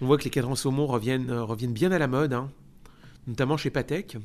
On 0.00 0.06
voit 0.06 0.18
que 0.18 0.24
les 0.24 0.30
cadrans 0.30 0.56
saumon 0.56 0.86
reviennent, 0.86 1.30
euh, 1.30 1.44
reviennent 1.44 1.72
bien 1.72 1.92
à 1.92 1.98
la 1.98 2.08
mode, 2.08 2.34
hein. 2.34 2.50
notamment 3.26 3.56
chez 3.56 3.70
Patek. 3.70 4.18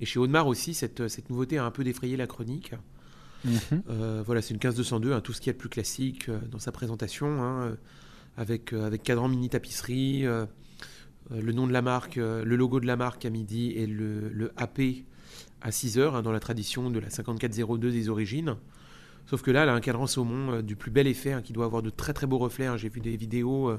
Et 0.00 0.06
chez 0.06 0.18
Audemars 0.18 0.46
aussi, 0.46 0.74
cette, 0.74 1.08
cette 1.08 1.30
nouveauté 1.30 1.58
a 1.58 1.64
un 1.64 1.70
peu 1.70 1.84
défrayé 1.84 2.16
la 2.16 2.26
chronique. 2.26 2.72
Mhm. 3.44 3.82
Euh, 3.88 4.22
voilà, 4.24 4.40
c'est 4.40 4.54
une 4.54 4.60
15202, 4.60 5.12
hein, 5.12 5.20
tout 5.20 5.32
ce 5.32 5.40
qui 5.40 5.50
est 5.50 5.52
le 5.52 5.58
plus 5.58 5.68
classique 5.68 6.30
dans 6.50 6.58
sa 6.58 6.72
présentation, 6.72 7.76
avec, 8.36 8.72
avec 8.72 9.02
cadran 9.02 9.28
mini 9.28 9.48
tapisserie, 9.48 10.26
le 11.30 11.52
nom 11.52 11.66
de 11.66 11.72
la 11.72 11.82
marque, 11.82 12.16
le 12.16 12.56
logo 12.56 12.80
de 12.80 12.86
la 12.86 12.96
marque 12.96 13.24
à 13.24 13.30
midi 13.30 13.72
et 13.72 13.86
le, 13.86 14.52
AP 14.56 14.80
à 15.60 15.72
6 15.72 15.98
heures, 15.98 16.14
hein, 16.14 16.22
dans 16.22 16.32
la 16.32 16.40
tradition 16.40 16.90
de 16.90 16.98
la 16.98 17.10
5402 17.10 17.90
des 17.90 18.08
origines. 18.08 18.56
Sauf 19.26 19.42
que 19.42 19.50
là, 19.50 19.64
elle 19.64 19.68
a 19.68 19.74
un 19.74 19.80
cadran 19.80 20.06
saumon 20.06 20.62
du 20.62 20.76
plus 20.76 20.90
bel 20.90 21.06
effet, 21.06 21.32
hein, 21.32 21.42
qui 21.42 21.52
doit 21.52 21.64
avoir 21.64 21.82
de 21.82 21.90
très 21.90 22.12
très 22.12 22.26
beaux 22.26 22.38
reflets. 22.38 22.68
J'ai 22.78 22.88
vu 22.88 23.00
des 23.00 23.16
vidéos, 23.16 23.72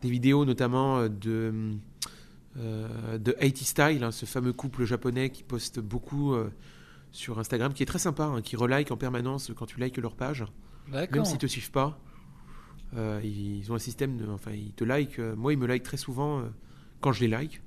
des 0.00 0.10
vidéos 0.10 0.44
notamment 0.46 1.08
de 1.08 1.76
euh, 2.58 3.16
de 3.16 3.32
80 3.32 3.52
Style, 3.64 4.04
hein, 4.04 4.10
ce 4.10 4.26
fameux 4.26 4.52
couple 4.52 4.84
japonais 4.84 5.30
qui 5.30 5.42
poste 5.42 5.80
beaucoup 5.80 6.34
euh, 6.34 6.50
sur 7.10 7.38
Instagram, 7.38 7.72
qui 7.72 7.82
est 7.82 7.86
très 7.86 7.98
sympa, 7.98 8.24
hein, 8.24 8.42
qui 8.42 8.56
relike 8.56 8.90
en 8.90 8.98
permanence 8.98 9.52
quand 9.56 9.64
tu 9.64 9.80
likes 9.80 9.96
leur 9.96 10.14
page. 10.14 10.44
Même 10.90 11.24
s'ils 11.24 11.38
te 11.38 11.46
suivent 11.46 11.70
pas. 11.70 11.98
Euh, 12.94 13.20
ils 13.24 13.70
ont 13.72 13.74
un 13.74 13.80
système 13.80 14.16
de. 14.16 14.26
Enfin, 14.28 14.52
ils 14.52 14.72
te 14.72 14.84
like. 14.84 15.18
moi, 15.18 15.52
ils 15.52 15.58
me 15.58 15.66
like 15.66 15.82
très 15.82 15.96
souvent 15.96 16.42
quand 17.00 17.12
je 17.12 17.20
les 17.20 17.28
like. 17.28 17.62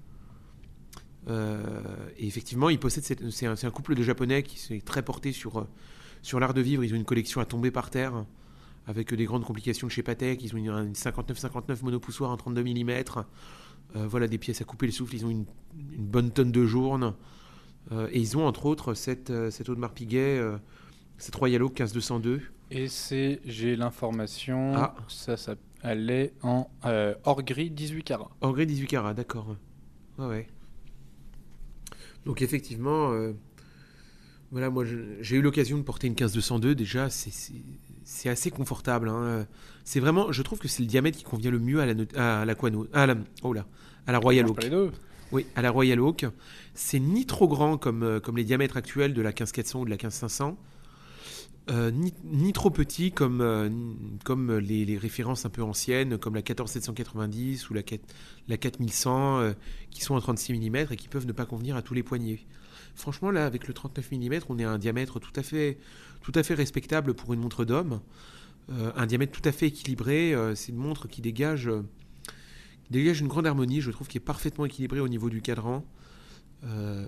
et 1.28 2.28
effectivement, 2.28 2.70
ils 2.70 2.80
possèdent. 2.80 3.30
C'est 3.32 3.48
un, 3.48 3.72
couple 3.72 3.96
de 3.96 4.04
japonais 4.04 4.44
qui 4.44 4.74
est 4.74 4.86
très 4.86 5.04
porté 5.04 5.32
sur, 5.32 5.68
sur 6.22 6.40
l'art 6.40 6.54
de 6.54 6.62
vivre. 6.62 6.84
Ils 6.84 6.94
ont 6.94 6.98
une 6.98 7.06
collection 7.06 7.42
à 7.42 7.46
tomber 7.46 7.72
par 7.72 7.90
terre 7.90 8.26
avec 8.88 9.14
des 9.14 9.26
grandes 9.26 9.46
complications 9.46 9.88
de 9.88 9.92
chez 9.92 10.04
Patek. 10.04 10.44
Ils 10.44 10.54
ont 10.54 10.58
une, 10.58 10.94
59-59 10.94 11.84
monopoussoir 11.84 12.32
en 12.32 12.38
32 12.38 12.64
mm. 12.64 13.04
Euh, 13.96 14.08
voilà, 14.08 14.28
des 14.28 14.38
pièces 14.38 14.62
à 14.62 14.66
couper 14.66 14.88
le 14.88 14.92
souffle. 14.92 15.16
Ils 15.16 15.26
ont 15.26 15.30
une, 15.30 15.46
bonne 15.98 16.32
tonne 16.32 16.52
de 16.52 16.66
journes. 16.66 17.14
Euh, 17.92 18.10
et 18.12 18.20
ils 18.20 18.38
ont 18.38 18.46
entre 18.46 18.66
autres 18.66 18.94
cette, 18.94 19.30
euh, 19.30 19.52
cette 19.52 19.70
Audemars 19.70 19.94
Piguet, 19.94 20.42
cette 21.18 21.36
Royal 21.36 21.64
Oak 21.64 21.76
15202. 21.76 22.42
Et 22.72 22.88
c'est, 22.88 23.42
j'ai 23.46 23.76
l'information, 23.76 24.74
ah. 24.76 24.96
ça, 25.08 25.38
ça, 25.38 25.56
elle 25.84 26.10
est 26.10 26.34
en 26.42 26.70
hors 27.24 27.44
gris 27.44 27.70
18 27.70 28.04
carats. 28.04 28.32
Hors 28.42 28.54
gris 28.54 28.66
18 28.66 28.88
carats, 28.88 29.14
d'accord. 29.14 29.56
Ouais, 30.18 30.26
ouais. 30.26 30.48
Donc 32.26 32.42
effectivement, 32.42 33.14
voilà, 34.52 34.70
moi 34.70 34.84
j'ai 34.86 35.36
eu 35.36 35.42
l'occasion 35.42 35.78
de 35.78 35.84
porter 35.84 36.08
une 36.08 36.16
15202 36.16 36.76
déjà, 36.76 37.10
c'est 37.10 38.30
assez 38.30 38.50
confortable. 38.50 39.10
Hein. 39.10 39.46
C'est 39.84 40.00
vraiment, 40.00 40.32
je 40.32 40.42
trouve 40.42 40.60
que 40.60 40.68
c'est 40.68 40.82
le 40.82 40.88
diamètre 40.88 41.18
qui 41.18 41.24
convient 41.24 41.52
le 41.52 41.60
mieux 41.60 41.82
à 41.82 41.86
la, 41.86 42.42
à 42.42 42.46
l'Aquano, 42.46 42.88
à 42.94 43.06
la, 43.06 43.16
oh 43.44 43.54
là, 43.54 43.66
à 44.08 44.12
la 44.12 44.20
Royal 44.20 44.48
Oak. 44.48 44.66
Oui, 45.32 45.46
à 45.56 45.62
la 45.62 45.72
Royal 45.72 46.00
Oak. 46.00 46.26
C'est 46.74 47.00
ni 47.00 47.26
trop 47.26 47.48
grand 47.48 47.78
comme, 47.78 48.04
euh, 48.04 48.20
comme 48.20 48.38
les 48.38 48.44
diamètres 48.44 48.78
actuels 48.78 49.14
de 49.14 49.22
la 49.22 49.32
15400 49.32 49.82
ou 49.82 49.86
de 49.86 49.90
la 49.90 49.98
15500, 49.98 50.58
euh, 51.72 51.92
ni, 51.92 52.54
trop 52.54 52.70
petit 52.70 53.12
comme, 53.12 53.42
euh, 53.42 53.70
les, 54.60 54.98
références 54.98 55.46
un 55.46 55.50
peu 55.50 55.64
anciennes, 55.64 56.18
comme 56.18 56.36
la 56.36 56.44
14790 56.44 57.70
ou 57.70 57.74
la, 57.74 57.82
la 58.48 58.58
4100, 58.58 59.54
qui 59.90 60.02
sont 60.04 60.16
en 60.16 60.22
36 60.22 60.54
mm 60.54 60.76
et 60.92 60.96
qui 60.96 61.08
peuvent 61.08 61.26
ne 61.26 61.32
pas 61.32 61.46
convenir 61.46 61.76
à 61.76 61.82
tous 61.82 61.94
les 61.94 62.04
poignets. 62.04 62.46
Franchement, 62.94 63.32
là, 63.32 63.46
avec 63.46 63.68
le 63.68 63.74
39 63.74 64.12
mm, 64.12 64.40
on 64.50 64.60
est 64.60 64.64
à 64.64 64.72
un 64.72 64.78
diamètre 64.78 65.20
tout 65.20 65.34
à 65.36 65.44
fait, 65.44 65.78
respectable 66.50 67.14
pour 67.14 67.34
une 67.34 67.40
montre 67.40 67.66
d'homme. 67.66 68.00
un 68.70 69.06
diamètre 69.06 69.32
tout 69.32 69.48
à 69.48 69.52
fait 69.52 69.68
équilibré. 69.68 70.36
c'est 70.56 70.72
une 70.72 70.78
montre 70.78 71.08
qui 71.08 71.22
dégage 71.22 71.70
une 72.92 73.28
grande 73.28 73.48
harmonie, 73.48 73.82
je 73.82 73.92
trouve, 73.92 74.08
qui 74.08 74.18
est 74.18 74.22
parfaitement 74.22 74.66
équilibrée 74.66 75.00
au 75.00 75.08
niveau 75.08 75.30
du 75.30 75.42
cadran. 75.42 75.84
Euh, 76.66 77.06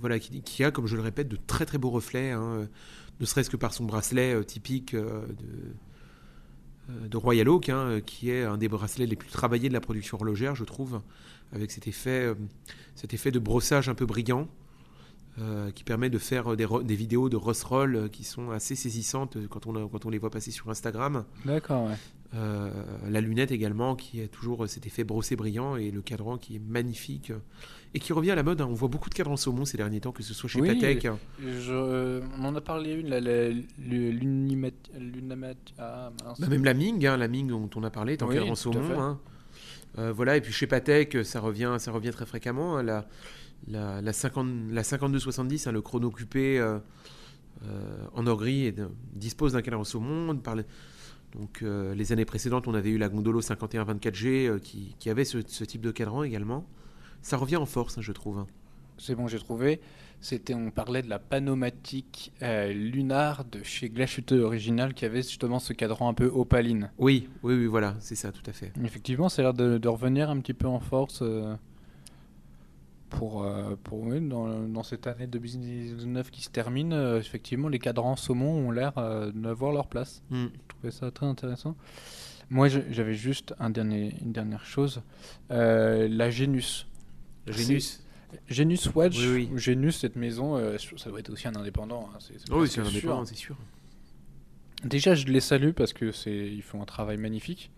voilà, 0.00 0.18
qui, 0.18 0.64
a, 0.64 0.70
comme 0.70 0.86
je 0.86 0.96
le 0.96 1.02
répète, 1.02 1.28
de 1.28 1.36
très 1.36 1.66
très 1.66 1.78
beaux 1.78 1.90
reflets, 1.90 2.30
hein, 2.30 2.68
ne 3.20 3.26
serait-ce 3.26 3.50
que 3.50 3.56
par 3.56 3.74
son 3.74 3.84
bracelet 3.84 4.34
euh, 4.34 4.42
typique 4.42 4.94
euh, 4.94 5.26
de, 7.08 7.16
Royal 7.16 7.48
Oak, 7.48 7.68
hein, 7.68 8.00
qui 8.04 8.30
est 8.30 8.44
un 8.44 8.56
des 8.56 8.68
bracelets 8.68 9.06
les 9.06 9.16
plus 9.16 9.30
travaillés 9.30 9.68
de 9.68 9.74
la 9.74 9.80
production 9.80 10.16
horlogère, 10.16 10.56
je 10.56 10.64
trouve, 10.64 11.02
avec 11.52 11.70
cet 11.70 11.86
effet, 11.86 12.34
cet 12.94 13.14
effet 13.14 13.30
de 13.30 13.38
brossage 13.38 13.88
un 13.88 13.94
peu 13.94 14.06
brillant. 14.06 14.48
Qui 15.74 15.84
permet 15.84 16.10
de 16.10 16.18
faire 16.18 16.54
des, 16.54 16.66
des, 16.84 16.94
vidéos 16.94 17.30
de 17.30 17.36
Ross 17.36 17.62
Roll 17.62 18.10
qui 18.10 18.24
sont 18.24 18.50
assez 18.50 18.74
saisissantes 18.74 19.38
quand 19.48 19.66
on, 19.66 19.88
quand 19.88 20.04
on 20.04 20.10
les 20.10 20.18
voit 20.18 20.30
passer 20.30 20.50
sur 20.50 20.68
Instagram. 20.68 21.24
D'accord, 21.46 21.86
ouais. 21.86 21.96
Euh, 22.32 22.70
la 23.08 23.20
lunette 23.20 23.50
également, 23.50 23.96
qui 23.96 24.22
a 24.22 24.28
toujours 24.28 24.68
cet 24.68 24.86
effet 24.86 25.02
brossé 25.02 25.34
brillant, 25.34 25.76
et 25.76 25.90
le 25.90 26.00
cadran 26.00 26.38
qui 26.38 26.56
est 26.56 26.60
magnifique 26.60 27.32
et 27.92 27.98
qui 27.98 28.12
revient 28.12 28.30
à 28.30 28.36
la 28.36 28.44
mode. 28.44 28.60
Hein. 28.60 28.68
On 28.70 28.74
voit 28.74 28.88
beaucoup 28.88 29.10
de 29.10 29.14
cadrans 29.14 29.36
saumon 29.36 29.64
ces 29.64 29.76
derniers 29.76 30.00
temps, 30.00 30.12
que 30.12 30.22
ce 30.22 30.32
soit 30.32 30.48
chez 30.48 30.60
Patek. 30.60 31.08
Je, 31.42 32.20
on 32.38 32.44
en 32.44 32.54
a 32.54 32.60
parlé 32.60 32.92
une, 32.92 33.08
la, 33.08 33.20
la, 33.20 33.50
ah, 35.78 36.12
bah, 36.38 36.46
même 36.48 36.64
la 36.64 36.74
Ming, 36.74 37.04
hein, 37.04 37.16
la 37.16 37.26
Ming 37.26 37.48
dont 37.48 37.70
on 37.74 37.82
a 37.82 37.90
parlé, 37.90 38.12
est 38.12 38.22
en 38.22 38.28
cadran 38.28 38.54
saumon. 38.54 39.00
Hein. 39.00 39.18
Euh, 39.98 40.12
voilà, 40.12 40.36
et 40.36 40.40
puis 40.40 40.52
chez 40.52 40.68
Patek, 40.68 41.24
ça 41.24 41.40
revient, 41.40 41.76
ça 41.80 41.90
revient 41.90 42.12
très 42.12 42.26
fréquemment. 42.26 42.80
la, 42.80 43.08
la, 43.68 44.00
la, 44.00 44.12
50, 44.12 44.70
la 44.70 44.82
5270, 44.82 45.66
le 45.68 45.82
chrono 45.82 46.10
coupé 46.10 46.58
euh, 46.58 46.78
en 48.14 48.26
or 48.26 48.38
gris, 48.38 48.74
dispose 49.12 49.52
d'un 49.52 49.62
cadran 49.62 49.84
saumon. 49.84 50.30
On 50.30 50.36
parle, 50.36 50.64
donc 51.32 51.62
euh, 51.62 51.94
les 51.94 52.12
années 52.12 52.24
précédentes, 52.24 52.66
on 52.68 52.74
avait 52.74 52.90
eu 52.90 52.98
la 52.98 53.08
Gondolo 53.08 53.40
5124G 53.40 54.26
euh, 54.46 54.58
qui, 54.58 55.10
avait 55.10 55.24
ce, 55.24 55.38
type 55.38 55.80
de 55.80 55.90
cadran 55.90 56.22
également. 56.24 56.66
Ça 57.22 57.36
revient 57.36 57.56
en 57.56 57.66
force, 57.66 57.98
hein, 57.98 58.02
je 58.02 58.12
trouve. 58.12 58.38
Hein. 58.38 58.46
C'est 58.98 59.14
bon, 59.14 59.28
j'ai 59.28 59.38
trouvé. 59.38 59.80
C'était, 60.20 60.52
on 60.52 60.70
parlait 60.70 61.00
de 61.00 61.08
la 61.08 61.18
panomatique 61.18 62.32
euh, 62.42 62.72
lunar 62.72 63.44
de 63.46 63.62
chez 63.62 63.88
Glashütte 63.88 64.32
Original 64.32 64.92
qui 64.92 65.06
avait 65.06 65.22
justement 65.22 65.58
ce 65.58 65.72
cadran 65.72 66.10
un 66.10 66.14
peu 66.14 66.26
opaline. 66.26 66.90
Oui, 66.98 67.28
oui, 67.42 67.54
oui, 67.54 67.66
voilà, 67.66 67.96
c'est 68.00 68.16
ça, 68.16 68.30
tout 68.30 68.42
à 68.46 68.52
fait. 68.52 68.72
Effectivement, 68.84 69.30
ça 69.30 69.40
a 69.40 69.44
l'air 69.44 69.54
de, 69.54 69.88
revenir 69.88 70.28
un 70.28 70.40
petit 70.40 70.52
peu 70.52 70.66
en 70.66 70.80
force 70.80 71.22
pour, 73.10 73.44
euh, 73.44 73.76
pour 73.82 74.06
dans, 74.06 74.60
dans, 74.60 74.82
cette 74.82 75.06
année 75.06 75.26
2019 75.26 76.30
qui 76.30 76.42
se 76.42 76.48
termine, 76.48 76.92
euh, 76.92 77.18
effectivement, 77.18 77.68
les 77.68 77.78
cadrans 77.78 78.16
saumon 78.16 78.68
ont 78.68 78.70
l'air 78.70 78.96
euh, 78.96 79.30
d'avoir 79.32 79.72
leur 79.72 79.88
place. 79.88 80.22
Mm. 80.30 80.46
Je 80.46 80.68
trouvais 80.68 80.90
ça 80.90 81.10
très 81.10 81.26
intéressant. 81.26 81.76
Moi, 82.48 82.68
j'avais 82.68 83.14
juste 83.14 83.54
un 83.60 83.70
dernier, 83.70 84.14
une 84.22 84.32
dernière 84.32 84.64
chose. 84.64 85.02
la 85.50 86.30
Genus. 86.30 86.86
La 87.46 87.52
Genus 87.52 88.02
Genus 88.48 88.88
Wedge, 88.94 89.18
oui, 89.18 89.48
oui. 89.52 89.58
Genus, 89.58 89.96
cette 89.98 90.14
maison, 90.14 90.56
ça 90.96 91.10
doit 91.10 91.18
être 91.18 91.30
aussi 91.30 91.48
un 91.48 91.54
indépendant. 91.56 92.08
Hein, 92.14 92.18
oui, 92.52 92.68
c'est 92.68 92.80
un 92.80 92.86
indépendant, 92.86 93.24
c'est 93.24 93.36
sûr. 93.36 93.56
Déjà, 94.84 95.14
je 95.14 95.26
les 95.26 95.40
salue 95.40 95.72
parce 95.72 95.92
que 95.92 96.10
c'est, 96.10 96.46
ils 96.46 96.62
font 96.62 96.80
un 96.80 96.86
travail 96.86 97.18
magnifique. 97.18 97.70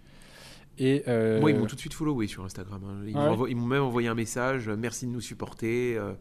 Et 0.79 1.05
euh, 1.09 1.41
Moi, 1.41 1.51
ils 1.51 1.59
m'ont 1.59 1.67
tout 1.67 1.75
de 1.75 1.81
suite 1.81 1.95
followé 1.95 2.27
sur 2.27 2.45
Instagram. 2.45 2.81
Hein. 2.85 3.47
Ils 3.49 3.57
m'ont 3.57 3.67
même 3.67 3.83
envoyé 3.83 4.09
un 4.09 4.15
message 4.15 4.69
euh, 4.69 4.77
merci 4.77 5.07
de 5.07 5.13
nous 5.13 5.21
supporter. 5.21 5.97
Euh, 5.97 6.13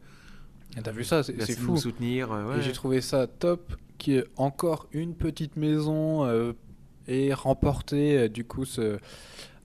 T'as 0.84 0.91
vu 0.91 1.04
ça 1.04 1.24
C'est 1.24 1.36
fou. 1.54 1.68
De 1.68 1.72
nous 1.72 1.78
soutenir. 1.78 2.30
J'ai 2.62 2.72
trouvé 2.72 3.02
ça 3.02 3.28
top. 3.28 3.74
Qui 3.97 4.16
est 4.16 4.26
encore 4.36 4.88
une 4.93 5.14
petite 5.14 5.58
maison 5.58 6.28
et 7.08 7.34
remporté 7.36 8.30
du 8.30 8.45
coup 8.45 8.66
ce, 8.66 8.97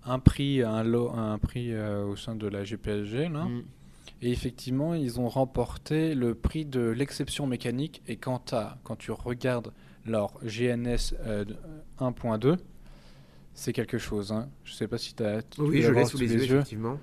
un 0.05 0.18
prix, 0.18 0.62
un, 0.62 0.82
lot, 0.82 1.11
un 1.11 1.39
prix 1.39 1.74
au 1.74 2.16
sein 2.16 2.34
de 2.34 2.47
la 2.47 2.62
GPSG. 2.62 3.30
Là. 3.30 3.45
Mm. 3.45 3.62
Et 4.20 4.32
effectivement, 4.32 4.95
ils 4.95 5.20
ont 5.20 5.28
remporté 5.28 6.14
le 6.14 6.34
prix 6.34 6.66
de 6.66 6.80
l'exception 6.80 7.47
mécanique. 7.47 8.03
Et 8.09 8.16
quand, 8.16 8.55
quand 8.84 8.97
tu 8.97 9.11
regardes 9.11 9.72
leur 10.05 10.34
GNS 10.43 11.14
1.2, 11.99 12.59
c'est 13.57 13.72
quelque 13.72 13.98
chose. 13.98 14.30
Hein. 14.30 14.48
Je 14.64 14.74
sais 14.74 14.86
pas 14.86 14.98
si 14.98 15.14
tu 15.14 15.24
as. 15.24 15.40
Oui, 15.59 15.82
je 15.82 15.90
l'ai 15.90 16.04
sous 16.04 16.18
les, 16.18 16.32
yeux, 16.32 16.57
effectivement. 16.57 17.00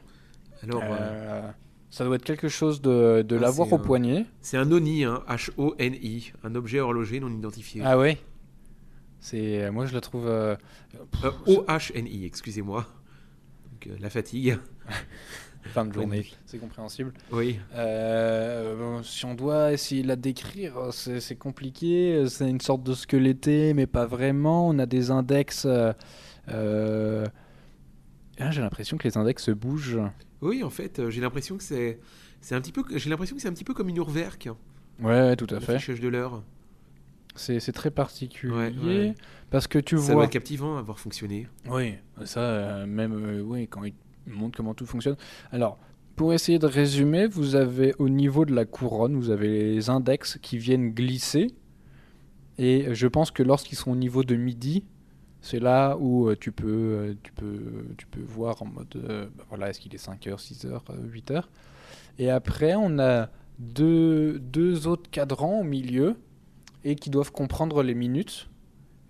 Alors, 0.61 0.83
euh, 0.83 0.87
euh, 0.91 1.51
ça 1.89 2.05
doit 2.05 2.15
être 2.15 2.23
quelque 2.23 2.47
chose 2.47 2.79
de, 2.79 3.25
de 3.27 3.35
ah, 3.35 3.41
l'avoir 3.41 3.73
au 3.73 3.79
poignet. 3.79 4.25
C'est 4.41 4.57
un 4.57 4.71
ONI, 4.71 5.03
hein, 5.03 5.23
H-O-N-I, 5.27 6.31
un 6.43 6.55
objet 6.55 6.79
horloger 6.79 7.19
non 7.19 7.29
identifié. 7.29 7.81
Ah 7.83 7.97
ouais 7.97 8.17
c'est, 9.19 9.69
Moi, 9.71 9.87
je 9.87 9.93
le 9.93 10.01
trouve. 10.01 10.27
Euh, 10.27 10.55
O-H-N-I, 11.47 12.25
excusez-moi. 12.25 12.85
La 13.99 14.09
fatigue. 14.09 14.57
fin 15.63 15.85
de 15.85 15.93
journée, 15.93 16.27
c'est 16.45 16.59
compréhensible. 16.59 17.13
Oui. 17.31 17.57
si 19.03 19.25
on 19.25 19.33
doit 19.33 19.73
essayer 19.73 20.03
de 20.03 20.07
la 20.07 20.15
décrire, 20.15 20.75
c'est 20.91 21.35
compliqué. 21.35 22.25
C'est 22.29 22.49
une 22.49 22.61
sorte 22.61 22.83
de 22.83 22.93
squeletté, 22.93 23.73
mais 23.73 23.87
pas 23.87 24.05
vraiment. 24.05 24.69
On 24.69 24.77
a 24.77 24.85
des 24.85 25.09
index 25.09 25.65
euh, 25.65 25.93
ah, 26.47 27.23
j'ai 28.51 28.61
l'impression 28.61 28.97
que 28.97 29.07
les 29.07 29.17
index 29.17 29.43
se 29.43 29.51
bougent. 29.51 29.99
Oui, 30.41 30.63
en 30.63 30.69
fait, 30.69 30.99
euh, 30.99 31.09
j'ai 31.09 31.21
l'impression 31.21 31.57
que 31.57 31.63
c'est 31.63 31.99
c'est 32.41 32.55
un 32.55 32.61
petit 32.61 32.73
peu 32.73 32.83
j'ai 32.93 33.09
l'impression 33.09 33.35
que 33.35 33.41
c'est 33.41 33.47
un 33.47 33.53
petit 33.53 33.63
peu 33.63 33.73
comme 33.73 33.89
une 33.89 33.97
urwerk. 33.97 34.49
Ouais, 35.01 35.35
tout 35.35 35.47
à 35.49 35.59
fait. 35.59 35.99
de 35.99 36.07
l'heure. 36.07 36.43
C'est 37.35 37.71
très 37.71 37.89
particulier 37.89 39.13
parce 39.49 39.67
que 39.67 39.79
tu 39.79 39.95
vois. 39.95 40.05
Ça 40.05 40.13
doit 40.13 40.25
être 40.25 40.31
captivant 40.31 40.77
à 40.77 40.81
voir 40.81 40.99
fonctionner. 40.99 41.47
Oui, 41.69 41.95
ça, 42.25 42.41
euh, 42.41 42.85
même 42.85 43.41
oui, 43.45 43.67
quand 43.67 43.83
il 43.83 43.93
montre 44.27 44.57
comment 44.57 44.73
tout 44.73 44.85
fonctionne. 44.85 45.15
Alors, 45.51 45.79
pour 46.15 46.33
essayer 46.33 46.59
de 46.59 46.67
résumer, 46.67 47.25
vous 47.25 47.55
avez 47.55 47.95
au 47.97 48.09
niveau 48.09 48.45
de 48.45 48.53
la 48.53 48.65
couronne, 48.65 49.15
vous 49.15 49.31
avez 49.31 49.73
les 49.73 49.89
index 49.89 50.37
qui 50.41 50.57
viennent 50.57 50.91
glisser. 50.91 51.55
Et 52.59 52.93
je 52.93 53.07
pense 53.07 53.31
que 53.31 53.41
lorsqu'ils 53.41 53.77
sont 53.77 53.91
au 53.91 53.95
niveau 53.95 54.23
de 54.23 54.35
midi, 54.35 54.83
c'est 55.43 55.59
là 55.59 55.97
où 55.99 56.33
tu 56.35 56.51
peux, 56.51 57.15
tu, 57.21 57.31
peux, 57.33 57.85
tu 57.97 58.07
peux 58.07 58.21
voir 58.21 58.63
en 58.63 58.65
mode, 58.65 59.29
bah 59.35 59.43
voilà, 59.49 59.69
est-ce 59.69 59.79
qu'il 59.79 59.93
est 59.93 60.03
5h, 60.03 60.37
6h, 60.37 60.79
8h. 61.11 61.43
Et 62.17 62.31
après, 62.31 62.73
on 62.75 62.97
a 62.97 63.29
deux, 63.59 64.39
deux 64.39 64.87
autres 64.87 65.09
cadrans 65.11 65.59
au 65.59 65.63
milieu 65.63 66.15
et 66.83 66.95
qui 66.95 67.09
doivent 67.09 67.31
comprendre 67.31 67.83
les 67.83 67.93
minutes. 67.93 68.49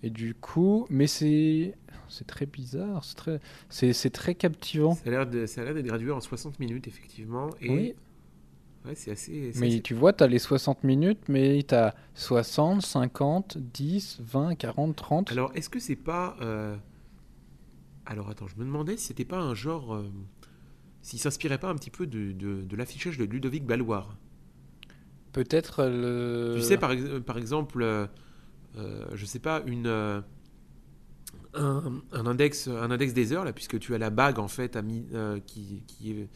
Et 0.02 0.10
du 0.10 0.34
coup, 0.36 0.86
mais 0.90 1.08
c'est 1.08 1.76
c'est 2.10 2.28
très 2.28 2.46
bizarre, 2.46 3.04
c'est 3.04 3.16
très 3.16 3.40
c'est 3.70 4.10
très 4.10 4.36
captivant. 4.36 4.96
Ça 4.96 5.04
a 5.06 5.10
l'air 5.10 5.28
de 5.28 5.46
ça 5.46 5.62
a 5.62 5.64
l'air 5.64 5.74
d'être 5.74 5.86
gradué 5.86 6.12
en 6.12 6.20
60 6.20 6.60
minutes 6.60 6.88
effectivement 6.88 7.50
et 7.62 7.70
oui. 7.70 7.96
Ouais, 8.86 8.96
c'est 8.96 9.12
assez, 9.12 9.52
Mais 9.56 9.80
tu 9.80 9.94
vois, 9.94 10.12
tu 10.12 10.24
as 10.24 10.28
les 10.28 10.40
60 10.40 10.84
minutes, 10.84 11.30
mais 11.30 11.64
tu 11.66 11.74
as 11.74 11.96
60, 12.16 12.82
50, 12.82 13.58
10, 13.58 14.20
20, 14.22 14.56
40, 14.56 14.96
30. 14.96 15.32
Alors, 15.32 15.52
est-ce 15.56 15.70
que 15.70 15.80
c'est 15.80 15.96
pas. 15.96 16.36
Euh, 16.42 16.76
alors, 18.06 18.30
attends, 18.30 18.48
je 18.48 18.56
me 18.58 18.66
demandais 18.66 18.98
si 18.98 19.08
c'était 19.08 19.26
pas 19.26 19.40
un 19.40 19.54
genre. 19.54 19.96
Euh, 19.96 20.04
s'il 21.02 21.20
s'inspirait 21.20 21.58
pas 21.58 21.70
un 21.70 21.76
petit 21.76 21.90
peu 21.90 22.08
de, 22.08 22.32
de, 22.34 22.76
l'affichage 22.76 23.18
de 23.18 23.24
Ludovic 23.24 23.66
Balloir. 23.66 24.18
Peut-être 25.32 25.86
le. 25.86 26.56
Tu 26.58 26.64
sais, 26.64 26.78
par, 26.78 26.92
par 27.26 27.38
exemple, 27.38 27.84
euh, 27.84 28.08
je 29.14 29.26
sais 29.26 29.40
pas, 29.40 29.64
une. 29.66 30.24
Un, 31.56 32.02
index, 32.12 32.68
un 32.68 32.90
index 32.90 33.14
des 33.14 33.32
heures, 33.32 33.46
là, 33.46 33.54
puisque 33.54 33.80
tu 33.80 33.94
as 33.94 34.00
la 34.00 34.10
bague, 34.10 34.40
en 34.40 34.48
fait, 34.48 34.76
à 34.76 34.82
qui, 35.46 35.84
qui 35.88 36.12
est 36.12 36.28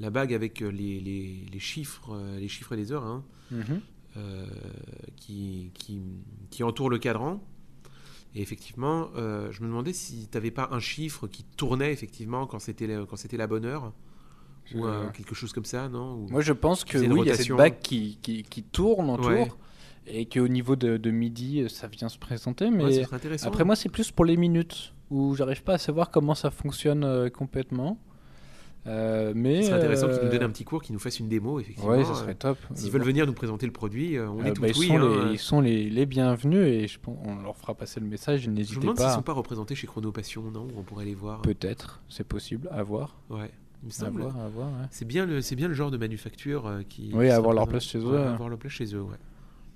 la 0.00 0.10
bague 0.10 0.32
avec 0.32 0.62
euh, 0.62 0.68
les, 0.68 1.00
les, 1.00 1.58
chiffres, 1.58 2.12
euh, 2.12 2.38
les 2.38 2.48
chiffres 2.48 2.76
des 2.76 2.92
heures 2.92 3.04
hein, 3.04 3.24
mhm. 3.50 3.80
euh, 4.16 4.46
qui, 5.16 5.70
qui, 5.74 6.00
qui, 6.50 6.62
entourent 6.62 6.90
le 6.90 6.98
cadran. 6.98 7.42
Et 8.34 8.42
effectivement, 8.42 9.08
je 9.16 9.62
me 9.62 9.68
demandais 9.68 9.94
si 9.94 10.28
tu 10.30 10.36
n'avais 10.36 10.50
pas 10.50 10.68
un 10.70 10.80
chiffre 10.80 11.26
qui 11.26 11.44
tournait 11.44 11.92
effectivement 11.92 12.46
quand 12.46 12.58
c'était 12.58 12.86
quand 13.08 13.16
c'était 13.16 13.38
la 13.38 13.46
bonne 13.46 13.64
heure. 13.64 13.92
Ou 14.74 14.84
quelque 15.14 15.34
chose 15.34 15.54
comme 15.54 15.64
ça, 15.64 15.88
non 15.88 16.26
Moi, 16.30 16.42
je 16.42 16.52
pense 16.52 16.84
que 16.84 16.98
oui, 16.98 17.22
il 17.22 17.28
y 17.28 17.30
a 17.30 17.34
cette 17.34 17.56
bague 17.56 17.80
qui, 17.80 18.18
qui, 18.20 18.42
qui 18.42 18.62
tourne 18.62 19.08
autour. 19.08 19.56
Et 20.06 20.26
qu'au 20.26 20.46
niveau 20.46 20.76
de, 20.76 20.98
de, 20.98 21.10
midi, 21.10 21.64
ça 21.70 21.86
vient 21.86 22.10
se 22.10 22.18
présenter. 22.18 22.70
Mais 22.70 23.02
après, 23.42 23.64
moi, 23.64 23.74
c'est 23.76 23.88
plus 23.88 24.12
pour 24.12 24.26
les 24.26 24.36
minutes 24.36 24.92
où 25.10 25.34
j'arrive 25.34 25.62
pas 25.62 25.74
à 25.74 25.78
savoir 25.78 26.10
comment 26.10 26.34
ça 26.34 26.50
fonctionne 26.50 27.30
complètement. 27.30 27.98
Euh, 28.88 29.32
mais 29.36 29.62
c'est 29.62 29.72
intéressant 29.72 30.08
qu'ils 30.08 30.22
nous 30.22 30.30
donnent 30.30 30.42
un 30.42 30.50
petit 30.50 30.64
cours, 30.64 30.82
qu'ils 30.82 30.94
nous 30.94 30.98
fassent 30.98 31.20
une 31.20 31.28
démo, 31.28 31.60
effectivement. 31.60 31.92
Oui, 31.92 32.04
ça 32.04 32.14
serait 32.14 32.34
top. 32.34 32.58
S'ils 32.74 32.90
veulent 32.90 33.02
venir 33.02 33.26
nous 33.26 33.34
présenter 33.34 33.66
le 33.66 33.72
produit, 33.72 34.16
euh, 34.16 34.28
on 34.28 34.44
est 34.44 34.52
tout 34.52 34.62
bah, 34.62 34.68
ils, 34.68 34.74
sont 34.74 34.98
les, 34.98 35.32
ils 35.32 35.38
sont 35.38 35.60
les, 35.60 35.90
les, 35.90 36.06
bienvenus 36.06 36.66
et 36.66 36.88
je 36.88 36.98
pense, 36.98 37.18
on 37.24 37.42
leur 37.42 37.56
fera 37.56 37.74
passer 37.74 38.00
le 38.00 38.06
message. 38.06 38.48
N'hésitez 38.48 38.74
pas. 38.74 38.74
Je 38.74 38.76
me 38.78 38.82
demande 38.82 38.98
s'ils 38.98 39.06
ne 39.06 39.12
sont 39.12 39.22
pas 39.22 39.32
représentés 39.32 39.74
chez 39.74 39.86
Chronopassion, 39.86 40.50
non 40.50 40.68
On 40.76 40.82
pourrait 40.82 41.04
les 41.04 41.14
voir. 41.14 41.42
Peut-être, 41.42 42.00
c'est 42.08 42.26
possible, 42.26 42.68
à 42.72 42.82
voir. 42.82 43.20
Ouais. 43.28 43.50
Il 43.82 43.86
me 43.86 43.90
semble. 43.90 44.22
À 44.22 44.48
voir, 44.48 44.68
ouais. 44.68 44.86
C'est 44.90 45.06
bien, 45.06 45.26
le, 45.26 45.40
bien 45.54 45.68
le 45.68 45.74
genre 45.74 45.90
de 45.90 45.98
manufacture 45.98 46.66
euh, 46.66 46.82
qui. 46.88 47.10
Oui, 47.12 47.28
avoir 47.30 47.54
leur 47.54 47.68
place 47.68 47.84
chez 47.84 47.98
eux. 47.98 48.18
avoir 48.18 48.48
leur 48.48 48.58
place 48.58 48.72
chez 48.72 48.94
eux, 48.94 49.02
ouais. 49.02 49.18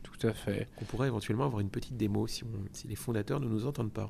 Tout 0.02 0.26
à 0.26 0.32
fait. 0.32 0.68
On 0.80 0.84
pourrait 0.84 1.08
éventuellement 1.08 1.44
avoir 1.44 1.60
une 1.60 1.70
petite 1.70 1.96
démo 1.96 2.26
si, 2.26 2.44
si 2.72 2.88
les 2.88 2.96
fondateurs 2.96 3.40
ne 3.40 3.46
nous 3.46 3.66
entendent 3.66 3.92
pas. 3.92 4.08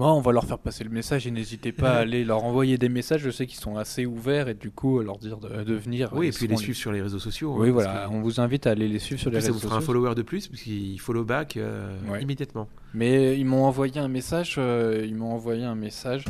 Moi, 0.00 0.14
on 0.14 0.22
va 0.22 0.32
leur 0.32 0.46
faire 0.46 0.58
passer 0.58 0.82
le 0.82 0.88
message 0.88 1.26
et 1.26 1.30
n'hésitez 1.30 1.72
pas 1.72 1.90
à 1.90 1.96
aller 1.98 2.24
leur 2.24 2.42
envoyer 2.42 2.78
des 2.78 2.88
messages. 2.88 3.20
Je 3.20 3.28
sais 3.28 3.44
qu'ils 3.44 3.60
sont 3.60 3.76
assez 3.76 4.06
ouverts 4.06 4.48
et 4.48 4.54
du 4.54 4.70
coup, 4.70 4.98
leur 5.00 5.18
dire 5.18 5.36
de, 5.36 5.74
venir. 5.74 6.08
Oui, 6.14 6.28
et 6.28 6.30
puis 6.30 6.46
les 6.46 6.56
suivre 6.56 6.78
sur 6.78 6.90
les 6.90 7.02
réseaux 7.02 7.18
sociaux. 7.18 7.54
Oui, 7.54 7.68
hein, 7.68 7.72
voilà, 7.72 8.08
on 8.10 8.22
vous 8.22 8.40
invite 8.40 8.66
à 8.66 8.70
aller 8.70 8.88
les 8.88 8.98
suivre 8.98 9.20
sur 9.20 9.30
les 9.30 9.36
réseaux 9.36 9.52
sociaux. 9.52 9.60
Ça 9.60 9.66
vous 9.66 9.70
fera 9.74 9.82
un 9.82 9.84
follower 9.84 10.14
de 10.14 10.22
plus 10.22 10.48
parce 10.48 10.62
qu'ils 10.62 10.98
follow 10.98 11.22
back 11.22 11.58
euh, 11.58 11.98
immédiatement. 12.18 12.66
Mais 12.94 13.38
ils 13.38 13.44
m'ont 13.44 13.66
envoyé 13.66 14.00
un 14.00 14.08
message. 14.08 14.54
Euh, 14.56 15.04
ils 15.06 15.14
m'ont 15.14 15.34
envoyé 15.34 15.64
un 15.64 15.74
message. 15.74 16.24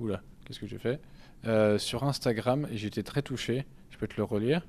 Oula, 0.00 0.22
qu'est-ce 0.46 0.58
que 0.58 0.66
j'ai 0.66 0.78
fait? 0.78 0.98
Euh, 1.46 1.76
Sur 1.76 2.04
Instagram 2.04 2.66
et 2.72 2.78
j'étais 2.78 3.02
très 3.02 3.20
touché. 3.20 3.66
Je 3.90 3.98
peux 3.98 4.06
te 4.06 4.16
le 4.16 4.24
relire 4.24 4.62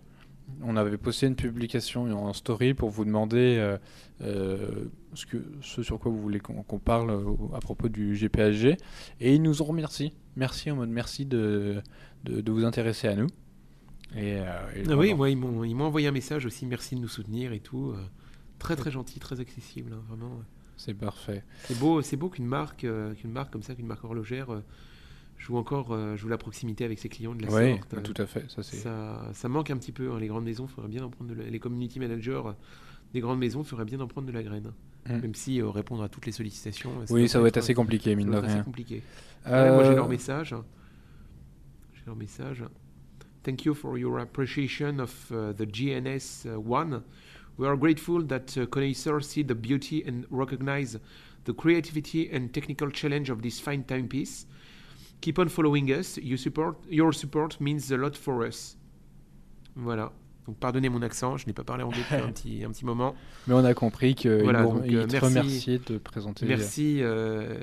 on 0.62 0.76
avait 0.76 0.98
posté 0.98 1.28
une 1.28 1.36
publication 1.36 2.04
en 2.12 2.34
story 2.34 2.74
pour 2.74 2.90
vous 2.90 3.06
demander 3.06 3.58
euh, 3.58 3.78
euh, 4.22 4.86
ce, 5.14 5.26
que, 5.26 5.38
ce 5.62 5.84
sur 5.84 6.00
quoi 6.00 6.12
vous 6.12 6.22
voulez 6.22 6.40
qu'on 6.40 6.80
parle 6.80 7.24
à 7.54 7.60
propos 7.60 7.90
du 7.90 8.16
GPHG. 8.16 8.78
Et 9.20 9.36
ils 9.36 9.42
nous 9.42 9.62
ont 9.62 9.66
remercié. 9.66 10.14
Merci 10.36 10.72
en 10.72 10.78
mode 10.78 10.90
merci 10.90 11.26
de, 11.26 11.82
de, 12.24 12.52
vous 12.52 12.66
intéresser 12.66 13.08
à 13.08 13.16
nous. 13.16 13.28
Et, 14.16 14.38
euh, 14.38 14.46
ah 14.90 14.98
oui, 14.98 15.16
ils 15.32 15.38
m'ont 15.38 15.86
envoyé 15.86 16.08
un 16.08 16.12
message 16.12 16.46
aussi, 16.46 16.66
merci 16.66 16.96
de 16.96 17.02
nous 17.02 17.08
soutenir 17.08 17.52
et 17.54 17.60
tout. 17.60 17.94
très 18.60 18.76
très 18.76 18.92
gentil, 18.92 19.20
très 19.20 19.40
accessible, 19.40 19.94
hein, 19.94 20.04
vraiment. 20.08 20.42
C'est 20.76 20.94
parfait. 20.94 21.44
C'est 21.66 21.78
beau, 21.78 22.02
c'est 22.02 22.18
beau 22.18 22.30
qu'une 22.30 22.46
marque, 22.48 22.86
qu'une 23.18 23.32
marque 23.32 23.54
comme 23.54 23.64
ça, 23.64 23.76
qu'une 23.76 23.88
marque 23.88 24.04
horlogère 24.04 24.62
joue 25.44 25.58
encore 25.58 25.92
euh, 25.92 26.16
joue 26.16 26.30
la 26.30 26.38
proximité 26.38 26.86
avec 26.86 27.00
ses 27.00 27.10
clients 27.10 27.36
de 27.36 27.44
la 27.44 27.52
ouais, 27.52 27.78
sorte. 27.78 27.96
Bah, 27.96 28.02
tout 28.02 28.22
à 28.22 28.26
fait. 28.26 28.50
Ça, 28.50 28.64
ça, 28.64 29.30
ça, 29.34 29.50
manque 29.50 29.72
un 29.72 29.78
petit 29.78 29.92
peu. 29.92 30.12
Hein. 30.12 30.20
Les 30.20 30.28
grandes 30.28 30.46
maisons 30.46 30.68
feraient 30.68 30.88
bien 30.88 31.04
en 31.04 31.10
prendre 31.10 31.34
les 31.34 31.60
community 31.60 32.00
managers 32.00 32.42
des 33.14 33.20
grandes 33.20 33.40
maisons 33.40 33.64
feraient 33.64 33.86
bien 33.86 34.00
d'en 34.00 34.08
prendre 34.08 34.28
de 34.28 34.34
la 34.34 34.44
graine. 34.44 34.72
Mm. 35.08 35.18
Même 35.18 35.36
si 35.36 35.62
euh, 35.62 35.70
répondre 35.70 36.04
à 36.04 36.10
toutes 36.10 36.26
les 36.26 36.32
sollicitations. 36.32 36.92
Oui, 37.10 37.30
ça 37.30 37.40
va 37.40 37.48
être, 37.48 37.58
assez 37.58 37.74
compliqué, 37.74 38.16
mine 38.16 38.32
de 38.32 38.38
rien. 38.38 38.56
Assez 38.56 38.64
compliqué. 38.64 39.04
Euh... 39.48 39.76
moi, 39.76 39.84
j'ai 39.84 39.96
leur 39.96 40.10
message. 40.10 40.56
J'ai 41.94 42.04
leur 42.08 42.16
message. 42.16 42.64
Thank 43.44 43.66
you 43.66 43.74
for 43.74 43.98
your 43.98 44.20
appreciation 44.20 45.00
of 45.00 45.32
uh, 45.32 45.54
the 45.54 45.66
GNS 45.66 46.46
uh, 46.46 46.58
One. 46.58 47.04
We 47.58 47.68
are 47.68 47.76
grateful 47.78 48.26
that 48.28 48.58
uh, 48.58 48.66
connoisseurs 48.66 49.28
see 49.28 49.44
the 49.44 49.54
beauty 49.54 50.04
and 50.08 50.26
recognize 50.32 50.98
the 51.44 51.54
creativity 51.54 52.32
and 52.32 52.48
technical 52.54 52.90
challenge 52.90 53.30
of 53.30 53.42
this 53.42 53.60
fine 53.60 53.84
timepiece. 53.84 54.46
Keep 55.24 55.40
on 55.40 55.48
following 55.48 55.90
us. 55.90 56.20
Your 56.22 56.38
support, 56.38 56.76
your 56.90 57.14
support 57.14 57.62
means 57.62 57.90
a 57.94 57.96
lot 57.96 58.14
for 58.18 58.46
us. 58.46 58.76
Voilà. 59.74 60.12
Donc 60.46 60.58
pardonnez 60.58 60.90
mon 60.90 61.02
accent, 61.02 61.38
je 61.38 61.48
n'ai 61.48 61.54
pas 61.54 61.64
parlé 61.64 61.82
anglais 61.82 62.02
depuis 62.02 62.22
un 62.22 62.32
petit, 62.34 62.64
un 62.66 62.72
petit 62.72 62.84
moment. 62.84 63.16
Mais 63.48 63.54
on 63.54 63.64
a 63.64 63.74
compris 63.74 64.16
qu'il 64.16 64.44
voilà, 64.44 64.68
il 64.86 64.98
euh, 64.98 65.08
te 65.08 65.16
remerciait 65.16 65.80
de 65.80 65.98
présenter. 65.98 66.46
Merci. 66.46 66.98
Euh, 67.00 67.58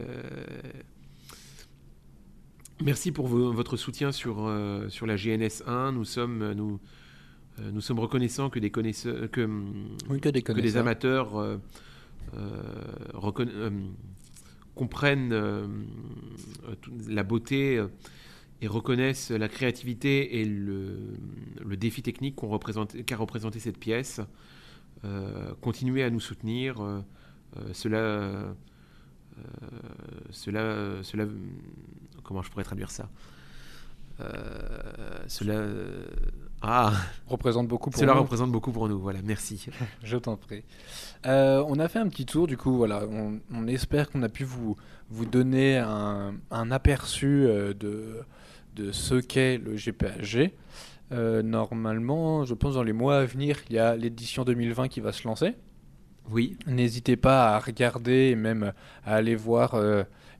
merci 2.82 3.12
pour 3.12 3.28
votre 3.28 3.76
soutien 3.76 4.10
sur, 4.10 4.36
euh, 4.38 4.88
sur 4.88 5.04
la 5.04 5.16
GNS 5.16 5.62
1. 5.66 5.92
Nous 5.92 6.06
sommes, 6.06 6.54
nous, 6.54 6.80
nous 7.58 7.82
sommes 7.82 7.98
reconnaissants 7.98 8.48
que 8.48 8.58
des 8.58 8.70
connaisseurs, 8.70 9.30
que, 9.30 9.46
que, 10.18 10.28
des, 10.30 10.40
que 10.40 10.52
des 10.52 10.78
amateurs 10.78 11.58
comprennent 14.80 15.34
euh, 15.34 15.66
la 17.06 17.22
beauté 17.22 17.76
euh, 17.76 17.88
et 18.62 18.66
reconnaissent 18.66 19.30
la 19.30 19.46
créativité 19.46 20.40
et 20.40 20.46
le, 20.46 21.18
défi 21.76 22.00
technique 22.02 22.36
qu'a 22.36 22.46
représenté, 22.46 23.04
représenté 23.14 23.60
cette 23.60 23.76
pièce. 23.76 24.22
Euh, 25.04 25.52
continuez 25.60 26.02
à 26.02 26.08
nous 26.08 26.20
soutenir. 26.20 27.02
cela, 27.72 28.54
cela, 30.30 31.02
cela, 31.02 31.26
comment 32.22 32.40
je 32.40 32.50
pourrais 32.50 32.64
traduire 32.64 32.90
ça? 32.90 33.10
Cela 35.28 35.66
ah, 36.62 36.92
représente 37.26 37.68
beaucoup 37.68 37.90
pour 37.90 37.98
Cela 37.98 38.12
représente 38.12 38.52
beaucoup 38.52 38.70
pour 38.70 38.88
nous, 38.88 38.98
voilà, 38.98 39.20
merci. 39.24 39.66
Je 40.04 40.18
t'en 40.18 40.36
prie. 40.36 40.62
Euh, 41.26 41.64
on 41.66 41.78
a 41.78 41.88
fait 41.88 41.98
un 41.98 42.08
petit 42.08 42.26
tour, 42.26 42.46
du 42.46 42.56
coup, 42.56 42.76
voilà, 42.76 43.02
on, 43.50 43.66
espère 43.66 44.10
qu'on 44.10 44.22
a 44.22 44.28
pu 44.28 44.44
vous, 44.44 44.76
vous 45.08 45.24
donner 45.24 45.78
un, 45.78 46.70
aperçu 46.70 47.44
euh, 47.46 47.72
de, 47.72 48.20
de 48.76 48.92
ce 48.92 49.14
qu'est 49.14 49.56
le 49.56 49.76
GPHG. 49.76 50.52
Euh, 51.12 51.42
normalement, 51.42 52.44
je 52.44 52.54
pense 52.54 52.74
dans 52.74 52.82
les 52.82 52.92
mois 52.92 53.18
à 53.18 53.24
venir, 53.24 53.58
il 53.70 53.76
y 53.76 53.78
a 53.78 53.96
l'édition 53.96 54.44
2020 54.44 54.88
qui 54.88 55.00
va 55.00 55.12
se 55.12 55.26
lancer. 55.26 55.54
Oui. 56.30 56.58
N'hésitez 56.66 57.16
pas 57.16 57.54
à 57.54 57.58
regarder 57.58 58.28
et 58.28 58.36
même 58.36 58.72
à 59.04 59.14
aller 59.14 59.34
voir 59.34 59.74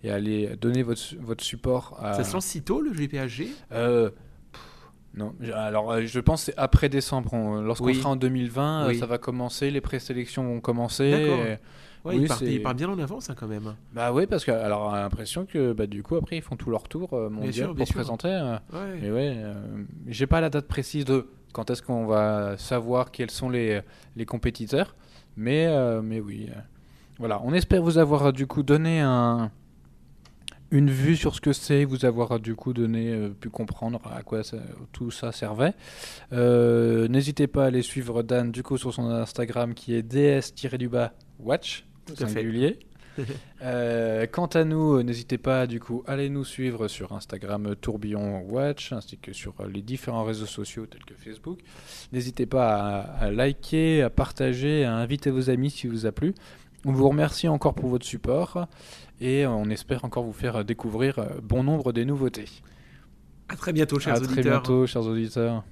et 0.03 0.11
à 0.11 0.15
aller 0.15 0.57
donner 0.61 0.83
votre, 0.83 1.03
votre 1.21 1.45
support. 1.45 1.99
À... 2.03 2.15
Ça 2.15 2.25
se 2.25 2.33
lance 2.33 2.47
si 2.47 2.63
tôt 2.63 2.81
le 2.81 2.93
GPHG 2.93 3.49
non, 5.15 5.35
alors 5.55 5.91
euh, 5.91 6.03
je 6.05 6.21
pense 6.21 6.45
c'est 6.45 6.55
après 6.57 6.89
décembre. 6.89 7.61
Lorsqu'on 7.63 7.93
sera 7.93 8.11
en 8.11 8.17
2020, 8.17 8.91
euh, 8.91 8.95
ça 8.95 9.07
va 9.07 9.19
commencer, 9.19 9.71
les 9.71 9.81
présélections 9.81 10.45
vont 10.45 10.61
commencer. 10.61 11.59
oui, 12.05 12.21
ils, 12.23 12.63
partent, 12.63 12.77
bien 12.77 12.89
en 12.89 12.99
avance 12.99 13.29
hein, 13.29 13.35
quand 13.37 13.49
même. 13.49 13.75
Bah 13.93 14.13
oui, 14.13 14.27
parce 14.27 14.45
que 14.45 14.53
alors 14.53 14.83
on 14.83 14.93
a 14.93 15.01
l'impression 15.01 15.47
que 15.47 15.73
bah, 15.73 15.87
du 15.87 16.05
coup 16.05 16.15
après 16.15 16.37
ils 16.37 16.43
font 16.43 16.57
tout 16.57 16.71
leur 16.71 16.85
tour 16.85 17.13
euh, 17.13 17.29
mondial 17.29 17.75
pour 17.75 17.89
présenter. 17.89 18.29
Ouais. 18.73 19.07
Et 19.07 19.11
ouais, 19.11 19.37
j'ai 20.07 20.29
pas 20.29 20.41
la 20.41 20.49
date 20.49 20.69
précise 20.69 21.05
de 21.05 21.29
quand 21.53 21.71
est-ce 21.71 21.83
qu'on 21.83 22.07
va 22.07 22.57
savoir 22.57 23.11
quels 23.11 23.33
sont 23.33 23.51
les, 23.51 23.81
les 24.15 24.27
compétiteurs, 24.27 24.95
mais 25.37 25.69
mais 26.03 26.21
oui. 26.21 26.49
voilà, 27.19 27.43
on 27.45 27.53
espère 27.53 27.83
vous 27.83 27.99
avoir 27.99 28.33
du 28.33 28.47
coup 28.47 28.63
donné 28.63 29.01
un 29.01 29.51
une 30.71 30.91
vue 30.91 31.17
sur 31.17 31.35
ce 31.35 31.41
que 31.41 31.53
c'est, 31.53 31.85
vous 31.85 32.05
avoir 32.05 32.39
du 32.39 32.55
coup 32.55 32.73
donné, 32.73 33.13
euh, 33.13 33.29
pu 33.29 33.51
comprendre 33.51 34.01
à 34.15 34.23
quoi 34.23 34.43
tout 34.93 35.11
ça 35.11 35.33
servait. 35.33 35.75
Euh, 36.33 37.09
n'hésitez 37.09 37.47
pas 37.47 37.65
à 37.65 37.67
aller 37.67 37.83
suivre 37.83 38.23
Dan 38.23 38.53
du 38.53 38.63
coup 38.63 38.79
sur 38.79 38.95
son 38.95 39.11
Instagram 39.11 39.75
qui 39.75 39.95
est 39.95 40.03
ds-watch, 40.03 41.85
singulier. 42.15 42.79
quant 44.33 44.47
à 44.47 44.65
nous, 44.65 45.03
n'hésitez 45.03 45.37
pas 45.37 45.67
du 45.67 45.81
coup, 45.81 46.05
allez 46.07 46.31
nous 46.31 46.45
suivre 46.45 46.89
sur 46.89 47.13
Instagram 47.13 47.75
Tourbillon 47.81 48.43
Watch, 48.43 48.93
ainsi 48.93 49.19
que 49.19 49.33
sur 49.33 49.55
les 49.67 49.83
différents 49.83 50.25
réseaux 50.25 50.47
sociaux 50.47 50.87
tels 50.87 51.05
que 51.05 51.15
Facebook. 51.15 51.59
N'hésitez 52.13 52.47
pas 52.47 52.77
à, 52.77 53.01
à, 53.25 53.31
liker, 53.31 54.03
à 54.03 54.11
partager, 54.11 54.85
à 54.85 54.95
inviter 54.95 55.31
vos 55.31 55.51
amis 55.51 55.71
si 55.71 55.89
vous 55.89 56.07
a 56.07 56.13
plu. 56.13 56.35
On 56.87 56.93
vous 56.93 57.09
remercie 57.11 57.47
encore 57.47 57.75
pour 57.75 57.91
votre 57.91 58.07
support 58.07 58.67
et 59.21 59.47
on 59.47 59.65
espère 59.67 60.05
encore 60.05 60.25
vous 60.25 60.33
faire 60.33 60.65
découvrir 60.65 61.25
bon 61.43 61.63
nombre 61.63 61.93
des 61.93 62.05
nouveautés. 62.05 62.49
À 63.49 63.57
très 63.57 63.73
bientôt, 63.73 63.99
chers 63.99 64.15
à 64.15 64.19
auditeurs. 64.19 64.39
À 64.39 64.41
très 64.41 64.51
bientôt, 64.51 64.87
chers 64.87 65.07
auditeurs. 65.07 65.65